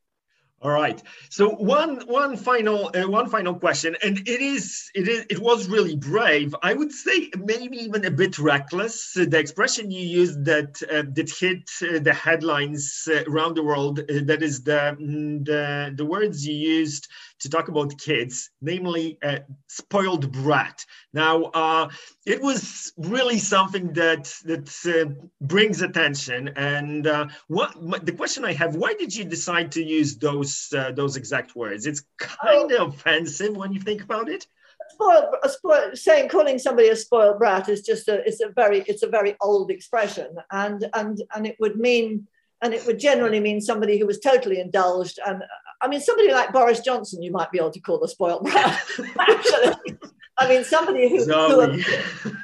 All 0.63 0.71
right. 0.71 1.03
So 1.31 1.49
one 1.49 2.03
one 2.07 2.37
final 2.37 2.91
uh, 2.95 3.09
one 3.09 3.31
final 3.31 3.55
question, 3.55 3.97
and 4.03 4.19
it 4.19 4.43
is 4.43 4.91
it 4.95 5.09
is 5.09 5.25
it 5.31 5.39
was 5.39 5.71
really 5.71 5.97
brave. 5.97 6.55
I 6.63 6.75
would 6.75 6.93
say 6.93 7.31
maybe 7.39 7.79
even 7.79 8.05
a 8.05 8.11
bit 8.11 8.39
reckless. 8.39 9.17
Uh, 9.17 9.25
the 9.27 9.39
expression 9.39 9.91
you 9.91 10.07
used 10.07 10.45
that 10.45 10.83
uh, 10.83 11.05
that 11.15 11.31
hit 11.31 11.71
uh, 11.81 12.01
the 12.01 12.13
headlines 12.13 13.09
uh, 13.11 13.25
around 13.27 13.57
the 13.57 13.63
world. 13.63 14.01
Uh, 14.01 14.21
that 14.25 14.43
is 14.43 14.63
the 14.63 14.95
mm, 15.01 15.43
the 15.47 15.95
the 15.97 16.05
words 16.05 16.47
you 16.47 16.55
used 16.55 17.09
to 17.39 17.49
talk 17.49 17.69
about 17.69 17.97
kids, 17.97 18.51
namely 18.61 19.19
spoiled 19.67 20.31
brat. 20.31 20.85
Now, 21.15 21.89
it 22.27 22.43
was 22.43 22.93
really 22.99 23.39
something 23.39 23.95
that 23.95 24.25
that 24.45 25.17
brings 25.41 25.81
attention. 25.81 26.49
And 26.49 27.09
what 27.49 28.05
the 28.05 28.13
question 28.13 28.45
I 28.45 28.53
have: 28.53 28.77
Why 28.77 28.93
did 28.93 29.17
you 29.17 29.25
decide 29.25 29.73
to 29.73 29.83
use 29.83 30.19
those? 30.19 30.50
Those 30.51 30.73
uh, 30.79 30.93
those 30.93 31.17
exact 31.17 31.57
words. 31.57 31.87
It's 31.87 32.03
kind 32.19 32.73
of 32.73 32.95
offensive 32.95 33.57
when 33.57 33.73
you 33.73 33.81
think 33.81 34.03
about 34.03 34.29
it. 34.29 34.47
Spoiled, 34.91 35.35
spoiled, 35.47 35.99
saying 35.99 36.29
calling 36.29 36.59
somebody 36.59 36.89
a 36.89 36.97
spoiled 36.97 37.39
brat 37.39 37.69
is 37.69 37.83
just 37.83 38.09
a 38.09 38.27
it's 38.27 38.41
a 38.41 38.49
very 38.49 38.81
it's 38.87 39.03
a 39.03 39.09
very 39.09 39.37
old 39.41 39.71
expression, 39.71 40.37
and 40.51 40.89
and 40.95 41.23
and 41.35 41.47
it 41.47 41.57
would 41.61 41.77
mean 41.77 42.27
and 42.63 42.75
it 42.75 42.87
would 42.87 42.99
generally 42.99 43.41
mean 43.41 43.61
somebody 43.61 43.99
who 43.99 44.07
was 44.07 44.21
totally 44.21 44.61
indulged. 44.61 45.19
And 45.27 45.43
I 45.81 45.89
mean, 45.89 46.01
somebody 46.01 46.31
like 46.31 46.53
Boris 46.53 46.81
Johnson, 46.81 47.23
you 47.23 47.33
might 47.33 47.51
be 47.51 47.59
able 47.59 47.71
to 47.71 47.81
call 47.81 48.05
a 48.05 48.09
spoiled 48.09 48.45
brat. 48.45 48.79
Actually, 49.19 49.99
I 50.39 50.49
mean, 50.49 50.65
somebody 50.65 51.09
who, 51.09 51.25
who 51.25 51.83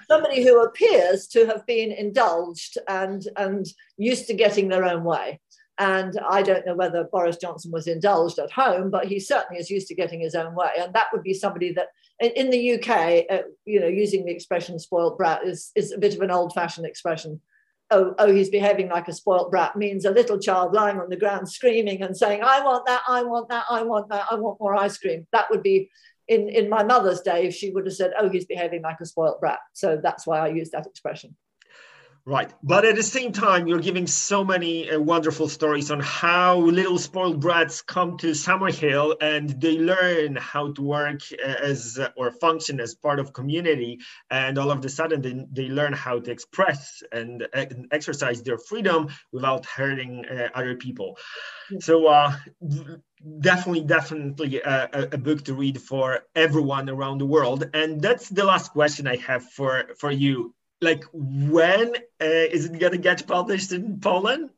somebody 0.09 0.43
who 0.43 0.63
appears 0.63 1.27
to 1.29 1.47
have 1.47 1.67
been 1.67 1.93
indulged 1.93 2.79
and 2.89 3.27
and 3.37 3.67
used 3.97 4.27
to 4.29 4.35
getting 4.35 4.69
their 4.69 4.85
own 4.85 5.05
way. 5.05 5.41
And 5.79 6.19
I 6.27 6.43
don't 6.43 6.65
know 6.65 6.75
whether 6.75 7.05
Boris 7.05 7.37
Johnson 7.37 7.71
was 7.71 7.87
indulged 7.87 8.39
at 8.39 8.51
home, 8.51 8.91
but 8.91 9.07
he 9.07 9.21
certainly 9.21 9.61
is 9.61 9.71
used 9.71 9.89
to 9.89 9.95
getting 9.95 10.21
his 10.21 10.35
own 10.35 10.55
way. 10.55 10.71
And 10.79 10.95
that 10.95 11.09
would 11.13 11.23
be 11.23 11.35
somebody 11.35 11.73
that, 11.73 11.89
in, 12.19 12.49
the 12.49 12.75
UK, 12.75 13.27
uh, 13.31 13.43
you 13.67 13.81
know, 13.81 13.87
using 13.87 14.25
the 14.25 14.33
expression 14.33 14.79
spoiled 14.79 15.19
brat 15.19 15.45
is, 15.45 15.73
is 15.77 15.93
a 15.93 15.99
bit 15.99 16.15
of 16.15 16.23
an 16.23 16.31
old 16.31 16.55
fashioned 16.55 16.87
expression. 16.87 17.43
Oh, 17.91 18.15
oh, 18.19 18.33
he's 18.33 18.49
behaving 18.49 18.89
like 18.89 19.07
a 19.09 19.13
spoiled 19.13 19.51
brat 19.51 19.77
means 19.77 20.07
a 20.07 20.11
little 20.11 20.39
child 20.39 20.73
lying 20.73 20.99
on 20.99 21.11
the 21.11 21.17
ground 21.17 21.49
screaming 21.49 22.03
and 22.03 22.17
saying, 22.17 22.41
I 22.43 22.65
want 22.65 22.87
that, 22.87 23.03
I 23.07 23.23
want 23.23 23.51
that, 23.51 23.67
I 23.69 23.83
want 23.83 24.09
that, 24.09 24.27
I 24.31 24.37
want 24.37 24.59
more 24.59 24.75
ice 24.75 24.97
cream. 24.97 25.27
That 25.33 25.51
would 25.51 25.63
be 25.63 25.91
in, 26.27 26.49
in 26.49 26.71
my 26.71 26.83
mother's 26.83 27.21
day, 27.21 27.47
if 27.47 27.55
she 27.55 27.71
would 27.71 27.87
have 27.87 27.95
said, 27.95 28.13
Oh, 28.19 28.29
he's 28.29 28.47
behaving 28.47 28.83
like 28.83 29.01
a 29.01 29.07
spoiled 29.07 29.41
brat. 29.41 29.61
So 29.75 30.01
that's 30.03 30.27
why 30.27 30.39
I 30.41 30.49
use 30.49 30.71
that 30.71 30.87
expression. 30.87 31.37
Right. 32.29 32.53
But 32.61 32.85
at 32.85 32.97
the 32.97 33.05
same 33.05 33.31
time, 33.31 33.69
you're 33.69 33.79
giving 33.79 34.09
so 34.09 34.45
many 34.45 34.91
uh, 34.91 34.99
wonderful 34.99 35.49
stories 35.49 35.93
on 35.93 36.01
how 36.01 36.59
little 36.59 36.99
spoiled 36.99 37.41
brats 37.41 37.83
come 37.83 38.19
to 38.19 38.33
Summerhill 38.33 39.15
and 39.21 39.49
they 39.61 39.79
learn 39.79 40.35
how 40.35 40.73
to 40.73 40.83
work 40.83 41.21
uh, 41.33 41.47
as 41.47 42.01
uh, 42.01 42.09
or 42.17 42.33
function 42.33 42.81
as 42.81 42.97
part 42.97 43.21
of 43.21 43.33
community. 43.33 44.01
And 44.29 44.59
all 44.59 44.73
of 44.73 44.85
a 44.85 44.89
sudden, 44.89 45.23
they, 45.23 45.47
they 45.53 45.69
learn 45.69 45.93
how 45.93 46.19
to 46.19 46.33
express 46.33 47.01
and, 47.13 47.47
uh, 47.55 47.67
exercise 47.93 48.43
their 48.43 48.59
freedom 48.59 49.07
without 49.31 49.65
hurting 49.65 50.25
uh, 50.27 50.49
other 50.53 50.75
people. 50.75 51.17
So, 51.79 52.09
uh, 52.09 52.35
definitely, 53.39 53.83
definitely 53.83 54.61
a, 54.63 55.11
a 55.13 55.19
book 55.19 55.45
to 55.45 55.55
read 55.55 55.81
for 55.81 56.23
everyone 56.35 56.91
around 56.91 57.19
the 57.19 57.27
world. 57.27 57.71
And 57.73 58.03
that's 58.03 58.29
the 58.29 58.45
last 58.45 58.73
question 58.73 59.07
I 59.07 59.17
have 59.19 59.45
for, 59.45 59.95
for 60.01 60.11
you 60.11 60.56
like 60.81 61.05
when 61.13 61.97
uh, 61.97 62.47
is 62.53 62.67
it 62.67 62.79
going 62.79 62.93
to 62.93 62.99
get 62.99 63.27
published 63.27 63.73
in 63.73 64.01
Poland? 64.01 64.51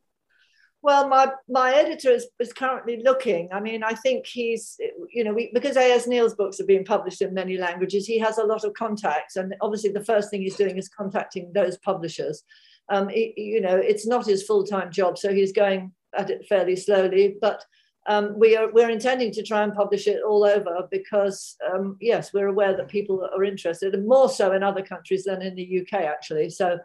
Well, 0.81 1.09
my, 1.09 1.31
my 1.49 1.73
editor 1.73 2.11
is, 2.11 2.27
is 2.39 2.53
currently 2.53 3.01
looking. 3.03 3.49
I 3.51 3.59
mean, 3.59 3.83
I 3.83 3.93
think 3.93 4.25
he's, 4.25 4.79
you 5.11 5.25
know, 5.25 5.33
we, 5.33 5.51
because 5.53 5.75
A.S. 5.75 6.07
Neill's 6.07 6.35
books 6.35 6.61
are 6.61 6.65
being 6.65 6.85
published 6.85 7.21
in 7.21 7.33
many 7.33 7.57
languages, 7.57 8.05
he 8.05 8.17
has 8.19 8.37
a 8.37 8.45
lot 8.45 8.63
of 8.63 8.73
contacts. 8.75 9.35
And 9.35 9.53
obviously, 9.59 9.91
the 9.91 10.05
first 10.05 10.29
thing 10.29 10.41
he's 10.41 10.55
doing 10.55 10.77
is 10.77 10.87
contacting 10.87 11.51
those 11.53 11.77
publishers. 11.79 12.43
Um, 12.87 13.09
you 13.09 13.59
know, 13.59 13.75
it's 13.75 14.07
not 14.07 14.25
his 14.25 14.43
full 14.43 14.63
time 14.63 14.89
job, 14.89 15.17
so 15.17 15.33
he's 15.33 15.51
going 15.51 15.91
at 16.17 16.29
it 16.29 16.45
fairly 16.47 16.77
slowly. 16.77 17.35
But 17.39 17.63
um, 18.09 18.37
we 18.37 18.57
are 18.57 18.71
we're 18.71 18.89
intending 18.89 19.31
to 19.33 19.43
try 19.43 19.63
and 19.63 19.71
publish 19.71 20.07
it 20.07 20.21
all 20.27 20.43
over 20.43 20.87
because 20.89 21.55
um, 21.71 21.95
yes, 22.01 22.33
we're 22.33 22.47
aware 22.47 22.75
that 22.75 22.87
people 22.87 23.29
are 23.35 23.43
interested, 23.43 23.93
and 23.93 24.07
more 24.07 24.27
so 24.27 24.51
in 24.53 24.63
other 24.63 24.81
countries 24.81 25.25
than 25.25 25.43
in 25.43 25.53
the 25.55 25.81
UK 25.81 26.01
actually. 26.01 26.49
So 26.49 26.79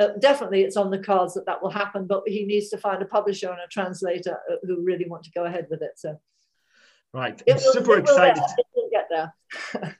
uh, 0.00 0.08
definitely, 0.20 0.62
it's 0.62 0.76
on 0.76 0.92
the 0.92 1.00
cards 1.00 1.34
that 1.34 1.46
that 1.46 1.60
will 1.60 1.70
happen. 1.70 2.06
But 2.06 2.22
he 2.26 2.44
needs 2.46 2.68
to 2.68 2.78
find 2.78 3.02
a 3.02 3.06
publisher 3.06 3.50
and 3.50 3.60
a 3.60 3.66
translator 3.66 4.38
uh, 4.50 4.56
who 4.62 4.84
really 4.84 5.08
want 5.08 5.24
to 5.24 5.32
go 5.32 5.44
ahead 5.44 5.66
with 5.68 5.82
it. 5.82 5.92
So. 5.96 6.18
Right. 7.18 7.42
I'm 7.50 7.58
super 7.58 7.98
excited. 7.98 8.42
Get 8.92 9.08
there. 9.10 9.34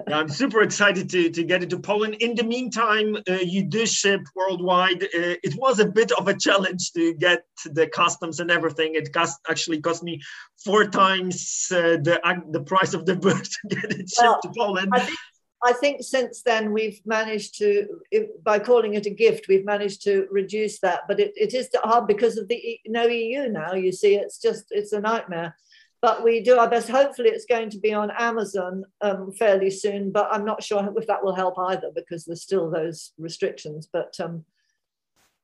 yeah, 0.09 0.17
I'm 0.19 0.29
super 0.29 0.63
excited 0.63 1.11
to, 1.11 1.31
to 1.31 1.43
get 1.43 1.65
into 1.65 1.79
Poland. 1.79 2.15
In 2.21 2.37
the 2.37 2.45
meantime, 2.45 3.17
uh, 3.29 3.33
you 3.33 3.65
do 3.65 3.87
ship 3.87 4.21
worldwide. 4.37 5.03
Uh, 5.03 5.35
it 5.43 5.57
was 5.57 5.81
a 5.81 5.85
bit 5.85 6.13
of 6.13 6.29
a 6.29 6.35
challenge 6.35 6.93
to 6.93 7.15
get 7.15 7.43
the 7.65 7.89
customs 7.89 8.39
and 8.39 8.53
everything. 8.53 8.95
It 8.95 9.13
cost 9.13 9.41
actually 9.51 9.81
cost 9.81 10.05
me 10.05 10.21
four 10.65 10.87
times 10.87 11.67
uh, 11.73 11.99
the 12.07 12.21
the 12.51 12.63
price 12.63 12.95
of 12.95 13.05
the 13.05 13.17
book 13.27 13.43
to 13.43 13.69
get 13.69 13.91
it 13.93 14.09
shipped 14.09 14.23
well, 14.23 14.41
to 14.41 14.51
Poland. 14.57 14.91
I 14.93 15.01
think, 15.01 15.19
I 15.65 15.73
think 15.73 16.03
since 16.03 16.43
then 16.43 16.73
we've 16.73 17.01
managed 17.05 17.59
to, 17.59 18.01
by 18.45 18.61
calling 18.61 18.95
it 18.95 19.07
a 19.07 19.11
gift, 19.11 19.49
we've 19.49 19.65
managed 19.65 20.03
to 20.05 20.29
reduce 20.31 20.79
that. 20.81 21.01
But 21.09 21.19
it, 21.19 21.33
it 21.35 21.53
is 21.53 21.69
hard 21.75 22.07
because 22.07 22.39
of 22.39 22.47
the 22.47 22.79
no 22.87 23.07
EU 23.07 23.49
now. 23.49 23.75
You 23.75 23.91
see, 23.91 24.15
it's 24.15 24.41
just 24.41 24.67
it's 24.71 24.93
a 24.93 25.01
nightmare 25.01 25.57
but 26.01 26.23
we 26.23 26.43
do 26.43 26.59
our 26.59 26.71
best. 26.71 26.89
Hopefully, 26.89 27.31
it's 27.31 27.47
going 27.47 27.71
to 27.71 27.79
be 27.79 27.93
on 27.93 28.11
Amazon 28.17 28.85
um, 29.01 29.33
fairly 29.33 29.71
soon, 29.71 30.13
but 30.13 30.29
I'm 30.31 30.45
not 30.45 30.63
sure 30.63 30.93
if 30.97 31.07
that 31.07 31.25
will 31.25 31.35
help 31.35 31.59
either 31.59 31.91
because 31.95 32.25
there's 32.25 32.43
still 32.43 32.71
those 32.71 33.13
restrictions. 33.19 33.89
But 33.93 34.15
um, 34.21 34.45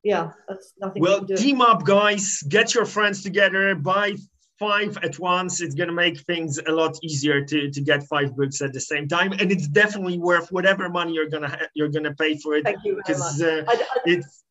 yeah, 0.04 0.30
that's 0.48 0.74
nothing. 0.78 1.02
Well, 1.02 1.24
team 1.24 1.60
up, 1.60 1.84
guys. 1.84 2.42
Get 2.48 2.74
your 2.74 2.84
friends 2.84 3.22
together. 3.22 3.74
Buy 3.74 4.16
five 4.58 4.96
at 5.02 5.18
once. 5.18 5.60
It's 5.60 5.74
going 5.74 5.88
to 5.88 5.94
make 5.94 6.20
things 6.20 6.60
a 6.66 6.70
lot 6.70 6.96
easier 7.02 7.44
to, 7.44 7.70
to 7.70 7.80
get 7.80 8.04
five 8.04 8.36
books 8.36 8.62
at 8.62 8.72
the 8.72 8.80
same 8.80 9.08
time, 9.08 9.32
and 9.32 9.50
it's 9.50 9.66
definitely 9.66 10.18
worth 10.18 10.52
whatever 10.52 10.88
money 10.88 11.14
you're 11.14 11.28
gonna 11.28 11.48
ha- 11.48 11.66
you're 11.74 11.88
gonna 11.88 12.14
pay 12.14 12.36
for 12.38 12.54
it. 12.54 12.64
Thank 12.64 12.84
you 12.84 13.00
very 13.06 13.18
much. 13.18 13.40
Uh, 13.40 13.64
I, 13.66 13.74
I, 13.74 13.86
it's 14.06 14.43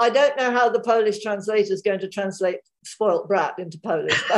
I 0.00 0.10
don't 0.10 0.36
know 0.36 0.50
how 0.50 0.70
the 0.70 0.80
Polish 0.80 1.22
translator 1.22 1.72
is 1.72 1.82
going 1.82 2.00
to 2.00 2.08
translate 2.08 2.60
spoilt 2.84 3.28
brat 3.28 3.58
into 3.58 3.78
Polish. 3.78 4.22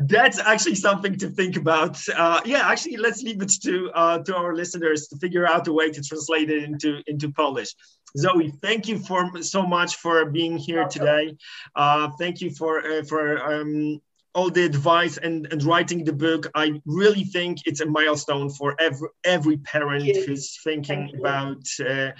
That's 0.00 0.38
actually 0.38 0.76
something 0.76 1.18
to 1.18 1.28
think 1.30 1.56
about. 1.56 1.98
Uh, 2.16 2.40
yeah, 2.44 2.68
actually, 2.70 2.96
let's 2.96 3.22
leave 3.22 3.42
it 3.42 3.50
to 3.62 3.90
uh, 3.92 4.18
to 4.18 4.36
our 4.36 4.54
listeners 4.54 5.08
to 5.08 5.16
figure 5.16 5.46
out 5.48 5.66
a 5.66 5.72
way 5.72 5.90
to 5.90 6.02
translate 6.02 6.48
it 6.50 6.62
into 6.62 7.02
into 7.06 7.30
Polish. 7.32 7.74
Zoe, 8.16 8.52
thank 8.62 8.88
you 8.88 8.98
for 8.98 9.42
so 9.42 9.66
much 9.66 9.96
for 9.96 10.24
being 10.26 10.56
here 10.56 10.86
today. 10.86 11.36
Uh, 11.74 12.10
thank 12.18 12.40
you 12.40 12.50
for 12.50 12.86
uh, 12.86 13.02
for 13.04 13.42
um, 13.52 14.00
all 14.36 14.50
the 14.50 14.64
advice 14.64 15.16
and, 15.16 15.48
and 15.50 15.62
writing 15.64 16.04
the 16.04 16.12
book. 16.12 16.46
I 16.54 16.80
really 16.84 17.24
think 17.24 17.58
it's 17.64 17.80
a 17.80 17.86
milestone 17.86 18.50
for 18.50 18.76
every 18.78 19.08
every 19.24 19.56
parent 19.56 20.04
who's 20.24 20.60
thinking 20.62 21.10
about 21.18 21.64
uh, 21.80 22.10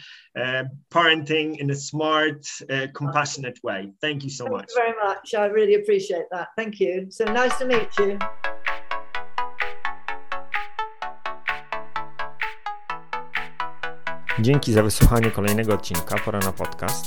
uh, 0.41 0.65
parenting 0.91 1.59
in 1.61 1.71
a 1.71 1.75
smart, 1.75 2.41
uh, 2.71 2.87
compassionate 2.95 3.59
way. 3.63 3.93
Thank 4.01 4.25
you 4.25 4.31
so 4.31 4.45
much. 4.45 4.51
Thank 4.51 4.57
much. 4.57 4.69
You 4.71 4.83
very 4.83 4.97
much. 5.07 5.35
I 5.35 5.47
really 5.59 5.75
appreciate 5.75 6.27
that. 6.33 6.49
Thank 6.57 6.81
you. 6.81 7.07
So 7.11 7.25
nice 7.25 7.59
to 7.59 7.67
meet 7.67 7.91
you. 7.99 8.19
Dzięki 14.41 14.73
za 14.73 14.83
wysłuchanie 14.83 15.31
kolejnego 15.31 15.75
odcinka 15.75 16.19
Pora 16.25 16.39
na 16.39 16.53
podcast. 16.53 17.07